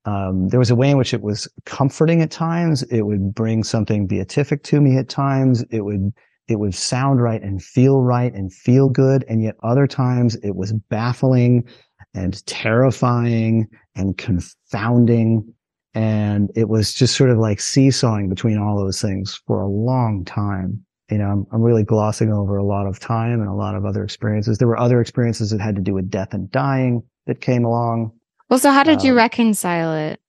um, 0.06 0.48
there 0.48 0.58
was 0.58 0.70
a 0.70 0.76
way 0.76 0.90
in 0.90 0.98
which 0.98 1.12
it 1.12 1.22
was 1.22 1.48
comforting 1.66 2.22
at 2.22 2.30
times. 2.30 2.82
It 2.84 3.02
would 3.02 3.34
bring 3.34 3.62
something 3.64 4.06
beatific 4.06 4.62
to 4.64 4.80
me 4.80 4.96
at 4.96 5.08
times. 5.08 5.62
It 5.70 5.82
would, 5.82 6.12
it 6.48 6.58
would 6.58 6.74
sound 6.74 7.22
right 7.22 7.42
and 7.42 7.62
feel 7.62 8.00
right 8.00 8.32
and 8.32 8.52
feel 8.52 8.88
good. 8.88 9.24
And 9.28 9.42
yet 9.42 9.56
other 9.62 9.86
times 9.86 10.36
it 10.36 10.56
was 10.56 10.72
baffling 10.72 11.68
and 12.14 12.44
terrifying 12.46 13.68
and 13.94 14.16
confounding. 14.16 15.52
And 15.92 16.50
it 16.54 16.68
was 16.68 16.94
just 16.94 17.16
sort 17.16 17.30
of 17.30 17.38
like 17.38 17.60
seesawing 17.60 18.28
between 18.28 18.58
all 18.58 18.78
those 18.78 19.02
things 19.02 19.40
for 19.46 19.60
a 19.60 19.68
long 19.68 20.24
time. 20.24 20.84
You 21.10 21.18
know, 21.18 21.26
I'm, 21.26 21.46
I'm 21.52 21.62
really 21.62 21.82
glossing 21.82 22.32
over 22.32 22.56
a 22.56 22.64
lot 22.64 22.86
of 22.86 23.00
time 23.00 23.40
and 23.40 23.48
a 23.48 23.54
lot 23.54 23.74
of 23.74 23.84
other 23.84 24.04
experiences. 24.04 24.58
There 24.58 24.68
were 24.68 24.78
other 24.78 25.00
experiences 25.00 25.50
that 25.50 25.60
had 25.60 25.74
to 25.76 25.82
do 25.82 25.94
with 25.94 26.10
death 26.10 26.32
and 26.34 26.50
dying 26.50 27.02
that 27.26 27.40
came 27.40 27.64
along 27.64 28.12
well, 28.50 28.58
so 28.58 28.72
how 28.72 28.82
did 28.82 29.04
you 29.04 29.12
um, 29.12 29.18
reconcile 29.18 29.94
it? 29.94 30.20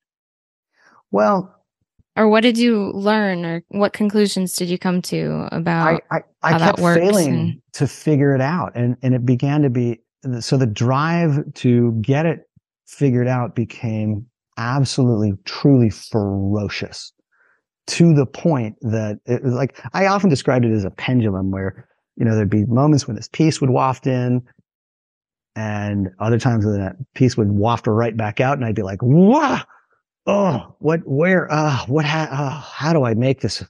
Well, 1.09 1.53
or 2.15 2.29
what 2.29 2.41
did 2.41 2.55
you 2.55 2.91
learn, 2.93 3.43
or 3.43 3.63
what 3.69 3.93
conclusions 3.93 4.55
did 4.55 4.69
you 4.69 4.77
come 4.77 5.01
to 5.03 5.47
about 5.51 6.03
I, 6.11 6.17
I, 6.43 6.55
I 6.55 6.59
kept 6.59 6.77
failing 6.77 7.34
and... 7.34 7.61
to 7.73 7.88
figure 7.88 8.36
it 8.36 8.41
out, 8.41 8.73
and 8.75 8.95
and 9.01 9.15
it 9.15 9.25
began 9.25 9.63
to 9.63 9.71
be 9.71 10.01
so 10.39 10.55
the 10.55 10.67
drive 10.67 11.51
to 11.55 11.93
get 12.01 12.27
it 12.27 12.47
figured 12.86 13.27
out 13.27 13.55
became 13.55 14.27
absolutely, 14.57 15.34
truly 15.45 15.89
ferocious 15.89 17.11
to 17.88 18.13
the 18.13 18.25
point 18.25 18.75
that 18.82 19.19
it 19.25 19.43
was 19.43 19.53
like 19.53 19.79
I 19.93 20.07
often 20.07 20.29
described 20.29 20.65
it 20.65 20.71
as 20.71 20.86
a 20.86 20.91
pendulum 20.91 21.51
where 21.51 21.88
you 22.15 22.25
know 22.25 22.36
there'd 22.36 22.49
be 22.49 22.65
moments 22.65 23.07
when 23.07 23.15
this 23.15 23.29
peace 23.32 23.59
would 23.61 23.69
waft 23.69 24.07
in 24.07 24.43
and 25.55 26.09
other 26.19 26.39
times 26.39 26.65
when 26.65 26.79
that 26.79 26.95
peace 27.13 27.36
would 27.38 27.51
waft 27.51 27.88
right 27.88 28.15
back 28.15 28.39
out 28.39 28.57
and 28.57 28.65
I'd 28.65 28.75
be 28.75 28.84
like, 28.84 28.99
wow, 29.01 29.61
oh, 30.25 30.75
what, 30.79 31.01
where, 31.05 31.51
uh, 31.51 31.77
what, 31.88 32.05
ha- 32.05 32.29
uh, 32.32 32.61
how 32.61 32.93
do 32.93 33.03
I 33.03 33.13
make 33.13 33.41
this? 33.41 33.63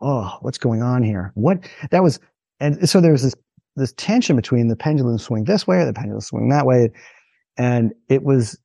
Oh, 0.00 0.38
what's 0.40 0.58
going 0.58 0.82
on 0.82 1.02
here? 1.02 1.32
What 1.34 1.68
that 1.90 2.02
was. 2.02 2.20
And 2.60 2.88
so 2.88 3.00
there 3.00 3.12
was 3.12 3.22
this, 3.22 3.34
this 3.76 3.92
tension 3.92 4.34
between 4.34 4.68
the 4.68 4.76
pendulum 4.76 5.18
swing 5.18 5.44
this 5.44 5.66
way 5.66 5.78
or 5.78 5.84
the 5.84 5.92
pendulum 5.92 6.20
swing 6.20 6.48
that 6.48 6.66
way. 6.66 6.90
And 7.56 7.92
it 8.08 8.22
was, 8.24 8.58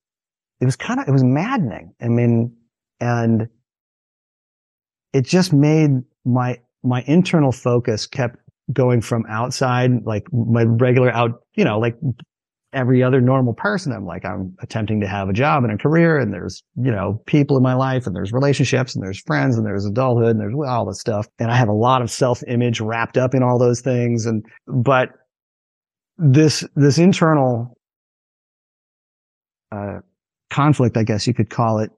it 0.60 0.66
was 0.66 0.76
kind 0.76 1.00
of, 1.00 1.08
it 1.08 1.12
was 1.12 1.24
maddening. 1.24 1.94
I 2.02 2.08
mean, 2.08 2.56
and 3.00 3.50
it 5.14 5.26
just 5.26 5.54
made 5.54 5.92
my, 6.26 6.60
my 6.84 7.04
internal 7.08 7.52
focus 7.52 8.06
kept 8.06 8.38
going 8.72 9.02
from 9.02 9.26
outside, 9.30 10.04
like 10.06 10.26
my 10.34 10.64
regular 10.64 11.12
out, 11.12 11.44
you 11.56 11.64
know, 11.64 11.80
like 11.80 11.96
every 12.74 13.04
other 13.04 13.22
normal 13.22 13.54
person. 13.54 13.92
I'm 13.92 14.06
like, 14.06 14.26
I'm 14.26 14.56
attempting 14.60 15.00
to 15.02 15.08
have 15.08 15.30
a 15.30 15.34
job 15.34 15.64
and 15.64 15.72
a 15.72 15.78
career 15.78 16.18
and 16.18 16.34
there's, 16.34 16.64
you 16.76 16.92
know, 16.92 17.22
people 17.26 17.56
in 17.56 17.64
my 17.64 17.76
life 17.76 18.08
and 18.08 18.16
there's 18.16 18.34
relationships 18.34 18.96
and 18.96 19.04
there's 19.04 19.22
friends 19.22 19.58
and 19.58 19.66
there's 19.66 19.86
adulthood 19.86 20.32
and 20.32 20.40
there's 20.40 20.56
all 20.68 20.86
this 20.86 21.00
stuff. 21.00 21.28
And 21.40 21.52
I 21.52 21.56
have 21.56 21.70
a 21.70 21.74
lot 21.74 22.02
of 22.02 22.10
self 22.10 22.42
image 22.48 22.82
wrapped 22.82 23.18
up 23.18 23.36
in 23.36 23.44
all 23.44 23.60
those 23.60 23.82
things. 23.82 24.26
And, 24.26 24.44
but 24.68 25.10
this, 26.18 26.66
this 26.76 26.98
internal, 26.98 27.78
uh, 29.72 30.00
conflict, 30.50 30.98
I 30.98 31.04
guess 31.04 31.28
you 31.28 31.34
could 31.34 31.50
call 31.50 31.80
it, 31.80 31.92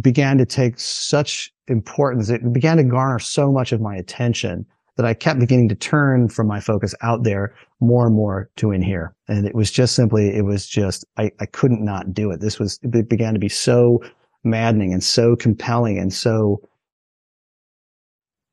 began 0.00 0.38
to 0.38 0.46
take 0.46 0.78
such 0.78 1.52
importance. 1.68 2.30
It 2.30 2.52
began 2.52 2.78
to 2.78 2.84
garner 2.84 3.18
so 3.18 3.52
much 3.52 3.72
of 3.72 3.80
my 3.80 3.94
attention 3.96 4.66
that 4.96 5.06
I 5.06 5.14
kept 5.14 5.40
beginning 5.40 5.68
to 5.70 5.74
turn 5.74 6.28
from 6.28 6.46
my 6.46 6.60
focus 6.60 6.94
out 7.00 7.24
there 7.24 7.54
more 7.80 8.06
and 8.06 8.14
more 8.14 8.50
to 8.56 8.72
in 8.72 8.82
here. 8.82 9.14
And 9.26 9.46
it 9.46 9.54
was 9.54 9.70
just 9.70 9.94
simply, 9.94 10.36
it 10.36 10.44
was 10.44 10.66
just, 10.66 11.04
I, 11.16 11.30
I 11.40 11.46
couldn't 11.46 11.84
not 11.84 12.12
do 12.12 12.30
it. 12.30 12.40
This 12.40 12.58
was, 12.58 12.78
it 12.82 13.08
began 13.08 13.32
to 13.32 13.40
be 13.40 13.48
so 13.48 14.02
maddening 14.44 14.92
and 14.92 15.02
so 15.02 15.34
compelling 15.36 15.98
and 15.98 16.12
so 16.12 16.60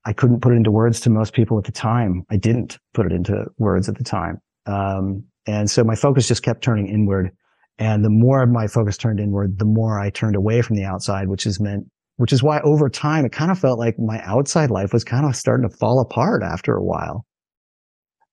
I 0.05 0.13
couldn't 0.13 0.41
put 0.41 0.53
it 0.53 0.55
into 0.55 0.71
words 0.71 0.99
to 1.01 1.09
most 1.09 1.33
people 1.33 1.57
at 1.57 1.65
the 1.65 1.71
time. 1.71 2.23
I 2.29 2.37
didn't 2.37 2.79
put 2.93 3.05
it 3.05 3.11
into 3.11 3.45
words 3.57 3.89
at 3.89 3.97
the 3.97 4.03
time. 4.03 4.39
Um, 4.65 5.23
and 5.45 5.69
so 5.69 5.83
my 5.83 5.95
focus 5.95 6.27
just 6.27 6.43
kept 6.43 6.63
turning 6.63 6.87
inward. 6.87 7.31
And 7.79 8.03
the 8.03 8.09
more 8.09 8.45
my 8.45 8.67
focus 8.67 8.97
turned 8.97 9.19
inward, 9.19 9.57
the 9.57 9.65
more 9.65 9.99
I 9.99 10.09
turned 10.09 10.35
away 10.35 10.61
from 10.61 10.75
the 10.75 10.83
outside, 10.83 11.29
which 11.29 11.45
has 11.45 11.59
meant 11.59 11.87
which 12.17 12.33
is 12.33 12.43
why 12.43 12.59
over 12.65 12.89
time 12.89 13.23
it 13.23 13.31
kind 13.31 13.49
of 13.49 13.57
felt 13.57 13.79
like 13.79 13.97
my 13.97 14.21
outside 14.25 14.69
life 14.69 14.91
was 14.91 15.05
kind 15.05 15.25
of 15.25 15.37
starting 15.37 15.67
to 15.67 15.73
fall 15.77 16.01
apart 16.01 16.43
after 16.43 16.75
a 16.75 16.83
while. 16.83 17.25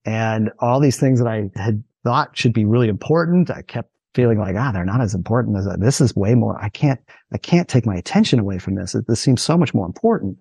And 0.04 0.50
all 0.58 0.80
these 0.80 0.98
things 0.98 1.20
that 1.20 1.28
I 1.28 1.50
had 1.54 1.84
thought 2.02 2.36
should 2.36 2.52
be 2.52 2.64
really 2.64 2.88
important, 2.88 3.48
I 3.48 3.62
kept 3.62 3.92
feeling 4.12 4.40
like, 4.40 4.56
ah, 4.58 4.72
they're 4.72 4.84
not 4.84 5.00
as 5.00 5.14
important 5.14 5.56
as 5.56 5.66
that. 5.66 5.80
This 5.80 6.00
is 6.00 6.16
way 6.16 6.34
more. 6.34 6.60
I 6.60 6.68
can't, 6.68 6.98
I 7.32 7.38
can't 7.38 7.68
take 7.68 7.86
my 7.86 7.94
attention 7.94 8.40
away 8.40 8.58
from 8.58 8.74
this. 8.74 8.96
This 9.06 9.20
seems 9.20 9.40
so 9.40 9.56
much 9.56 9.72
more 9.72 9.86
important. 9.86 10.36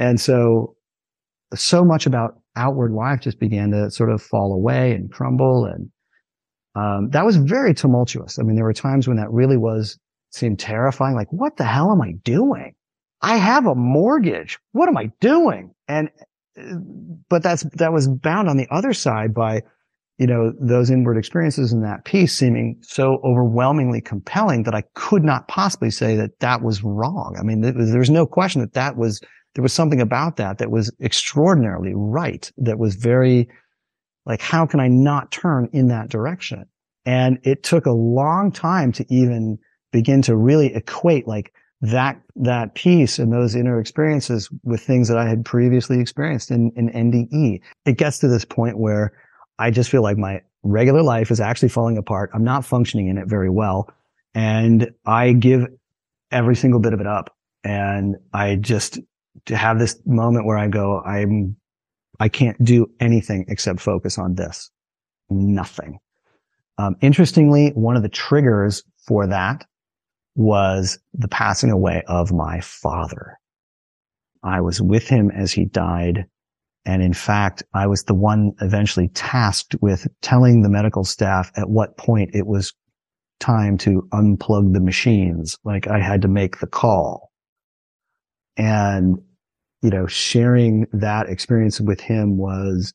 And 0.00 0.20
so, 0.20 0.74
so 1.54 1.84
much 1.84 2.04
about 2.04 2.40
outward 2.56 2.90
life 2.90 3.20
just 3.20 3.38
began 3.38 3.70
to 3.70 3.92
sort 3.92 4.10
of 4.10 4.20
fall 4.20 4.52
away 4.52 4.90
and 4.90 5.12
crumble. 5.12 5.66
And, 5.66 5.88
um, 6.74 7.10
that 7.10 7.24
was 7.24 7.36
very 7.36 7.74
tumultuous. 7.74 8.38
I 8.38 8.42
mean, 8.42 8.56
there 8.56 8.64
were 8.64 8.72
times 8.72 9.06
when 9.06 9.18
that 9.18 9.30
really 9.30 9.56
was 9.56 9.98
seemed 10.30 10.58
terrifying. 10.58 11.14
Like, 11.14 11.28
what 11.30 11.56
the 11.56 11.64
hell 11.64 11.92
am 11.92 12.00
I 12.00 12.12
doing? 12.24 12.74
I 13.20 13.36
have 13.36 13.66
a 13.66 13.74
mortgage. 13.74 14.58
What 14.72 14.88
am 14.88 14.96
I 14.96 15.10
doing? 15.20 15.74
And, 15.86 16.08
but 17.28 17.42
that's, 17.42 17.64
that 17.74 17.92
was 17.92 18.08
bound 18.08 18.48
on 18.48 18.56
the 18.56 18.66
other 18.70 18.92
side 18.94 19.34
by, 19.34 19.62
you 20.18 20.26
know, 20.26 20.52
those 20.60 20.90
inward 20.90 21.18
experiences 21.18 21.72
and 21.72 21.84
that 21.84 22.04
peace 22.04 22.36
seeming 22.36 22.78
so 22.82 23.18
overwhelmingly 23.24 24.00
compelling 24.00 24.62
that 24.64 24.74
I 24.74 24.84
could 24.94 25.24
not 25.24 25.48
possibly 25.48 25.90
say 25.90 26.16
that 26.16 26.40
that 26.40 26.62
was 26.62 26.82
wrong. 26.82 27.36
I 27.38 27.42
mean, 27.42 27.60
there 27.60 27.74
was, 27.74 27.90
there 27.90 27.98
was 27.98 28.10
no 28.10 28.26
question 28.26 28.60
that 28.60 28.74
that 28.74 28.96
was, 28.96 29.20
there 29.54 29.62
was 29.62 29.72
something 29.72 30.00
about 30.00 30.36
that 30.36 30.58
that 30.58 30.70
was 30.70 30.90
extraordinarily 31.02 31.92
right. 31.94 32.50
That 32.56 32.78
was 32.78 32.94
very, 32.96 33.48
like, 34.24 34.40
how 34.40 34.66
can 34.66 34.80
I 34.80 34.88
not 34.88 35.30
turn 35.30 35.68
in 35.72 35.88
that 35.88 36.08
direction? 36.08 36.66
And 37.04 37.38
it 37.42 37.62
took 37.62 37.86
a 37.86 37.92
long 37.92 38.52
time 38.52 38.92
to 38.92 39.06
even 39.12 39.58
begin 39.90 40.22
to 40.22 40.36
really 40.36 40.74
equate 40.74 41.26
like 41.26 41.52
that, 41.80 42.20
that 42.36 42.74
peace 42.74 43.18
and 43.18 43.32
those 43.32 43.56
inner 43.56 43.80
experiences 43.80 44.48
with 44.62 44.80
things 44.80 45.08
that 45.08 45.18
I 45.18 45.28
had 45.28 45.44
previously 45.44 46.00
experienced 46.00 46.50
in, 46.50 46.70
in 46.76 46.88
NDE. 46.88 47.60
It 47.84 47.98
gets 47.98 48.18
to 48.20 48.28
this 48.28 48.44
point 48.44 48.78
where 48.78 49.12
I 49.58 49.70
just 49.70 49.90
feel 49.90 50.02
like 50.02 50.16
my 50.16 50.42
regular 50.62 51.02
life 51.02 51.30
is 51.30 51.40
actually 51.40 51.70
falling 51.70 51.98
apart. 51.98 52.30
I'm 52.32 52.44
not 52.44 52.64
functioning 52.64 53.08
in 53.08 53.18
it 53.18 53.28
very 53.28 53.50
well. 53.50 53.92
And 54.34 54.92
I 55.04 55.32
give 55.32 55.66
every 56.30 56.56
single 56.56 56.80
bit 56.80 56.94
of 56.94 57.00
it 57.00 57.06
up. 57.06 57.36
And 57.64 58.16
I 58.32 58.56
just 58.56 58.98
to 59.46 59.56
have 59.56 59.78
this 59.78 60.00
moment 60.06 60.46
where 60.46 60.58
I 60.58 60.68
go, 60.68 61.00
I'm, 61.00 61.56
I 62.20 62.28
can't 62.28 62.62
do 62.62 62.86
anything 63.00 63.46
except 63.48 63.80
focus 63.80 64.18
on 64.18 64.34
this. 64.34 64.70
Nothing. 65.30 65.98
Um, 66.78 66.96
interestingly, 67.00 67.70
one 67.70 67.96
of 67.96 68.02
the 68.02 68.08
triggers 68.08 68.82
for 69.06 69.26
that 69.26 69.66
was 70.34 70.98
the 71.12 71.28
passing 71.28 71.70
away 71.70 72.02
of 72.06 72.32
my 72.32 72.60
father. 72.60 73.38
I 74.42 74.60
was 74.60 74.80
with 74.80 75.08
him 75.08 75.30
as 75.30 75.52
he 75.52 75.64
died. 75.64 76.26
And 76.84 77.02
in 77.02 77.12
fact, 77.12 77.62
I 77.74 77.86
was 77.86 78.04
the 78.04 78.14
one 78.14 78.52
eventually 78.60 79.08
tasked 79.08 79.76
with 79.80 80.08
telling 80.20 80.62
the 80.62 80.68
medical 80.68 81.04
staff 81.04 81.52
at 81.56 81.70
what 81.70 81.96
point 81.96 82.30
it 82.34 82.46
was 82.46 82.74
time 83.38 83.78
to 83.78 84.08
unplug 84.12 84.72
the 84.72 84.80
machines. 84.80 85.58
Like 85.64 85.86
I 85.86 86.00
had 86.00 86.22
to 86.22 86.28
make 86.28 86.58
the 86.58 86.66
call. 86.66 87.30
And, 88.56 89.18
you 89.82 89.90
know, 89.90 90.06
sharing 90.06 90.86
that 90.92 91.28
experience 91.28 91.80
with 91.80 92.00
him 92.00 92.38
was 92.38 92.94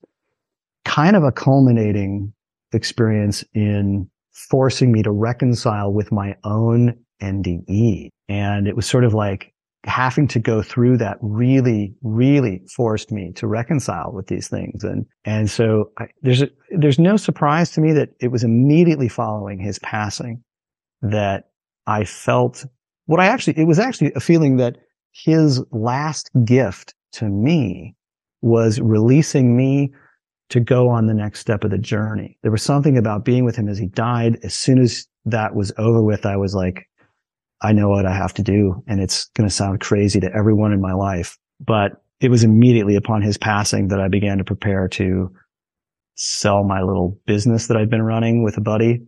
kind 0.86 1.16
of 1.16 1.24
a 1.24 1.32
culminating 1.32 2.34
experience 2.74 3.44
in 3.54 4.10
forcing 4.32 4.92
me 4.92 5.04
to 5.04 5.12
reconcile 5.12 5.92
with 5.92 6.12
my 6.12 6.36
own 6.44 6.98
NDE. 7.22 8.10
And 8.30 8.68
it 8.68 8.76
was 8.76 8.86
sort 8.86 9.04
of 9.04 9.14
like 9.14 9.54
having 9.84 10.28
to 10.28 10.40
go 10.40 10.62
through 10.62 10.98
that 10.98 11.18
really, 11.22 11.94
really 12.04 12.62
forced 12.76 13.12
me 13.12 13.32
to 13.36 13.48
reconcile 13.48 14.12
with 14.14 14.28
these 14.28 14.48
things. 14.48 14.84
And, 14.84 15.06
and 15.26 15.50
so 15.50 15.92
I, 15.98 16.08
there's, 16.22 16.42
a, 16.42 16.50
there's 16.72 17.00
no 17.00 17.18
surprise 17.18 17.72
to 17.72 17.82
me 17.82 17.94
that 17.94 18.10
it 18.20 18.30
was 18.30 18.44
immediately 18.44 19.08
following 19.08 19.60
his 19.60 19.80
passing 19.80 20.44
that 21.02 21.50
I 21.86 22.06
felt 22.06 22.66
what 23.06 23.20
I 23.20 23.28
actually, 23.28 23.58
it 23.58 23.66
was 23.66 23.80
actually 23.80 24.12
a 24.14 24.20
feeling 24.20 24.58
that 24.58 24.78
his 25.12 25.64
last 25.72 26.30
gift 26.46 26.94
to 27.14 27.26
me 27.26 27.96
was 28.42 28.80
releasing 28.80 29.58
me 29.58 29.92
to 30.50 30.60
go 30.60 30.88
on 30.90 31.08
the 31.08 31.14
next 31.14 31.40
step 31.40 31.64
of 31.64 31.72
the 31.72 31.78
journey. 31.78 32.38
There 32.42 32.52
was 32.52 32.64
something 32.64 32.98
about 32.98 33.26
being 33.26 33.44
with 33.44 33.56
him 33.56 33.68
as 33.68 33.78
he 33.78 33.88
died. 33.88 34.38
As 34.44 34.54
soon 34.54 34.80
as 34.80 35.06
that 35.26 35.56
was 35.56 35.74
over 35.78 36.02
with, 36.02 36.26
I 36.26 36.38
was 36.38 36.56
like, 36.56 36.88
I 37.62 37.74
know 37.74 37.90
what 37.90 38.06
I 38.06 38.14
have 38.14 38.34
to 38.36 38.44
do. 38.44 38.84
And 38.88 39.02
it's 39.02 39.26
going 39.36 39.48
to 39.48 39.54
sound 39.54 39.80
crazy 39.82 40.20
to 40.20 40.34
everyone 40.34 40.72
in 40.72 40.80
my 40.80 40.94
life, 40.94 41.38
but 41.60 42.04
it 42.20 42.30
was 42.30 42.44
immediately 42.44 42.96
upon 42.96 43.22
his 43.22 43.38
passing 43.38 43.90
that 43.90 44.00
I 44.00 44.08
began 44.08 44.38
to 44.38 44.44
prepare 44.44 44.88
to 44.90 45.32
sell 46.16 46.64
my 46.64 46.82
little 46.82 47.20
business 47.26 47.68
that 47.68 47.78
I'd 47.78 47.90
been 47.90 48.02
running 48.02 48.44
with 48.44 48.58
a 48.58 48.62
buddy. 48.62 49.02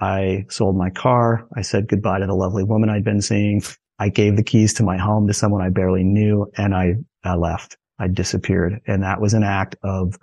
I 0.00 0.46
sold 0.48 0.76
my 0.76 0.90
car. 0.90 1.46
I 1.56 1.62
said 1.62 1.88
goodbye 1.88 2.20
to 2.20 2.26
the 2.26 2.34
lovely 2.34 2.64
woman 2.64 2.88
I'd 2.88 3.04
been 3.04 3.20
seeing. 3.20 3.62
I 3.98 4.08
gave 4.08 4.36
the 4.36 4.44
keys 4.44 4.74
to 4.74 4.82
my 4.82 4.96
home 4.96 5.26
to 5.26 5.34
someone 5.34 5.62
I 5.62 5.70
barely 5.70 6.04
knew 6.04 6.46
and 6.56 6.74
I, 6.74 6.94
I 7.24 7.34
left. 7.34 7.76
I 7.98 8.06
disappeared. 8.08 8.80
And 8.86 9.02
that 9.02 9.20
was 9.20 9.34
an 9.34 9.42
act 9.42 9.76
of, 9.82 10.14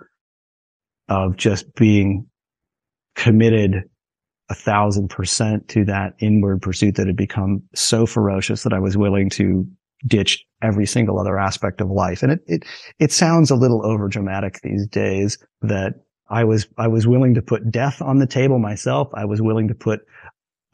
of 1.08 1.36
just 1.36 1.74
being 1.74 2.26
committed 3.14 3.84
a 4.48 4.54
thousand 4.54 5.08
percent 5.08 5.68
to 5.68 5.84
that 5.84 6.14
inward 6.20 6.62
pursuit 6.62 6.94
that 6.94 7.06
had 7.06 7.16
become 7.16 7.62
so 7.74 8.06
ferocious 8.06 8.62
that 8.62 8.72
I 8.72 8.78
was 8.78 8.96
willing 8.96 9.28
to 9.30 9.66
ditch 10.06 10.44
every 10.62 10.86
single 10.86 11.18
other 11.18 11.38
aspect 11.38 11.80
of 11.80 11.90
life. 11.90 12.22
And 12.22 12.32
it, 12.32 12.40
it, 12.46 12.64
it 12.98 13.12
sounds 13.12 13.50
a 13.50 13.56
little 13.56 13.84
over 13.84 14.08
dramatic 14.08 14.60
these 14.62 14.86
days 14.86 15.38
that 15.62 15.94
I 16.28 16.44
was, 16.44 16.66
I 16.78 16.88
was 16.88 17.06
willing 17.06 17.34
to 17.34 17.42
put 17.42 17.70
death 17.70 18.00
on 18.00 18.18
the 18.18 18.26
table 18.26 18.58
myself. 18.58 19.08
I 19.14 19.24
was 19.24 19.42
willing 19.42 19.68
to 19.68 19.74
put, 19.74 20.00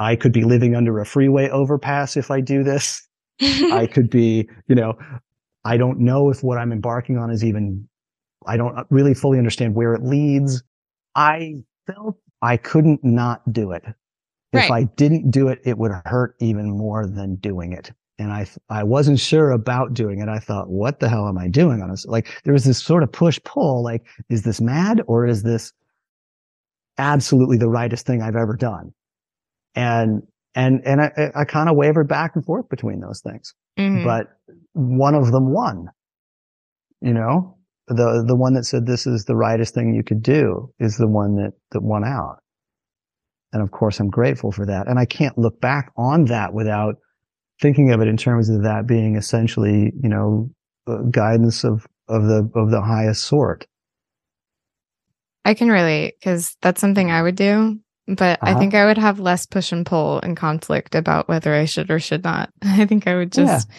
I 0.02 0.16
could 0.16 0.32
be 0.32 0.44
living 0.44 0.74
under 0.74 0.98
a 0.98 1.06
freeway 1.06 1.48
overpass 1.48 2.16
if 2.16 2.30
I 2.30 2.40
do 2.40 2.62
this. 2.62 3.06
I 3.40 3.88
could 3.90 4.10
be, 4.10 4.48
you 4.66 4.74
know, 4.74 4.98
I 5.64 5.76
don't 5.76 6.00
know 6.00 6.30
if 6.30 6.42
what 6.42 6.58
I'm 6.58 6.72
embarking 6.72 7.18
on 7.18 7.30
is 7.30 7.44
even, 7.44 7.88
I 8.46 8.56
don't 8.56 8.86
really 8.90 9.14
fully 9.14 9.38
understand 9.38 9.74
where 9.74 9.94
it 9.94 10.02
leads. 10.02 10.62
I 11.14 11.54
felt 11.86 12.16
I 12.42 12.56
couldn't 12.56 13.04
not 13.04 13.50
do 13.52 13.70
it. 13.72 13.84
If 14.52 14.70
I 14.70 14.84
didn't 14.84 15.30
do 15.30 15.48
it, 15.48 15.60
it 15.64 15.78
would 15.78 15.92
hurt 16.04 16.34
even 16.40 16.76
more 16.76 17.06
than 17.06 17.36
doing 17.36 17.72
it. 17.72 17.90
And 18.18 18.30
I, 18.30 18.46
I 18.68 18.82
wasn't 18.82 19.18
sure 19.18 19.50
about 19.50 19.94
doing 19.94 20.20
it. 20.20 20.28
I 20.28 20.38
thought, 20.38 20.68
what 20.68 21.00
the 21.00 21.08
hell 21.08 21.26
am 21.26 21.38
I 21.38 21.48
doing 21.48 21.80
on 21.80 21.90
this? 21.90 22.04
Like 22.04 22.42
there 22.44 22.52
was 22.52 22.64
this 22.64 22.82
sort 22.82 23.02
of 23.02 23.10
push 23.10 23.40
pull. 23.44 23.82
Like, 23.82 24.04
is 24.28 24.42
this 24.42 24.60
mad 24.60 25.00
or 25.06 25.26
is 25.26 25.42
this 25.42 25.72
absolutely 26.98 27.56
the 27.56 27.68
rightest 27.68 28.04
thing 28.04 28.20
I've 28.20 28.36
ever 28.36 28.54
done? 28.54 28.92
And, 29.74 30.22
and, 30.54 30.82
and 30.84 31.00
I, 31.00 31.32
I 31.34 31.44
kind 31.44 31.68
of 31.68 31.76
wavered 31.76 32.08
back 32.08 32.32
and 32.34 32.44
forth 32.44 32.68
between 32.68 33.00
those 33.00 33.20
things, 33.20 33.54
mm-hmm. 33.78 34.04
but 34.04 34.26
one 34.72 35.14
of 35.14 35.32
them 35.32 35.52
won, 35.52 35.88
you 37.00 37.12
know, 37.12 37.56
the 37.88 38.24
the 38.26 38.36
one 38.36 38.54
that 38.54 38.64
said 38.64 38.86
this 38.86 39.06
is 39.06 39.24
the 39.24 39.36
rightest 39.36 39.74
thing 39.74 39.94
you 39.94 40.04
could 40.04 40.22
do 40.22 40.72
is 40.78 40.96
the 40.96 41.08
one 41.08 41.36
that 41.36 41.52
that 41.72 41.82
won 41.82 42.04
out. 42.04 42.38
And 43.52 43.62
of 43.62 43.70
course, 43.70 44.00
I'm 44.00 44.08
grateful 44.08 44.50
for 44.50 44.64
that. 44.66 44.88
And 44.88 44.98
I 44.98 45.04
can't 45.04 45.36
look 45.36 45.60
back 45.60 45.92
on 45.96 46.26
that 46.26 46.54
without 46.54 46.96
thinking 47.60 47.90
of 47.92 48.00
it 48.00 48.08
in 48.08 48.16
terms 48.16 48.48
of 48.48 48.62
that 48.62 48.86
being 48.86 49.16
essentially, 49.16 49.92
you 50.02 50.08
know, 50.08 50.50
guidance 51.10 51.64
of 51.64 51.86
of 52.08 52.24
the 52.24 52.50
of 52.54 52.70
the 52.70 52.82
highest 52.82 53.24
sort. 53.24 53.66
I 55.44 55.54
can 55.54 55.68
relate 55.68 56.14
because 56.20 56.56
that's 56.62 56.80
something 56.80 57.10
I 57.10 57.22
would 57.22 57.36
do. 57.36 57.80
But 58.06 58.38
uh-huh. 58.42 58.56
I 58.56 58.58
think 58.58 58.74
I 58.74 58.86
would 58.86 58.98
have 58.98 59.20
less 59.20 59.46
push 59.46 59.72
and 59.72 59.86
pull 59.86 60.20
and 60.20 60.36
conflict 60.36 60.94
about 60.94 61.28
whether 61.28 61.54
I 61.54 61.64
should 61.66 61.90
or 61.90 62.00
should 62.00 62.24
not. 62.24 62.50
I 62.62 62.86
think 62.86 63.06
I 63.06 63.16
would 63.16 63.32
just 63.32 63.68
yeah. 63.68 63.74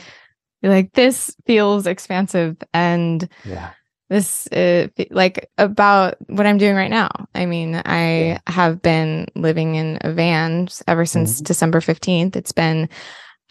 be 0.61 0.69
like, 0.69 0.93
this 0.93 1.35
feels 1.45 1.87
expansive 1.87 2.57
and 2.73 3.27
yeah. 3.43 3.71
this 4.09 4.47
uh, 4.47 4.87
like 5.09 5.49
about 5.57 6.15
what 6.27 6.45
I'm 6.45 6.57
doing 6.57 6.75
right 6.75 6.91
now. 6.91 7.09
I 7.35 7.45
mean, 7.45 7.75
I 7.75 8.23
yeah. 8.23 8.39
have 8.47 8.81
been 8.81 9.27
living 9.35 9.75
in 9.75 9.97
a 10.01 10.11
van 10.13 10.69
ever 10.87 11.05
since 11.05 11.35
mm-hmm. 11.35 11.43
December 11.43 11.81
15th. 11.81 12.35
It's 12.35 12.53
been 12.53 12.89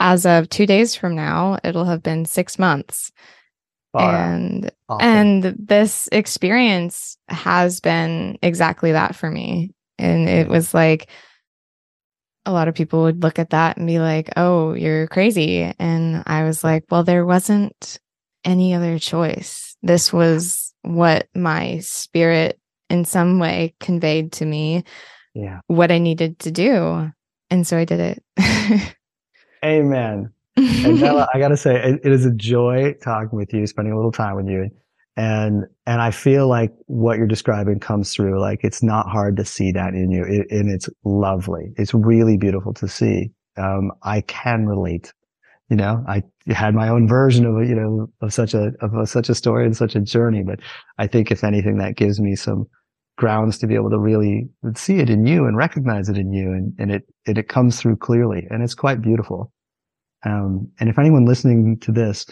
as 0.00 0.26
of 0.26 0.48
two 0.48 0.66
days 0.66 0.94
from 0.94 1.14
now, 1.14 1.58
it'll 1.62 1.84
have 1.84 2.02
been 2.02 2.24
six 2.24 2.58
months. 2.58 3.12
and 3.94 4.70
awesome. 4.88 5.06
and 5.06 5.42
this 5.58 6.08
experience 6.12 7.18
has 7.28 7.78
been 7.80 8.38
exactly 8.42 8.92
that 8.92 9.14
for 9.14 9.30
me 9.30 9.70
and 9.98 10.28
it 10.28 10.48
was 10.48 10.74
like 10.74 11.08
a 12.44 12.52
lot 12.52 12.68
of 12.68 12.74
people 12.74 13.02
would 13.02 13.22
look 13.22 13.38
at 13.38 13.50
that 13.50 13.76
and 13.76 13.86
be 13.86 13.98
like, 13.98 14.30
"Oh, 14.36 14.74
you're 14.74 15.06
crazy." 15.08 15.72
And 15.78 16.22
I 16.26 16.44
was 16.44 16.64
like, 16.64 16.84
"Well, 16.90 17.04
there 17.04 17.24
wasn't 17.24 17.98
any 18.44 18.74
other 18.74 18.98
choice. 18.98 19.76
This 19.82 20.12
was 20.12 20.74
what 20.82 21.28
my 21.34 21.78
spirit 21.78 22.58
in 22.90 23.04
some 23.04 23.38
way 23.38 23.74
conveyed 23.80 24.32
to 24.32 24.44
me. 24.44 24.84
Yeah. 25.34 25.60
What 25.68 25.92
I 25.92 25.98
needed 25.98 26.38
to 26.40 26.50
do. 26.50 27.10
And 27.50 27.66
so 27.66 27.78
I 27.78 27.84
did 27.84 28.00
it." 28.00 28.24
Amen. 29.64 30.32
and 30.56 31.00
Nella, 31.00 31.28
I 31.32 31.38
got 31.38 31.48
to 31.48 31.56
say, 31.56 31.76
it, 31.76 32.00
it 32.04 32.12
is 32.12 32.26
a 32.26 32.32
joy 32.32 32.94
talking 33.02 33.38
with 33.38 33.54
you, 33.54 33.66
spending 33.66 33.92
a 33.92 33.96
little 33.96 34.12
time 34.12 34.36
with 34.36 34.48
you 34.48 34.68
and 35.16 35.64
and 35.86 36.00
i 36.00 36.10
feel 36.10 36.48
like 36.48 36.72
what 36.86 37.18
you're 37.18 37.26
describing 37.26 37.78
comes 37.78 38.14
through 38.14 38.40
like 38.40 38.60
it's 38.62 38.82
not 38.82 39.08
hard 39.08 39.36
to 39.36 39.44
see 39.44 39.72
that 39.72 39.94
in 39.94 40.10
you. 40.10 40.24
It, 40.24 40.46
and 40.50 40.70
it's 40.70 40.88
lovely. 41.04 41.72
It's 41.76 41.92
really 41.92 42.36
beautiful 42.36 42.72
to 42.74 42.88
see. 42.88 43.30
Um, 43.56 43.92
i 44.02 44.22
can 44.22 44.66
relate. 44.66 45.12
You 45.68 45.76
know 45.76 46.04
i 46.06 46.22
had 46.48 46.74
my 46.74 46.88
own 46.88 47.08
version 47.08 47.46
of 47.46 47.66
you 47.66 47.74
know 47.74 48.08
of 48.20 48.32
such 48.32 48.54
a 48.54 48.72
of 48.80 48.94
a, 48.94 49.06
such 49.06 49.28
a 49.28 49.34
story 49.34 49.64
and 49.64 49.76
such 49.76 49.94
a 49.94 50.00
journey 50.00 50.42
but 50.42 50.58
i 50.98 51.06
think 51.06 51.30
if 51.30 51.44
anything 51.44 51.78
that 51.78 51.96
gives 51.96 52.20
me 52.20 52.36
some 52.36 52.66
grounds 53.16 53.58
to 53.58 53.66
be 53.66 53.74
able 53.74 53.90
to 53.90 53.98
really 53.98 54.48
see 54.74 54.96
it 54.96 55.10
in 55.10 55.26
you 55.26 55.44
and 55.46 55.56
recognize 55.56 56.08
it 56.08 56.16
in 56.16 56.32
you 56.32 56.50
and, 56.52 56.74
and 56.78 56.90
it, 56.90 57.02
it 57.26 57.38
it 57.38 57.48
comes 57.48 57.80
through 57.80 57.96
clearly 57.96 58.46
and 58.50 58.62
it's 58.62 58.74
quite 58.74 59.02
beautiful. 59.02 59.52
Um, 60.24 60.70
and 60.78 60.88
if 60.88 60.98
anyone 60.98 61.24
listening 61.24 61.78
to 61.80 61.92
this 61.92 62.26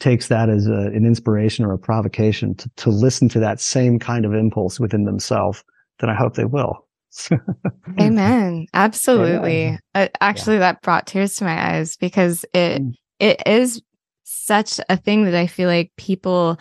takes 0.00 0.28
that 0.28 0.48
as 0.48 0.66
a, 0.66 0.72
an 0.72 1.06
inspiration 1.06 1.64
or 1.64 1.72
a 1.72 1.78
provocation 1.78 2.54
to, 2.56 2.70
to 2.76 2.90
listen 2.90 3.28
to 3.28 3.40
that 3.40 3.60
same 3.60 3.98
kind 3.98 4.24
of 4.24 4.34
impulse 4.34 4.80
within 4.80 5.04
themselves, 5.04 5.62
then 6.00 6.10
I 6.10 6.14
hope 6.14 6.34
they 6.34 6.44
will. 6.44 6.86
Amen. 8.00 8.66
Absolutely. 8.72 9.62
Amen. 9.62 9.80
Uh, 9.94 10.08
actually, 10.20 10.56
yeah. 10.56 10.60
that 10.60 10.82
brought 10.82 11.06
tears 11.06 11.36
to 11.36 11.44
my 11.44 11.74
eyes 11.74 11.96
because 11.96 12.44
it 12.54 12.82
mm. 12.82 12.92
it 13.18 13.42
is 13.46 13.82
such 14.24 14.80
a 14.88 14.96
thing 14.96 15.24
that 15.24 15.34
I 15.34 15.46
feel 15.46 15.68
like 15.68 15.92
people 15.96 16.58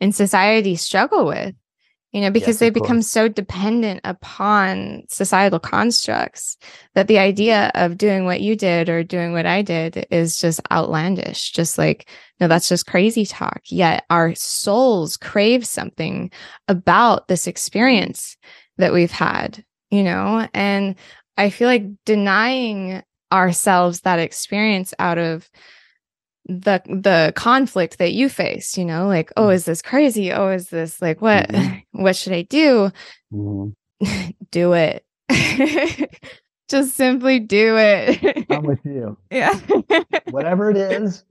in 0.00 0.12
society 0.12 0.76
struggle 0.76 1.26
with 1.26 1.54
you 2.12 2.22
know, 2.22 2.30
because 2.30 2.54
yes, 2.54 2.58
they 2.58 2.70
become 2.70 2.98
course. 2.98 3.08
so 3.08 3.28
dependent 3.28 4.00
upon 4.04 5.02
societal 5.10 5.58
constructs 5.58 6.56
that 6.94 7.06
the 7.06 7.18
idea 7.18 7.70
of 7.74 7.98
doing 7.98 8.24
what 8.24 8.40
you 8.40 8.56
did 8.56 8.88
or 8.88 9.04
doing 9.04 9.32
what 9.32 9.44
I 9.44 9.60
did 9.60 10.06
is 10.10 10.38
just 10.38 10.60
outlandish. 10.72 11.52
Just 11.52 11.76
like, 11.76 12.08
no, 12.40 12.48
that's 12.48 12.68
just 12.68 12.86
crazy 12.86 13.26
talk. 13.26 13.60
Yet 13.66 14.04
our 14.08 14.34
souls 14.34 15.18
crave 15.18 15.66
something 15.66 16.30
about 16.66 17.28
this 17.28 17.46
experience 17.46 18.38
that 18.78 18.94
we've 18.94 19.10
had, 19.10 19.62
you 19.90 20.02
know, 20.02 20.48
and 20.54 20.94
I 21.36 21.50
feel 21.50 21.68
like 21.68 21.84
denying 22.06 23.02
ourselves 23.30 24.00
that 24.00 24.18
experience 24.18 24.94
out 24.98 25.18
of 25.18 25.50
the 26.48 26.80
the 26.86 27.32
conflict 27.36 27.98
that 27.98 28.14
you 28.14 28.30
face 28.30 28.78
you 28.78 28.84
know 28.84 29.06
like 29.06 29.30
oh 29.36 29.48
mm. 29.48 29.54
is 29.54 29.66
this 29.66 29.82
crazy? 29.82 30.32
Oh 30.32 30.48
is 30.48 30.68
this 30.68 31.00
like 31.02 31.20
what? 31.20 31.48
Mm-hmm. 31.48 31.78
what 32.02 32.16
should 32.16 32.32
i 32.32 32.42
do? 32.42 32.90
Mm-hmm. 33.32 34.30
do 34.50 34.72
it. 34.72 35.04
Just 36.68 36.96
simply 36.96 37.40
do 37.40 37.76
it. 37.78 38.46
I'm 38.50 38.62
with 38.62 38.84
you. 38.84 39.16
Yeah. 39.30 39.58
Whatever 40.30 40.70
it 40.70 40.76
is 40.76 41.24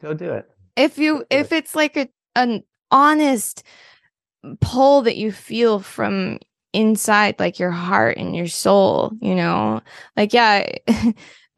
go 0.00 0.14
do 0.14 0.32
it. 0.32 0.48
If 0.76 0.98
you 0.98 1.24
if 1.30 1.52
it's 1.52 1.74
like 1.74 1.96
a 1.96 2.08
an 2.34 2.62
honest 2.90 3.62
pull 4.60 5.02
that 5.02 5.16
you 5.16 5.32
feel 5.32 5.80
from 5.80 6.38
inside 6.72 7.36
like 7.38 7.58
your 7.58 7.70
heart 7.70 8.16
and 8.18 8.36
your 8.36 8.46
soul 8.46 9.10
you 9.20 9.34
know 9.34 9.80
like 10.16 10.32
yeah 10.32 10.70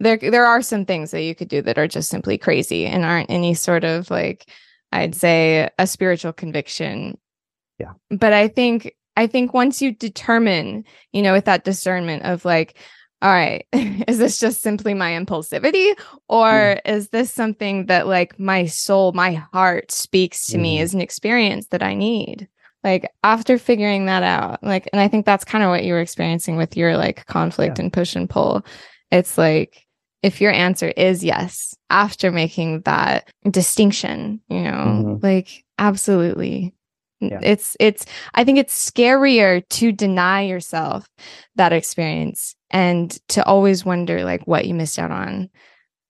there 0.01 0.17
there 0.17 0.47
are 0.47 0.63
some 0.63 0.85
things 0.85 1.13
that 1.13 1.23
you 1.23 1.35
could 1.35 1.49
do 1.49 1.63
that 1.63 1.79
are 1.79 1.87
just 1.87 2.09
simply 2.09 2.39
crazy 2.39 2.87
and 2.87 3.05
aren't 3.05 3.31
any 3.31 3.55
sort 3.55 3.85
of 3.85 4.11
like 4.11 4.51
I'd 4.93 5.15
say 5.15 5.71
a 5.79 5.87
spiritual 5.87 6.33
conviction. 6.33 7.19
Yeah. 7.79 7.93
But 8.11 8.33
I 8.33 8.49
think 8.49 8.95
I 9.17 9.27
think 9.27 9.53
once 9.53 9.83
you 9.83 9.93
determine, 9.93 10.85
you 11.13 11.23
know, 11.23 11.33
with 11.33 11.45
that 11.45 11.65
discernment 11.65 12.25
of 12.25 12.45
like, 12.45 12.79
all 13.23 13.31
right, 13.31 13.67
is 13.73 14.19
this 14.19 14.41
just 14.41 14.63
simply 14.63 14.95
my 14.95 15.13
impulsivity 15.13 15.95
or 16.29 16.51
mm. 16.51 16.81
is 16.87 17.11
this 17.11 17.33
something 17.33 17.87
that 17.87 18.07
like 18.07 18.39
my 18.39 18.67
soul, 18.67 19.13
my 19.13 19.35
heart 19.53 19.93
speaks 19.93 20.47
to 20.49 20.57
mm. 20.57 20.63
me 20.63 20.81
as 20.81 20.95
an 20.95 21.01
experience 21.01 21.67
that 21.69 21.83
I 21.83 21.95
need? 21.95 22.49
Like 22.83 23.11
after 23.23 23.59
figuring 23.59 24.07
that 24.07 24.23
out, 24.23 24.63
like, 24.65 24.89
and 24.91 25.01
I 25.01 25.09
think 25.09 25.27
that's 25.27 25.45
kind 25.45 25.63
of 25.63 25.69
what 25.69 25.85
you 25.85 25.93
were 25.93 26.01
experiencing 26.01 26.57
with 26.57 26.79
your 26.79 26.97
like 26.97 27.27
conflict 27.27 27.79
yeah. 27.79 27.85
and 27.85 27.93
push 27.93 28.17
and 28.17 28.29
pull. 28.29 28.65
It's 29.11 29.37
like, 29.37 29.87
if 30.23 30.41
your 30.41 30.53
answer 30.53 30.89
is 30.97 31.25
yes 31.25 31.75
after 31.89 32.31
making 32.31 32.81
that 32.83 33.29
distinction 33.51 34.41
you 34.49 34.63
know 34.63 34.71
mm-hmm. 34.71 35.27
like 35.27 35.65
absolutely 35.79 36.75
yeah. 37.21 37.39
it's 37.43 37.77
it's 37.81 38.07
i 38.35 38.45
think 38.45 38.59
it's 38.59 38.91
scarier 38.91 39.67
to 39.69 39.93
deny 39.93 40.43
yourself 40.43 41.09
that 41.57 41.73
experience 41.73 42.55
and 42.71 43.19
to 43.29 43.45
always 43.45 43.85
wonder 43.85 44.25
like 44.25 44.47
what 44.47 44.67
you 44.67 44.75
missed 44.75 44.99
out 44.99 45.11
on 45.11 45.51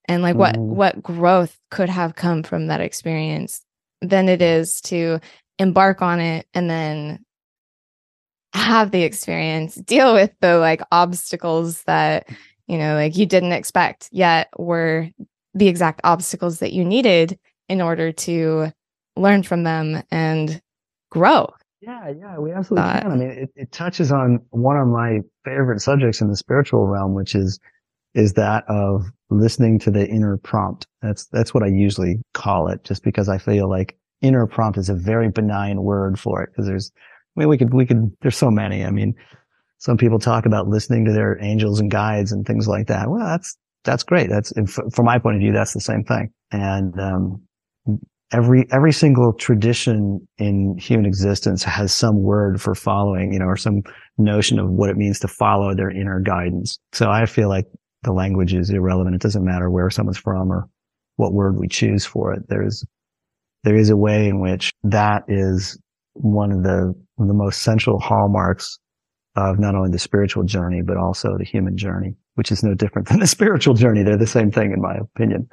and 0.07 0.21
like 0.23 0.35
mm-hmm. 0.35 0.61
what 0.61 0.95
what 0.95 1.03
growth 1.03 1.57
could 1.69 1.89
have 1.89 2.15
come 2.15 2.43
from 2.43 2.67
that 2.67 2.81
experience 2.81 3.61
than 4.01 4.29
it 4.29 4.41
is 4.41 4.81
to 4.81 5.19
embark 5.59 6.01
on 6.01 6.19
it 6.19 6.47
and 6.53 6.69
then 6.69 7.23
have 8.53 8.91
the 8.91 9.03
experience 9.03 9.75
deal 9.75 10.13
with 10.13 10.31
the 10.41 10.57
like 10.57 10.81
obstacles 10.91 11.83
that 11.83 12.27
you 12.67 12.77
know, 12.77 12.95
like 12.95 13.17
you 13.17 13.25
didn't 13.25 13.53
expect, 13.53 14.09
yet 14.11 14.49
were 14.57 15.09
the 15.53 15.67
exact 15.67 16.01
obstacles 16.03 16.59
that 16.59 16.73
you 16.73 16.85
needed 16.85 17.37
in 17.67 17.81
order 17.81 18.11
to 18.11 18.71
learn 19.15 19.43
from 19.43 19.63
them 19.63 20.01
and 20.11 20.61
grow. 21.09 21.53
Yeah, 21.81 22.09
yeah, 22.09 22.37
we 22.37 22.51
absolutely 22.51 22.89
uh, 22.89 23.01
can. 23.01 23.11
I 23.11 23.15
mean, 23.15 23.29
it, 23.29 23.49
it 23.55 23.71
touches 23.71 24.11
on 24.11 24.39
one 24.51 24.77
of 24.77 24.87
my 24.87 25.19
favorite 25.43 25.81
subjects 25.81 26.21
in 26.21 26.29
the 26.29 26.37
spiritual 26.37 26.87
realm, 26.87 27.15
which 27.15 27.35
is 27.35 27.59
is 28.13 28.33
that 28.33 28.65
of 28.67 29.05
listening 29.29 29.79
to 29.79 29.91
the 29.91 30.07
inner 30.07 30.37
prompt. 30.37 30.85
That's 31.01 31.25
that's 31.27 31.53
what 31.53 31.63
I 31.63 31.67
usually 31.67 32.21
call 32.33 32.67
it, 32.67 32.83
just 32.83 33.03
because 33.03 33.29
I 33.29 33.37
feel 33.37 33.69
like 33.69 33.97
inner 34.21 34.45
prompt 34.45 34.77
is 34.77 34.89
a 34.89 34.95
very 34.95 35.29
benign 35.29 35.81
word 35.81 36.19
for 36.19 36.43
it. 36.43 36.49
Because 36.51 36.67
there's, 36.67 36.91
I 37.35 37.39
mean, 37.39 37.49
we 37.49 37.57
could 37.57 37.73
we 37.73 37.85
could. 37.85 38.15
There's 38.21 38.37
so 38.37 38.51
many. 38.51 38.85
I 38.85 38.91
mean, 38.91 39.15
some 39.81 39.97
people 39.97 40.19
talk 40.19 40.45
about 40.45 40.67
listening 40.67 41.05
to 41.05 41.11
their 41.11 41.43
angels 41.43 41.79
and 41.79 41.89
guides 41.89 42.31
and 42.31 42.45
things 42.45 42.67
like 42.67 42.85
that. 42.85 43.09
Well, 43.09 43.25
that's, 43.25 43.57
that's 43.83 44.03
great. 44.03 44.29
That's, 44.29 44.53
from 44.93 45.05
my 45.05 45.17
point 45.17 45.37
of 45.37 45.41
view, 45.41 45.51
that's 45.51 45.73
the 45.73 45.81
same 45.81 46.03
thing. 46.03 46.29
And, 46.51 46.93
um, 46.99 47.41
every, 48.31 48.67
every 48.71 48.93
single 48.93 49.33
tradition 49.33 50.19
in 50.37 50.77
human 50.77 51.07
existence 51.07 51.63
has 51.63 51.91
some 51.91 52.21
word 52.21 52.61
for 52.61 52.75
following, 52.75 53.33
you 53.33 53.39
know, 53.39 53.45
or 53.45 53.57
some 53.57 53.81
notion 54.19 54.59
of 54.59 54.69
what 54.69 54.91
it 54.91 54.97
means 54.97 55.17
to 55.21 55.27
follow 55.27 55.73
their 55.73 55.89
inner 55.89 56.21
guidance. 56.21 56.77
So 56.93 57.09
I 57.09 57.25
feel 57.25 57.49
like 57.49 57.65
the 58.03 58.13
language 58.13 58.53
is 58.53 58.69
irrelevant. 58.69 59.15
It 59.15 59.21
doesn't 59.21 59.43
matter 59.43 59.71
where 59.71 59.89
someone's 59.89 60.19
from 60.19 60.51
or 60.51 60.67
what 61.15 61.33
word 61.33 61.57
we 61.59 61.67
choose 61.67 62.05
for 62.05 62.33
it. 62.33 62.43
There's, 62.49 62.85
there 63.63 63.75
is 63.75 63.89
a 63.89 63.97
way 63.97 64.27
in 64.27 64.41
which 64.41 64.71
that 64.83 65.23
is 65.27 65.79
one 66.13 66.51
of 66.51 66.61
the, 66.61 66.93
one 67.15 67.27
of 67.29 67.35
the 67.35 67.43
most 67.43 67.63
central 67.63 67.99
hallmarks 67.99 68.77
of 69.35 69.59
not 69.59 69.75
only 69.75 69.89
the 69.89 69.99
spiritual 69.99 70.43
journey, 70.43 70.81
but 70.81 70.97
also 70.97 71.37
the 71.37 71.45
human 71.45 71.77
journey, 71.77 72.15
which 72.35 72.51
is 72.51 72.63
no 72.63 72.73
different 72.73 73.07
than 73.09 73.19
the 73.19 73.27
spiritual 73.27 73.73
journey. 73.73 74.03
They're 74.03 74.17
the 74.17 74.27
same 74.27 74.51
thing, 74.51 74.71
in 74.71 74.81
my 74.81 74.95
opinion. 74.95 75.49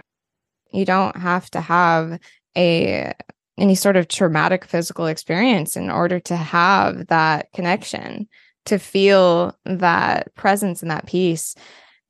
You 0.72 0.84
don't 0.84 1.16
have 1.16 1.50
to 1.50 1.60
have 1.60 2.18
a 2.56 3.12
any 3.56 3.74
sort 3.74 3.96
of 3.96 4.06
traumatic 4.06 4.64
physical 4.64 5.06
experience 5.06 5.76
in 5.76 5.90
order 5.90 6.20
to 6.20 6.36
have 6.36 7.08
that 7.08 7.50
connection, 7.52 8.28
to 8.66 8.78
feel 8.78 9.56
that 9.64 10.32
presence 10.36 10.80
and 10.80 10.90
that 10.92 11.06
peace. 11.06 11.56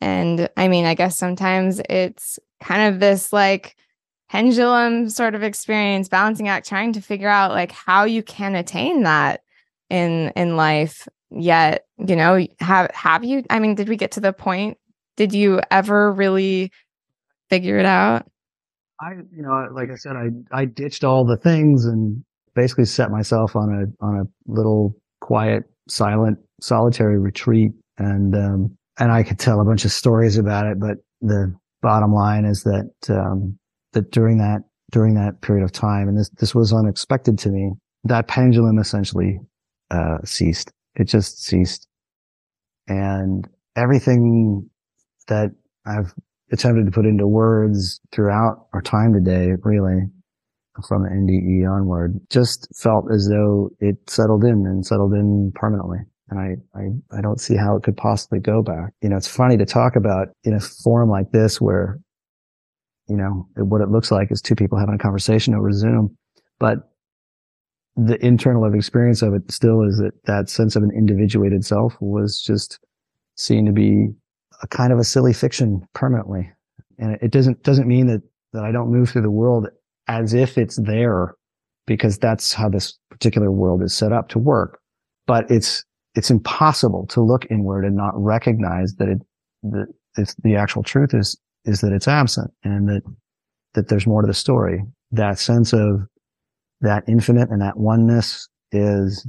And 0.01 0.49
I 0.59 0.69
mean, 0.69 0.85
I 0.85 0.95
guess 0.95 1.17
sometimes 1.17 1.81
it's 1.89 2.39
kind 2.63 2.93
of 2.93 3.01
this 3.01 3.33
like 3.33 3.77
pendulum 4.29 5.09
sort 5.09 5.35
of 5.35 5.43
experience, 5.43 6.09
balancing 6.09 6.49
act, 6.49 6.69
trying 6.69 6.93
to 6.93 7.01
figure 7.01 7.29
out 7.29 7.53
like 7.53 7.73
how 7.73 8.05
you 8.05 8.23
can 8.23 8.55
attain 8.55 9.05
that 9.05 9.41
in 9.89 10.31
in 10.37 10.57
life 10.57 11.09
yet. 11.31 11.87
You 11.99 12.17
know, 12.17 12.47
have 12.61 12.91
have 12.93 13.25
you? 13.25 13.45
I 13.51 13.59
mean, 13.59 13.75
did 13.75 13.89
we 13.89 13.97
get 13.97 14.13
to 14.13 14.21
the 14.21 14.33
point? 14.33 14.79
Did 15.17 15.33
you 15.33 15.61
ever 15.71 16.13
really 16.13 16.71
figure 17.51 17.79
it 17.79 17.87
out? 17.87 18.27
I, 19.01 19.13
you 19.13 19.43
know, 19.43 19.69
like 19.73 19.91
I 19.91 19.97
said, 19.97 20.17
I 20.17 20.31
I 20.53 20.65
ditched 20.65 21.05
all 21.05 21.25
the 21.25 21.37
things 21.37 21.85
and 21.85 22.25
basically 22.55 22.85
set 22.85 23.11
myself 23.11 23.55
on 23.57 23.71
a 23.73 24.05
on 24.05 24.21
a 24.21 24.53
little 24.53 24.97
quiet, 25.21 25.65
silent, 25.89 26.39
solitary 26.61 27.19
retreat, 27.19 27.73
and 27.99 28.35
um, 28.35 28.77
and 28.99 29.13
I 29.13 29.23
could 29.23 29.39
tell 29.39 29.61
a 29.61 29.65
bunch 29.65 29.85
of 29.85 29.93
stories 29.93 30.37
about 30.37 30.67
it. 30.67 30.81
But 30.81 30.99
the 31.21 31.55
bottom 31.83 32.13
line 32.13 32.45
is 32.45 32.63
that 32.65 32.91
um, 33.09 33.59
that 33.93 34.11
during 34.11 34.39
that 34.39 34.63
during 34.91 35.15
that 35.15 35.41
period 35.43 35.65
of 35.65 35.73
time, 35.73 36.09
and 36.09 36.19
this 36.19 36.31
this 36.31 36.55
was 36.55 36.73
unexpected 36.73 37.39
to 37.41 37.51
me, 37.51 37.73
that 38.05 38.29
pendulum 38.29 38.79
essentially 38.79 39.39
uh, 39.91 40.19
ceased. 40.25 40.73
It 40.99 41.05
just 41.05 41.45
ceased, 41.45 41.87
and 42.89 43.49
everything 43.77 44.69
that 45.29 45.51
I've 45.87 46.13
attempted 46.53 46.87
to 46.87 46.91
put 46.91 47.07
into 47.07 47.27
words 47.27 48.01
throughout 48.13 48.67
our 48.73 48.83
time 48.83 49.13
today, 49.13 49.53
really, 49.63 50.03
from 50.87 51.05
NDE 51.05 51.69
onward, 51.71 52.21
just 52.31 52.69
felt 52.77 53.07
as 53.13 53.29
though 53.29 53.71
it 53.81 53.97
settled 54.09 54.45
in 54.45 54.67
and 54.67 54.85
settled 54.85 55.13
in 55.15 55.53
permanently. 55.55 55.99
And 56.31 56.39
I, 56.39 56.79
I, 56.79 57.19
I 57.19 57.21
don't 57.23 57.41
see 57.41 57.57
how 57.57 57.77
it 57.77 57.83
could 57.83 57.97
possibly 57.97 58.39
go 58.39 58.63
back. 58.63 58.93
You 59.03 59.09
know, 59.09 59.17
it's 59.17 59.29
funny 59.29 59.57
to 59.57 59.65
talk 59.65 59.97
about 59.97 60.29
in 60.45 60.55
a 60.55 60.61
forum 60.61 61.09
like 61.09 61.31
this 61.33 61.61
where, 61.61 61.99
you 63.09 63.17
know, 63.17 63.49
what 63.57 63.81
it 63.81 63.89
looks 63.89 64.11
like 64.11 64.31
is 64.31 64.43
two 64.43 64.55
people 64.55 64.79
having 64.79 64.95
a 64.95 64.99
conversation 64.99 65.55
over 65.55 65.73
Zoom, 65.73 66.17
but 66.59 66.91
the 67.99 68.25
internal 68.25 68.65
of 68.65 68.77
experience 68.77 69.23
of 69.23 69.35
it 69.35 69.51
still 69.51 69.83
is 69.83 69.99
that 69.99 70.13
that 70.27 70.49
sense 70.49 70.77
of 70.77 70.85
an 70.85 70.93
individuated 70.97 71.65
self 71.65 71.97
was 72.01 72.41
just 72.41 72.79
seen 73.37 73.67
to 73.67 73.73
be 73.73 74.07
a 74.63 74.69
kind 74.69 74.93
of 74.93 75.01
a 75.01 75.05
silly 75.05 75.33
fiction 75.33 75.83
permanently. 75.95 76.49
And 76.99 77.19
it 77.21 77.33
doesn't, 77.33 77.65
doesn't 77.65 77.89
mean 77.89 78.07
that, 78.07 78.23
that 78.53 78.65
I 78.65 78.71
don't 78.71 78.93
move 78.93 79.11
through 79.11 79.23
the 79.23 79.31
world 79.31 79.67
as 80.07 80.33
if 80.33 80.57
it's 80.57 80.77
there 80.77 81.35
because 81.87 82.19
that's 82.19 82.53
how 82.53 82.69
this 82.69 82.97
particular 83.11 83.51
world 83.51 83.83
is 83.83 83.97
set 83.97 84.13
up 84.13 84.29
to 84.29 84.39
work. 84.39 84.79
But 85.27 85.51
it's, 85.51 85.85
it's 86.15 86.31
impossible 86.31 87.07
to 87.09 87.21
look 87.21 87.47
inward 87.51 87.85
and 87.85 87.97
not 87.97 88.13
recognize 88.15 88.95
that 88.99 89.09
it, 89.09 89.19
that 89.65 90.35
the 90.45 90.55
actual 90.55 90.85
truth 90.85 91.15
is, 91.15 91.37
is 91.65 91.81
that 91.81 91.93
it's 91.93 92.07
absent 92.07 92.53
and 92.63 92.89
that, 92.89 93.03
that 93.75 93.89
there's 93.89 94.07
more 94.07 94.23
to 94.23 94.29
the 94.29 94.35
story. 94.35 94.85
That 95.11 95.39
sense 95.41 95.73
of 95.73 96.07
that 96.81 97.05
infinite 97.09 97.51
and 97.51 97.61
that 97.61 97.77
oneness 97.77 98.49
is, 98.73 99.27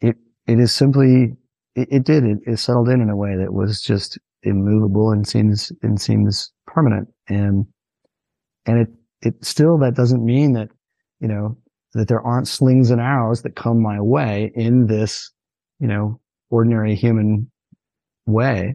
it, 0.00 0.16
it 0.46 0.58
is 0.58 0.72
simply 0.72 1.36
it, 1.76 1.88
it 1.90 2.04
did. 2.04 2.24
It, 2.24 2.38
it, 2.46 2.58
settled 2.58 2.88
in 2.88 3.00
in 3.00 3.10
a 3.10 3.16
way 3.16 3.36
that 3.36 3.52
was 3.52 3.80
just 3.80 4.18
immovable 4.42 5.10
and 5.12 5.26
seems 5.26 5.70
and 5.82 6.00
seems 6.00 6.50
permanent. 6.66 7.08
And 7.28 7.66
and 8.64 8.80
it 8.80 8.88
it 9.22 9.44
still 9.44 9.78
that 9.78 9.94
doesn't 9.94 10.24
mean 10.24 10.54
that 10.54 10.68
you 11.20 11.28
know 11.28 11.56
that 11.94 12.08
there 12.08 12.20
aren't 12.20 12.48
slings 12.48 12.90
and 12.90 13.00
arrows 13.00 13.42
that 13.42 13.56
come 13.56 13.80
my 13.80 14.00
way 14.00 14.50
in 14.54 14.86
this 14.86 15.30
you 15.78 15.86
know 15.86 16.20
ordinary 16.50 16.94
human 16.96 17.50
way. 18.26 18.74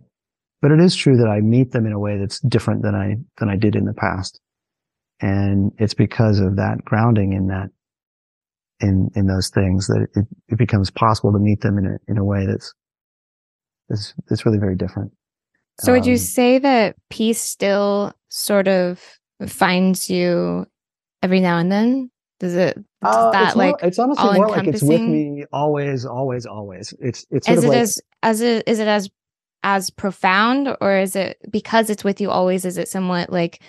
But 0.62 0.72
it 0.72 0.80
is 0.80 0.96
true 0.96 1.18
that 1.18 1.28
I 1.28 1.42
meet 1.42 1.72
them 1.72 1.88
in 1.88 1.92
a 1.92 2.00
way 2.00 2.20
that's 2.20 2.40
different 2.42 2.84
than 2.84 2.96
I 2.96 3.16
than 3.40 3.50
I 3.50 3.56
did 3.56 3.76
in 3.76 3.86
the 3.86 3.94
past. 3.94 4.40
And 5.22 5.72
it's 5.78 5.94
because 5.94 6.40
of 6.40 6.56
that 6.56 6.84
grounding 6.84 7.34
in 7.34 7.48
that 7.48 7.70
in 8.80 9.10
in 9.16 9.28
those 9.28 9.50
things 9.50 9.88
that 9.88 10.08
it, 10.16 10.26
it 10.50 10.58
becomes 10.58 10.90
possible 10.90 11.32
to 11.32 11.40
meet 11.40 11.62
them 11.62 11.78
in 11.78 11.86
a 11.86 12.12
in 12.12 12.18
a 12.18 12.26
way 12.26 12.46
that's 12.46 12.74
it's 13.90 14.14
it's 14.30 14.46
really 14.46 14.58
very 14.58 14.76
different. 14.76 15.12
So 15.80 15.94
would 15.94 16.06
you 16.06 16.14
um, 16.14 16.20
say 16.20 16.60
that 16.60 16.96
peace 17.10 17.42
still 17.42 18.14
sort 18.30 18.68
of 18.68 19.00
finds 19.48 20.10
you 20.10 20.66
every 21.24 21.40
now 21.40 21.58
and 21.58 21.72
then? 21.72 22.12
Does 22.40 22.56
it 22.56 22.76
does 22.76 23.16
uh, 23.16 23.32
that 23.32 23.48
it's 23.48 23.56
like 23.56 23.82
more, 23.82 23.88
it's 23.88 24.00
honestly 24.00 24.34
more 24.34 24.50
like 24.50 24.68
it's 24.68 24.82
with 24.82 25.02
me 25.02 25.46
always, 25.54 26.06
always, 26.06 26.46
always. 26.46 26.94
It's 27.00 27.26
it's 27.30 27.48
is 27.48 27.64
it 27.64 27.68
like, 27.68 27.78
as 27.78 28.02
as 28.24 28.42
it 28.42 28.68
is 28.68 28.80
it 28.80 28.88
as 28.88 29.10
as 29.64 29.92
profound 29.92 30.76
or 30.82 30.98
is 30.98 31.16
it 31.16 31.38
because 31.52 31.90
it's 31.92 32.04
with 32.04 32.20
you 32.20 32.32
always? 32.32 32.66
Is 32.66 32.80
it 32.80 32.88
somewhat 32.88 33.32
like 33.32 33.62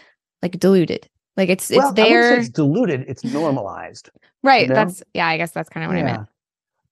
like 0.42 0.58
diluted? 0.58 1.08
Like 1.36 1.48
it's 1.48 1.70
it's 1.70 1.78
well, 1.78 1.92
there. 1.92 2.38
it's 2.38 2.48
diluted. 2.48 3.04
It's 3.08 3.24
normalized. 3.24 4.10
Right. 4.42 4.62
You 4.62 4.68
know? 4.68 4.74
That's 4.74 5.02
yeah. 5.14 5.26
I 5.26 5.36
guess 5.36 5.52
that's 5.52 5.68
kind 5.68 5.84
of 5.84 5.90
what 5.90 5.98
yeah. 5.98 6.04
I 6.04 6.16
meant. 6.16 6.28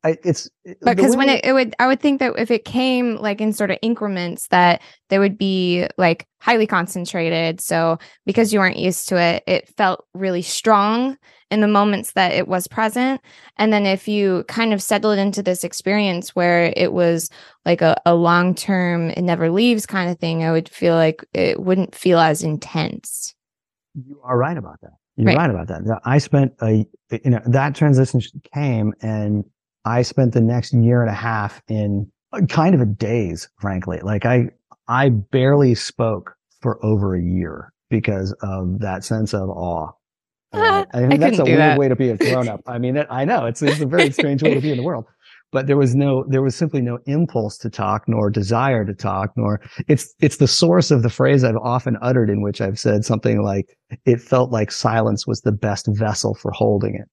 I, 0.03 0.17
it's 0.25 0.49
eh, 0.67 0.75
because 0.83 1.17
when 1.17 1.29
it, 1.29 1.45
it 1.45 1.53
would 1.53 1.75
i 1.79 1.87
would 1.87 2.01
think 2.01 2.21
that 2.21 2.39
if 2.39 2.51
it 2.51 2.65
came 2.65 3.17
like 3.17 3.41
in 3.41 3.53
sort 3.53 3.71
of 3.71 3.79
increments 3.83 4.49
that 4.49 4.81
they 5.09 5.19
would 5.19 5.37
be 5.37 5.87
like 5.99 6.27
highly 6.41 6.67
concentrated 6.67 7.61
so 7.61 7.99
because 8.25 8.53
you 8.53 8.61
weren't 8.61 8.79
used 8.79 9.09
to 9.09 9.17
it 9.17 9.43
it 9.47 9.69
felt 9.77 10.07
really 10.15 10.43
strong 10.43 11.17
in 11.51 11.61
the 11.61 11.69
moments 11.69 12.13
that 12.13 12.33
it 12.33 12.49
was 12.49 12.67
present 12.67 13.21
and 13.57 13.73
then 13.73 13.85
if 13.85 14.09
you 14.09 14.45
kind 14.49 14.73
of 14.73 14.83
settled 14.83 15.19
into 15.19 15.43
this 15.43 15.65
experience 15.65 16.35
where 16.35 16.73
it 16.77 16.93
was 16.93 17.29
like 17.67 17.83
a, 17.83 18.01
a 18.07 18.15
long 18.15 18.55
term 18.55 19.11
it 19.11 19.23
never 19.23 19.51
leaves 19.51 19.85
kind 19.85 20.11
of 20.11 20.19
thing 20.19 20.43
i 20.43 20.53
would 20.53 20.69
feel 20.69 20.95
like 20.95 21.25
it 21.35 21.61
wouldn't 21.61 21.95
feel 21.95 22.19
as 22.19 22.43
intense 22.43 23.35
you 23.95 24.21
are 24.23 24.39
right 24.39 24.57
about 24.57 24.81
that 24.83 24.93
you're 25.17 25.27
right, 25.27 25.37
right 25.37 25.51
about 25.51 25.69
that 25.69 25.83
i 26.05 26.19
spent 26.19 26.53
a 26.63 26.87
you 27.11 27.31
know 27.31 27.41
that 27.47 27.75
transition 27.75 28.21
came 28.53 28.93
and 29.03 29.45
I 29.85 30.03
spent 30.03 30.35
the 30.35 30.41
next 30.41 30.73
year 30.73 31.01
and 31.01 31.11
a 31.11 31.15
half 31.15 31.63
in 31.69 32.11
kind 32.49 32.75
of 32.75 32.81
a 32.81 32.87
daze, 32.87 33.49
frankly. 33.59 34.01
Like 34.03 34.27
I, 34.27 34.51
I 34.89 35.09
barely 35.09 35.75
spoke 35.75 36.37
for 36.61 36.85
over 36.85 37.15
a 37.15 37.23
year 37.23 37.73
because 37.89 38.33
of 38.43 38.81
that 38.81 39.05
sense 39.05 39.35
of 39.35 39.49
awe. 39.51 39.93
Uh, 40.53 40.85
I 40.93 41.01
mean, 41.03 41.13
I 41.13 41.17
that's 41.19 41.39
a 41.39 41.45
weird 41.45 41.61
that. 41.61 41.79
way 41.79 41.87
to 41.87 41.95
be 41.95 42.09
a 42.09 42.17
grown 42.19 42.49
up. 42.49 42.61
I 42.67 42.79
mean, 42.79 43.07
I 43.09 43.25
know 43.25 43.47
it's, 43.47 43.63
it's 43.63 43.81
a 43.81 43.87
very 43.87 44.11
strange 44.11 44.43
way 44.43 44.53
to 44.53 44.61
be 44.61 44.73
in 44.73 44.79
the 44.79 44.83
world, 44.83 45.05
but 45.53 45.67
there 45.67 45.77
was 45.77 45.95
no, 45.95 46.25
there 46.29 46.43
was 46.43 46.55
simply 46.55 46.81
no 46.81 46.99
impulse 47.07 47.59
to 47.59 47.71
talk, 47.71 48.05
nor 48.07 48.31
desire 48.31 48.85
to 48.85 48.95
talk, 48.95 49.33
nor 49.37 49.61
it's, 49.89 50.15
it's 50.21 50.37
the 50.37 50.49
source 50.49 50.91
of 50.91 51.03
the 51.03 51.11
phrase 51.11 51.45
I've 51.45 51.57
often 51.57 51.97
uttered 52.03 52.31
in 52.31 52.43
which 52.43 52.61
I've 52.61 52.79
said 52.79 53.05
something 53.05 53.43
like, 53.43 53.77
it 54.05 54.21
felt 54.21 54.51
like 54.51 54.71
silence 54.71 55.27
was 55.27 55.41
the 55.41 55.53
best 55.53 55.87
vessel 55.89 56.35
for 56.35 56.53
holding 56.53 56.95
it. 56.95 57.09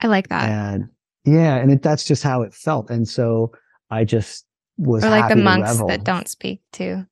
I 0.00 0.06
like 0.06 0.28
that. 0.28 0.48
And 0.48 0.84
yeah, 1.24 1.56
and 1.56 1.70
it, 1.70 1.82
that's 1.82 2.04
just 2.04 2.22
how 2.22 2.42
it 2.42 2.54
felt. 2.54 2.90
And 2.90 3.06
so 3.06 3.52
I 3.90 4.04
just 4.04 4.46
was 4.76 5.04
or 5.04 5.10
like 5.10 5.28
the 5.28 5.36
monks 5.36 5.76
that 5.78 6.04
don't 6.04 6.28
speak 6.28 6.62
too. 6.72 7.04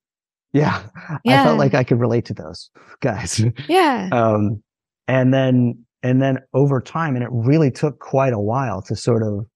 Yeah, 0.52 0.82
yeah, 1.24 1.42
I 1.42 1.44
felt 1.44 1.58
like 1.58 1.74
I 1.74 1.84
could 1.84 2.00
relate 2.00 2.24
to 2.26 2.34
those 2.34 2.70
guys. 3.00 3.42
Yeah. 3.68 4.08
um, 4.12 4.62
and 5.06 5.34
then 5.34 5.84
and 6.02 6.22
then 6.22 6.38
over 6.54 6.80
time, 6.80 7.14
and 7.14 7.22
it 7.22 7.28
really 7.30 7.70
took 7.70 7.98
quite 7.98 8.32
a 8.32 8.40
while 8.40 8.80
to 8.82 8.96
sort 8.96 9.22
of 9.22 9.46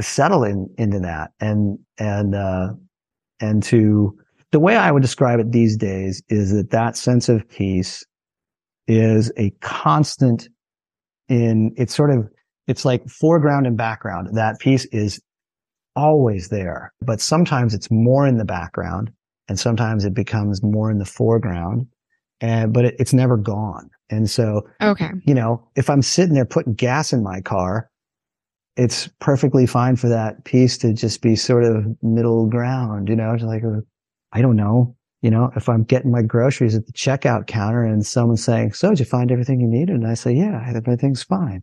settle 0.00 0.44
in 0.44 0.68
into 0.78 1.00
that, 1.00 1.32
and 1.40 1.78
and 1.98 2.34
uh, 2.34 2.68
and 3.40 3.62
to 3.64 4.16
the 4.50 4.60
way 4.60 4.76
I 4.76 4.90
would 4.90 5.02
describe 5.02 5.40
it 5.40 5.52
these 5.52 5.76
days 5.76 6.22
is 6.28 6.52
that 6.52 6.70
that 6.70 6.96
sense 6.96 7.28
of 7.28 7.48
peace 7.48 8.04
is 8.86 9.32
a 9.36 9.50
constant 9.60 10.48
in 11.28 11.72
it's 11.76 11.94
sort 11.94 12.10
of 12.10 12.28
it's 12.66 12.84
like 12.84 13.08
foreground 13.08 13.66
and 13.66 13.76
background. 13.76 14.28
That 14.36 14.58
peace 14.60 14.84
is 14.86 15.20
always 15.96 16.48
there, 16.48 16.92
but 17.00 17.20
sometimes 17.20 17.74
it's 17.74 17.90
more 17.90 18.26
in 18.26 18.38
the 18.38 18.44
background 18.44 19.10
and 19.48 19.58
sometimes 19.58 20.04
it 20.04 20.14
becomes 20.14 20.62
more 20.62 20.90
in 20.90 20.98
the 20.98 21.04
foreground. 21.04 21.86
And, 22.40 22.72
but 22.72 22.84
it, 22.86 22.96
it's 22.98 23.12
never 23.12 23.36
gone. 23.36 23.88
And 24.10 24.28
so, 24.28 24.62
okay, 24.80 25.10
you 25.24 25.34
know, 25.34 25.62
if 25.76 25.88
I'm 25.88 26.02
sitting 26.02 26.34
there 26.34 26.44
putting 26.44 26.74
gas 26.74 27.12
in 27.12 27.22
my 27.22 27.40
car, 27.40 27.88
it's 28.76 29.08
perfectly 29.20 29.66
fine 29.66 29.96
for 29.96 30.08
that 30.08 30.44
peace 30.44 30.78
to 30.78 30.92
just 30.92 31.22
be 31.22 31.36
sort 31.36 31.64
of 31.64 31.84
middle 32.02 32.46
ground, 32.46 33.08
you 33.08 33.16
know, 33.16 33.36
like, 33.40 33.62
I 34.32 34.40
don't 34.40 34.56
know, 34.56 34.96
you 35.20 35.30
know, 35.30 35.50
if 35.56 35.68
I'm 35.68 35.84
getting 35.84 36.10
my 36.10 36.22
groceries 36.22 36.74
at 36.74 36.86
the 36.86 36.92
checkout 36.92 37.46
counter 37.46 37.84
and 37.84 38.04
someone's 38.04 38.42
saying, 38.42 38.72
so 38.72 38.90
did 38.90 38.98
you 38.98 39.04
find 39.04 39.30
everything 39.30 39.60
you 39.60 39.68
needed? 39.68 39.94
And 39.94 40.06
I 40.06 40.14
say, 40.14 40.32
yeah, 40.32 40.72
everything's 40.74 41.22
fine 41.22 41.62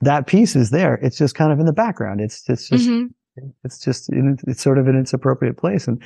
that 0.00 0.26
peace 0.26 0.54
is 0.54 0.70
there. 0.70 0.94
It's 0.94 1.18
just 1.18 1.34
kind 1.34 1.52
of 1.52 1.58
in 1.58 1.66
the 1.66 1.72
background. 1.72 2.20
It's 2.20 2.48
it's 2.48 2.68
just 2.68 2.88
mm-hmm. 2.88 3.48
it's 3.64 3.78
just 3.78 4.10
in, 4.10 4.38
it's 4.46 4.62
sort 4.62 4.78
of 4.78 4.86
in 4.88 4.96
its 4.96 5.12
appropriate 5.12 5.56
place. 5.56 5.88
And 5.88 6.02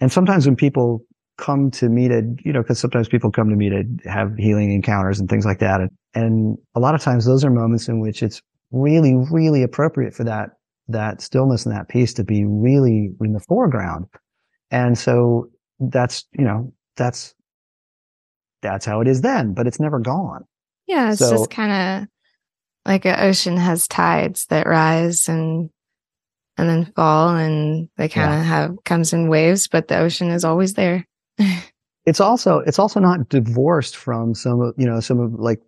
and 0.00 0.10
sometimes 0.10 0.46
when 0.46 0.56
people 0.56 1.04
come 1.36 1.70
to 1.70 1.88
me 1.88 2.08
to 2.08 2.22
you 2.44 2.52
know 2.52 2.62
because 2.62 2.78
sometimes 2.78 3.08
people 3.08 3.30
come 3.30 3.50
to 3.50 3.56
me 3.56 3.68
to 3.68 3.84
have 4.08 4.36
healing 4.36 4.72
encounters 4.72 5.20
and 5.20 5.28
things 5.28 5.44
like 5.44 5.60
that, 5.60 5.80
and, 5.80 5.90
and 6.14 6.58
a 6.74 6.80
lot 6.80 6.94
of 6.94 7.00
times 7.00 7.24
those 7.24 7.44
are 7.44 7.50
moments 7.50 7.88
in 7.88 8.00
which 8.00 8.22
it's 8.22 8.42
really 8.74 9.14
really 9.30 9.62
appropriate 9.62 10.14
for 10.14 10.24
that 10.24 10.50
that 10.88 11.20
stillness 11.20 11.64
and 11.64 11.74
that 11.74 11.88
peace 11.88 12.12
to 12.14 12.24
be 12.24 12.44
really 12.44 13.10
in 13.20 13.32
the 13.32 13.40
foreground. 13.40 14.06
And 14.70 14.98
so 14.98 15.48
that's 15.80 16.24
you 16.36 16.44
know 16.44 16.72
that's 16.96 17.34
that's 18.62 18.84
how 18.86 19.00
it 19.00 19.08
is 19.08 19.20
then, 19.20 19.54
but 19.54 19.66
it's 19.66 19.80
never 19.80 20.00
gone. 20.00 20.44
Yeah, 20.86 21.10
it's 21.10 21.18
so, 21.18 21.30
just 21.30 21.50
kind 21.50 22.02
of 22.02 22.08
like 22.86 23.04
an 23.04 23.18
ocean 23.18 23.56
has 23.56 23.88
tides 23.88 24.46
that 24.46 24.66
rise 24.66 25.28
and 25.28 25.70
and 26.56 26.68
then 26.68 26.92
fall 26.94 27.30
and 27.36 27.88
they 27.96 28.08
kind 28.08 28.32
of 28.32 28.38
Yeah. 28.38 28.44
have 28.44 28.76
comes 28.84 29.12
in 29.12 29.28
waves, 29.28 29.68
but 29.68 29.88
the 29.88 29.98
ocean 29.98 30.30
is 30.30 30.44
always 30.44 30.74
there. 30.74 31.06
it's 32.06 32.20
also 32.20 32.58
it's 32.60 32.78
also 32.78 33.00
not 33.00 33.28
divorced 33.28 33.96
from 33.96 34.34
some 34.34 34.60
of 34.60 34.74
you 34.76 34.86
know 34.86 35.00
some 35.00 35.20
of 35.20 35.32
like 35.34 35.60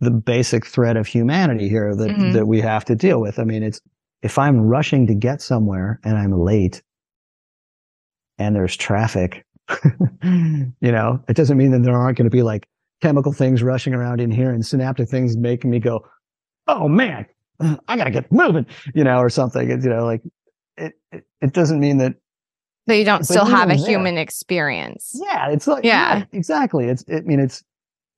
the 0.00 0.10
basic 0.10 0.64
threat 0.66 0.96
of 0.96 1.06
humanity 1.06 1.68
here 1.68 1.94
that 1.94 2.10
Mhm. 2.10 2.32
that 2.32 2.46
we 2.46 2.60
have 2.60 2.84
to 2.86 2.94
deal 2.94 3.20
with. 3.20 3.38
I 3.38 3.44
mean, 3.44 3.62
it's 3.62 3.80
if 4.22 4.38
I'm 4.38 4.60
rushing 4.60 5.06
to 5.06 5.14
get 5.14 5.40
somewhere 5.42 6.00
and 6.04 6.16
I'm 6.18 6.32
late 6.32 6.82
and 8.38 8.54
there's 8.54 8.76
traffic, 8.76 9.44
you 10.22 10.72
know, 10.80 11.20
it 11.28 11.36
doesn't 11.36 11.56
mean 11.58 11.72
that 11.72 11.82
there 11.82 11.96
aren't 11.96 12.16
going 12.18 12.30
to 12.30 12.36
be 12.36 12.42
like 12.42 12.66
chemical 13.02 13.32
things 13.32 13.62
rushing 13.62 13.94
around 13.94 14.20
in 14.20 14.30
here 14.30 14.50
and 14.50 14.64
synaptic 14.64 15.08
things 15.08 15.36
making 15.36 15.70
me 15.70 15.78
go, 15.78 16.04
"Oh 16.66 16.88
man, 16.88 17.26
I 17.60 17.96
got 17.96 18.04
to 18.04 18.10
get 18.10 18.30
moving," 18.32 18.66
you 18.94 19.04
know, 19.04 19.18
or 19.18 19.28
something. 19.30 19.70
It's, 19.70 19.84
you 19.84 19.90
know, 19.90 20.04
like 20.04 20.22
it, 20.76 20.94
it 21.12 21.24
it 21.40 21.52
doesn't 21.52 21.80
mean 21.80 21.98
that 21.98 22.14
But 22.86 22.94
you 22.98 23.04
don't 23.04 23.24
still 23.24 23.44
have 23.44 23.70
a 23.70 23.76
there- 23.76 23.86
human 23.86 24.16
experience. 24.16 25.20
yeah, 25.22 25.50
it's 25.50 25.66
like 25.66 25.84
Yeah. 25.84 26.18
yeah, 26.18 26.24
exactly. 26.32 26.86
It's 26.86 27.04
I 27.12 27.20
mean 27.20 27.40
it's 27.40 27.62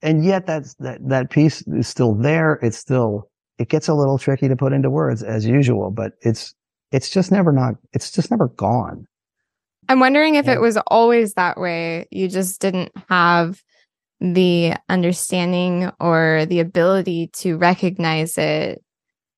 and 0.03 0.25
yet 0.25 0.47
that's 0.47 0.75
that 0.75 1.07
that 1.09 1.31
peace 1.31 1.63
is 1.69 1.89
still 1.89 2.15
there. 2.15 2.55
It's 2.63 2.79
still 2.79 3.29
it 3.59 3.69
gets 3.69 3.89
a 3.89 3.95
little 3.95 4.19
tricky 4.19 4.49
to 4.49 4.57
put 4.57 4.73
into 4.73 4.91
words 4.91 5.23
as 5.23 5.47
usual, 5.47 5.91
but 5.91 6.13
it's 6.23 6.55
it's 6.93 7.11
just 7.11 7.31
never 7.31 7.53
not 7.53 7.75
it's 7.93 8.11
just 8.11 8.31
never 8.31 8.49
gone. 8.49 9.07
I'm 9.89 10.01
wondering 10.01 10.37
if 10.37 10.47
Yeah. 10.47 10.55
it 10.55 10.61
was 10.61 10.77
always 10.87 11.35
that 11.35 11.59
way. 11.59 12.07
You 12.11 12.29
just 12.29 12.61
didn't 12.61 12.93
have 13.09 13.61
the 14.21 14.75
understanding 14.89 15.91
or 15.99 16.47
the 16.47 16.61
ability 16.61 17.29
to 17.33 17.57
recognize 17.57 18.37
it 18.39 18.85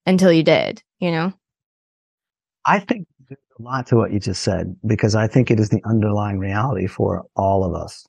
until 0.07 0.33
you 0.33 0.43
did, 0.43 0.83
you 0.99 1.11
know? 1.13 1.33
I 2.67 2.81
think 2.81 3.07
there's 3.29 3.39
a 3.59 3.63
lot 3.63 3.87
to 3.89 3.97
what 3.97 4.13
you 4.13 4.19
just 4.21 4.43
said 4.43 4.75
because 4.87 5.15
I 5.15 5.27
think 5.29 5.51
it 5.51 5.61
is 5.61 5.69
the 5.71 5.81
underlying 5.85 6.39
reality 6.39 6.87
for 6.87 7.25
all 7.37 7.65
of 7.65 7.75
us. 7.75 8.05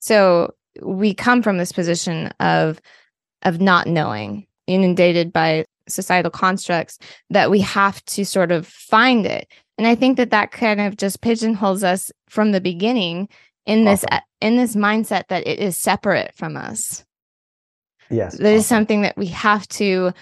So 0.00 0.54
we 0.82 1.14
come 1.14 1.42
from 1.42 1.58
this 1.58 1.72
position 1.72 2.28
of 2.40 2.80
of 3.42 3.60
not 3.60 3.86
knowing, 3.86 4.46
inundated 4.66 5.32
by 5.32 5.66
societal 5.88 6.30
constructs 6.30 6.98
that 7.30 7.50
we 7.50 7.60
have 7.60 8.02
to 8.06 8.24
sort 8.24 8.50
of 8.50 8.66
find 8.66 9.26
it. 9.26 9.46
And 9.76 9.86
I 9.86 9.94
think 9.94 10.16
that 10.16 10.30
that 10.30 10.50
kind 10.50 10.80
of 10.80 10.96
just 10.96 11.20
pigeonholes 11.20 11.84
us 11.84 12.10
from 12.28 12.52
the 12.52 12.60
beginning 12.60 13.28
in 13.66 13.84
this 13.84 14.04
Often. 14.04 14.20
in 14.40 14.56
this 14.56 14.76
mindset 14.76 15.28
that 15.28 15.46
it 15.46 15.58
is 15.58 15.76
separate 15.76 16.34
from 16.34 16.56
us. 16.56 17.04
Yes. 18.10 18.36
that 18.38 18.52
is 18.52 18.62
often. 18.64 18.76
something 18.76 19.02
that 19.02 19.16
we 19.16 19.26
have 19.26 19.66
to 19.68 20.12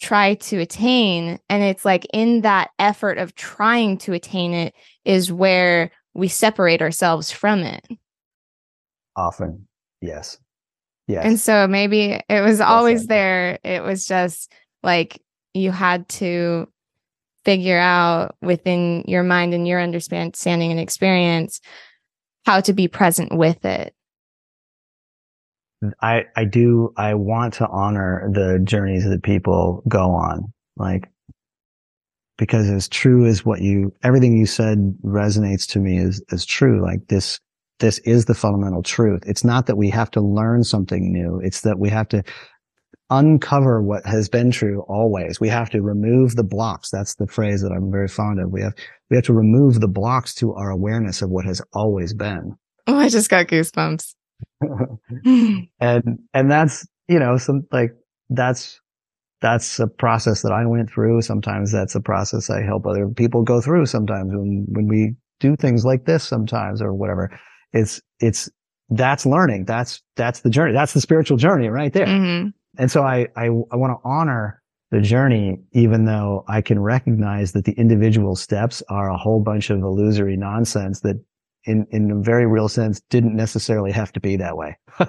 try 0.00 0.34
to 0.34 0.58
attain 0.58 1.38
and 1.48 1.62
it's 1.62 1.84
like 1.84 2.04
in 2.12 2.40
that 2.40 2.70
effort 2.80 3.18
of 3.18 3.34
trying 3.36 3.96
to 3.98 4.12
attain 4.12 4.52
it 4.52 4.74
is 5.04 5.30
where 5.32 5.92
we 6.12 6.26
separate 6.26 6.82
ourselves 6.82 7.30
from 7.30 7.60
it 7.60 7.86
often. 9.16 9.68
Yes. 10.02 10.38
Yes. 11.08 11.24
and 11.24 11.40
so 11.40 11.66
maybe 11.66 12.20
it 12.28 12.40
was 12.42 12.60
always 12.60 13.06
there 13.06 13.58
it 13.64 13.82
was 13.82 14.06
just 14.06 14.52
like 14.84 15.20
you 15.52 15.72
had 15.72 16.08
to 16.08 16.68
figure 17.44 17.78
out 17.78 18.36
within 18.40 19.04
your 19.08 19.24
mind 19.24 19.52
and 19.52 19.66
your 19.66 19.80
understanding 19.80 20.70
and 20.70 20.78
experience 20.78 21.60
how 22.46 22.60
to 22.60 22.72
be 22.72 22.86
present 22.86 23.36
with 23.36 23.64
it 23.64 23.94
I, 26.00 26.26
I 26.36 26.44
do, 26.44 26.92
I 26.96 27.14
want 27.14 27.54
to 27.54 27.68
honor 27.68 28.30
the 28.32 28.60
journeys 28.62 29.08
that 29.08 29.22
people 29.22 29.82
go 29.88 30.12
on. 30.12 30.52
Like, 30.76 31.10
because 32.38 32.68
as 32.68 32.88
true 32.88 33.26
as 33.26 33.44
what 33.44 33.60
you, 33.60 33.92
everything 34.02 34.36
you 34.36 34.46
said 34.46 34.96
resonates 35.04 35.66
to 35.72 35.78
me 35.78 35.98
is 35.98 36.22
as 36.30 36.44
true. 36.44 36.80
Like 36.82 37.08
this, 37.08 37.40
this 37.78 37.98
is 38.00 38.26
the 38.26 38.34
fundamental 38.34 38.82
truth. 38.82 39.22
It's 39.26 39.44
not 39.44 39.66
that 39.66 39.76
we 39.76 39.90
have 39.90 40.10
to 40.12 40.20
learn 40.20 40.64
something 40.64 41.12
new. 41.12 41.40
It's 41.42 41.62
that 41.62 41.78
we 41.78 41.88
have 41.88 42.08
to 42.08 42.22
uncover 43.10 43.82
what 43.82 44.06
has 44.06 44.28
been 44.28 44.50
true 44.50 44.84
always. 44.88 45.40
We 45.40 45.48
have 45.48 45.68
to 45.70 45.82
remove 45.82 46.36
the 46.36 46.44
blocks. 46.44 46.90
That's 46.90 47.16
the 47.16 47.26
phrase 47.26 47.60
that 47.62 47.72
I'm 47.72 47.90
very 47.90 48.08
fond 48.08 48.40
of. 48.40 48.50
We 48.50 48.62
have, 48.62 48.72
we 49.10 49.16
have 49.16 49.24
to 49.26 49.34
remove 49.34 49.80
the 49.80 49.88
blocks 49.88 50.34
to 50.36 50.54
our 50.54 50.70
awareness 50.70 51.20
of 51.22 51.30
what 51.30 51.44
has 51.44 51.60
always 51.72 52.14
been. 52.14 52.56
oh 52.86 52.96
i 52.96 53.08
just 53.08 53.30
got 53.30 53.46
goosebumps 53.46 54.14
and 55.80 56.18
and 56.34 56.50
that's 56.50 56.86
you 57.08 57.18
know 57.18 57.36
some 57.36 57.62
like 57.70 57.92
that's 58.30 58.80
that's 59.42 59.80
a 59.80 59.88
process 59.88 60.42
that 60.42 60.52
I 60.52 60.64
went 60.66 60.88
through. 60.88 61.20
Sometimes 61.20 61.72
that's 61.72 61.96
a 61.96 62.00
process 62.00 62.48
I 62.48 62.62
help 62.62 62.86
other 62.86 63.08
people 63.08 63.42
go 63.42 63.60
through. 63.60 63.86
Sometimes 63.86 64.30
when 64.32 64.64
when 64.68 64.86
we 64.86 65.14
do 65.40 65.56
things 65.56 65.84
like 65.84 66.04
this, 66.04 66.22
sometimes 66.22 66.80
or 66.80 66.94
whatever, 66.94 67.38
it's 67.72 68.00
it's 68.20 68.50
that's 68.90 69.24
learning. 69.26 69.64
That's 69.64 70.02
that's 70.16 70.40
the 70.40 70.50
journey. 70.50 70.72
That's 70.72 70.92
the 70.92 71.00
spiritual 71.00 71.36
journey 71.36 71.68
right 71.68 71.92
there. 71.92 72.06
Mhm. 72.06 72.52
And 72.78 72.90
so 72.90 73.02
I 73.02 73.28
I, 73.36 73.46
I 73.46 73.76
want 73.76 73.92
to 73.92 73.98
honor 74.04 74.62
the 74.90 75.00
journey, 75.00 75.58
even 75.72 76.04
though 76.04 76.44
I 76.48 76.60
can 76.60 76.78
recognize 76.78 77.52
that 77.52 77.64
the 77.64 77.72
individual 77.72 78.36
steps 78.36 78.82
are 78.90 79.08
a 79.10 79.16
whole 79.16 79.40
bunch 79.40 79.70
of 79.70 79.80
illusory 79.80 80.36
nonsense 80.36 81.00
that 81.00 81.16
in, 81.64 81.86
in 81.90 82.10
a 82.10 82.16
very 82.16 82.46
real 82.46 82.68
sense 82.68 83.00
didn't 83.08 83.34
necessarily 83.34 83.90
have 83.92 84.12
to 84.12 84.20
be 84.20 84.36
that 84.36 84.56
way. 84.56 84.76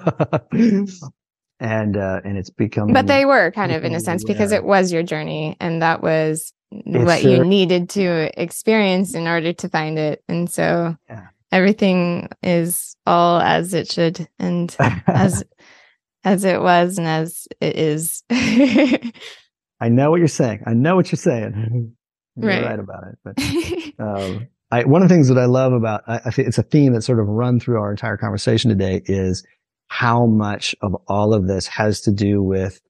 and, 1.60 1.96
uh, 1.96 2.20
and 2.24 2.38
it's 2.38 2.50
become, 2.50 2.92
But 2.92 3.06
they 3.06 3.24
were 3.24 3.50
kind 3.52 3.72
of 3.72 3.84
in 3.84 3.94
a 3.94 4.00
sense 4.00 4.24
because 4.24 4.52
it 4.52 4.64
was 4.64 4.92
your 4.92 5.02
journey 5.02 5.56
and 5.60 5.82
that 5.82 6.02
was 6.02 6.52
what 6.70 7.20
sure- 7.20 7.30
you 7.30 7.44
needed 7.44 7.88
to 7.90 8.30
experience 8.40 9.14
in 9.14 9.26
order 9.26 9.52
to 9.52 9.68
find 9.68 9.98
it. 9.98 10.22
And 10.28 10.50
so 10.50 10.96
Yeah. 11.08 11.26
Everything 11.54 12.28
is 12.42 12.96
all 13.06 13.40
as 13.40 13.72
it 13.74 13.90
should 13.90 14.28
and 14.40 14.76
as 15.06 15.44
as 16.24 16.44
it 16.44 16.60
was 16.60 16.98
and 16.98 17.06
as 17.06 17.46
it 17.60 17.76
is. 17.76 18.24
I 18.30 19.88
know 19.88 20.10
what 20.10 20.18
you're 20.18 20.28
saying. 20.28 20.64
I 20.66 20.74
know 20.74 20.96
what 20.96 21.12
you're 21.12 21.16
saying. 21.16 21.94
You're 22.36 22.48
Right. 22.48 22.64
right, 22.64 22.80
about 22.80 23.04
it. 23.06 23.94
But 23.96 24.04
um, 24.04 24.48
I, 24.72 24.82
one 24.82 25.02
of 25.02 25.08
the 25.08 25.14
things 25.14 25.28
that 25.28 25.38
I 25.38 25.44
love 25.44 25.72
about 25.72 26.02
I, 26.08 26.16
I 26.16 26.30
it's 26.38 26.58
a 26.58 26.64
theme 26.64 26.92
that 26.94 27.02
sort 27.02 27.20
of 27.20 27.28
run 27.28 27.60
through 27.60 27.78
our 27.78 27.92
entire 27.92 28.16
conversation 28.16 28.70
today 28.70 29.02
is 29.04 29.46
how 29.86 30.26
much 30.26 30.74
of 30.82 30.96
all 31.06 31.32
of 31.32 31.46
this 31.46 31.68
has 31.68 32.00
to 32.00 32.10
do 32.10 32.42
with 32.42 32.80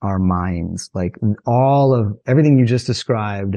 our 0.00 0.18
minds. 0.18 0.88
Like 0.94 1.16
all 1.44 1.92
of 1.92 2.16
everything 2.26 2.58
you 2.58 2.64
just 2.64 2.86
described 2.86 3.56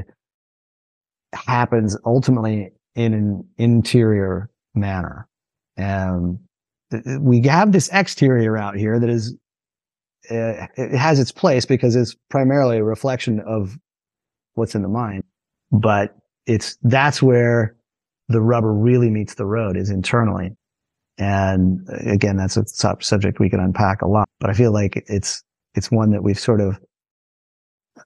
happens 1.31 1.95
ultimately 2.05 2.71
in 2.95 3.13
an 3.13 3.47
interior 3.57 4.49
manner. 4.73 5.27
Th- 6.91 7.03
we 7.19 7.41
have 7.47 7.71
this 7.71 7.89
exterior 7.93 8.57
out 8.57 8.75
here 8.75 8.99
that 8.99 9.09
is, 9.09 9.35
uh, 10.31 10.67
it 10.75 10.97
has 10.97 11.19
its 11.19 11.31
place 11.31 11.65
because 11.65 11.95
it's 11.95 12.15
primarily 12.29 12.77
a 12.77 12.83
reflection 12.83 13.39
of 13.41 13.77
what's 14.55 14.75
in 14.75 14.81
the 14.81 14.89
mind, 14.89 15.23
but 15.71 16.15
it's, 16.45 16.77
that's 16.81 17.21
where 17.21 17.75
the 18.27 18.41
rubber 18.41 18.73
really 18.73 19.09
meets 19.09 19.35
the 19.35 19.45
road 19.45 19.77
is 19.77 19.89
internally. 19.89 20.55
And 21.17 21.87
uh, 21.89 22.11
again, 22.11 22.37
that's 22.37 22.57
a 22.57 22.65
sub- 22.65 23.03
subject 23.03 23.39
we 23.39 23.49
can 23.49 23.59
unpack 23.59 24.01
a 24.01 24.07
lot, 24.07 24.27
but 24.39 24.49
I 24.49 24.53
feel 24.53 24.73
like 24.73 25.03
it's, 25.07 25.43
it's 25.75 25.91
one 25.91 26.11
that 26.11 26.23
we've 26.23 26.39
sort 26.39 26.61
of, 26.61 26.79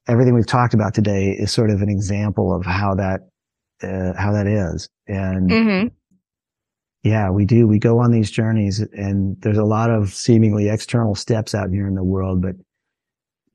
everything 0.08 0.34
we've 0.34 0.46
talked 0.46 0.74
about 0.74 0.94
today 0.94 1.30
is 1.30 1.52
sort 1.52 1.70
of 1.70 1.82
an 1.82 1.90
example 1.90 2.54
of 2.54 2.66
how 2.66 2.96
that, 2.96 3.30
uh, 3.84 4.14
how 4.18 4.32
that 4.32 4.48
is. 4.48 4.88
And 5.08 5.50
Mhm. 5.50 5.92
yeah, 7.04 7.30
we 7.30 7.46
do. 7.46 7.68
We 7.68 7.80
go 7.80 8.00
on 8.00 8.12
these 8.12 8.32
journeys 8.32 8.80
and 8.80 9.36
there's 9.42 9.58
a 9.58 9.66
lot 9.66 9.90
of 9.90 10.14
seemingly 10.14 10.70
external 10.70 11.16
steps 11.16 11.54
out 11.54 11.70
here 11.70 11.88
in 11.88 11.96
the 11.96 12.04
world, 12.04 12.42
but, 12.42 12.56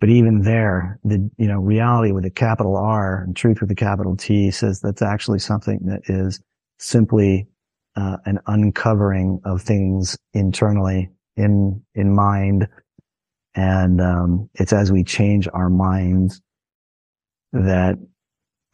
but 0.01 0.11
even 0.11 0.43
there, 0.43 1.01
the, 1.03 1.31
you 1.39 1.49
know, 1.49 1.59
reality 1.59 2.12
with 2.12 2.24
a 2.24 2.31
capital 2.31 2.76
R 2.76 3.22
and 3.22 3.35
truth 3.35 3.61
with 3.61 3.70
a 3.70 3.74
capital 3.74 4.16
T 4.16 4.51
says 4.51 4.81
that's 4.81 5.03
actually 5.03 5.39
something 5.39 5.81
that 5.87 6.03
is 6.09 6.41
simply, 6.79 7.49
uh, 7.97 8.18
an 8.26 8.39
uncovering 8.47 9.41
of 9.45 9.62
things 9.62 10.16
internally 10.35 11.11
in, 11.37 11.83
in 11.95 12.14
mind. 12.14 12.68
And, 13.55 14.01
um, 14.01 14.51
it's 14.55 14.72
as 14.72 14.93
we 14.93 15.03
change 15.03 15.49
our 15.53 15.70
minds 15.70 16.41
that 17.53 17.99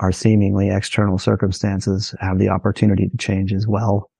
our 0.05 0.13
seemingly 0.13 0.69
external 0.69 1.17
circumstances 1.17 2.15
have 2.21 2.39
the 2.39 2.51
opportunity 2.51 3.09
to 3.09 3.17
change 3.17 3.55
as 3.55 3.67
well. 3.67 4.11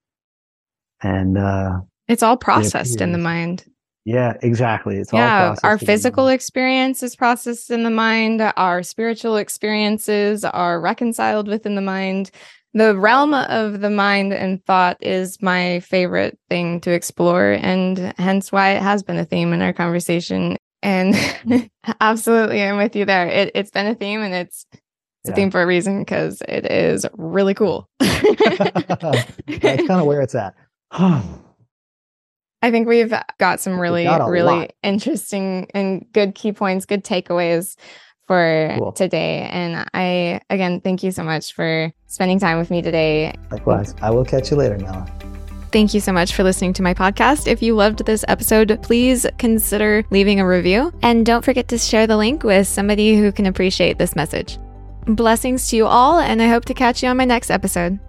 And 1.03 1.37
uh, 1.37 1.81
It's 2.07 2.23
all 2.23 2.37
processed 2.37 3.01
in 3.01 3.11
the 3.11 3.19
mind. 3.19 3.65
yeah, 4.03 4.33
exactly. 4.41 4.97
It's 4.97 5.13
all 5.13 5.19
yeah, 5.19 5.45
processed 5.47 5.63
our 5.65 5.77
physical 5.77 6.27
experience 6.27 7.03
is 7.03 7.15
processed 7.15 7.69
in 7.69 7.83
the 7.83 7.91
mind. 7.91 8.41
Our 8.41 8.81
spiritual 8.81 9.37
experiences 9.37 10.43
are 10.43 10.81
reconciled 10.81 11.47
within 11.47 11.75
the 11.75 11.81
mind. 11.81 12.31
The 12.73 12.97
realm 12.97 13.35
of 13.35 13.81
the 13.81 13.91
mind 13.91 14.33
and 14.33 14.65
thought 14.65 14.97
is 15.01 15.39
my 15.43 15.81
favorite 15.81 16.39
thing 16.49 16.81
to 16.81 16.91
explore, 16.91 17.51
and 17.61 18.11
hence 18.17 18.51
why 18.51 18.71
it 18.71 18.81
has 18.81 19.03
been 19.03 19.17
a 19.17 19.25
theme 19.25 19.53
in 19.53 19.61
our 19.61 19.71
conversation. 19.73 20.57
And 20.81 21.15
absolutely, 22.01 22.63
I'm 22.63 22.77
with 22.77 22.95
you 22.95 23.05
there. 23.05 23.27
It, 23.27 23.51
it's 23.53 23.71
been 23.71 23.85
a 23.85 23.95
theme, 23.95 24.21
and 24.21 24.33
it's 24.33 24.65
It's 25.25 25.31
a 25.31 25.35
theme 25.35 25.49
for 25.49 25.59
a 25.59 25.65
reason 25.65 26.01
because 26.01 26.43
it 26.47 26.71
is 26.71 27.03
really 27.13 27.55
cool. 27.55 27.89
That's 27.99 29.27
kind 29.47 29.89
of 29.89 30.05
where 30.05 30.21
it's 30.21 30.35
at. 30.35 30.53
I 30.91 32.71
think 32.71 32.87
we've 32.87 33.11
got 33.39 33.59
some 33.59 33.79
really, 33.79 34.03
got 34.03 34.29
really 34.29 34.59
lot. 34.59 34.73
interesting 34.83 35.67
and 35.73 36.05
good 36.13 36.35
key 36.35 36.51
points, 36.51 36.85
good 36.85 37.03
takeaways 37.03 37.75
for 38.27 38.75
cool. 38.77 38.91
today. 38.91 39.49
And 39.51 39.89
I, 39.95 40.41
again, 40.51 40.79
thank 40.81 41.01
you 41.01 41.09
so 41.09 41.23
much 41.23 41.53
for 41.53 41.91
spending 42.05 42.37
time 42.37 42.59
with 42.59 42.69
me 42.69 42.83
today. 42.83 43.33
Likewise. 43.49 43.95
I 44.03 44.11
will 44.11 44.25
catch 44.25 44.51
you 44.51 44.57
later, 44.57 44.77
Nella. 44.77 45.07
Thank 45.71 45.95
you 45.95 45.99
so 45.99 46.13
much 46.13 46.33
for 46.33 46.43
listening 46.43 46.73
to 46.73 46.83
my 46.83 46.93
podcast. 46.93 47.47
If 47.47 47.63
you 47.63 47.73
loved 47.73 48.05
this 48.05 48.23
episode, 48.27 48.79
please 48.83 49.25
consider 49.39 50.05
leaving 50.11 50.39
a 50.39 50.47
review 50.47 50.93
and 51.01 51.25
don't 51.25 51.43
forget 51.43 51.67
to 51.69 51.79
share 51.79 52.05
the 52.05 52.15
link 52.15 52.43
with 52.43 52.67
somebody 52.67 53.17
who 53.17 53.31
can 53.31 53.47
appreciate 53.47 53.97
this 53.97 54.15
message. 54.15 54.59
Blessings 55.07 55.69
to 55.69 55.75
you 55.77 55.85
all, 55.85 56.19
and 56.19 56.41
I 56.41 56.47
hope 56.47 56.65
to 56.65 56.73
catch 56.73 57.03
you 57.03 57.09
on 57.09 57.17
my 57.17 57.25
next 57.25 57.51
episode. 57.51 57.99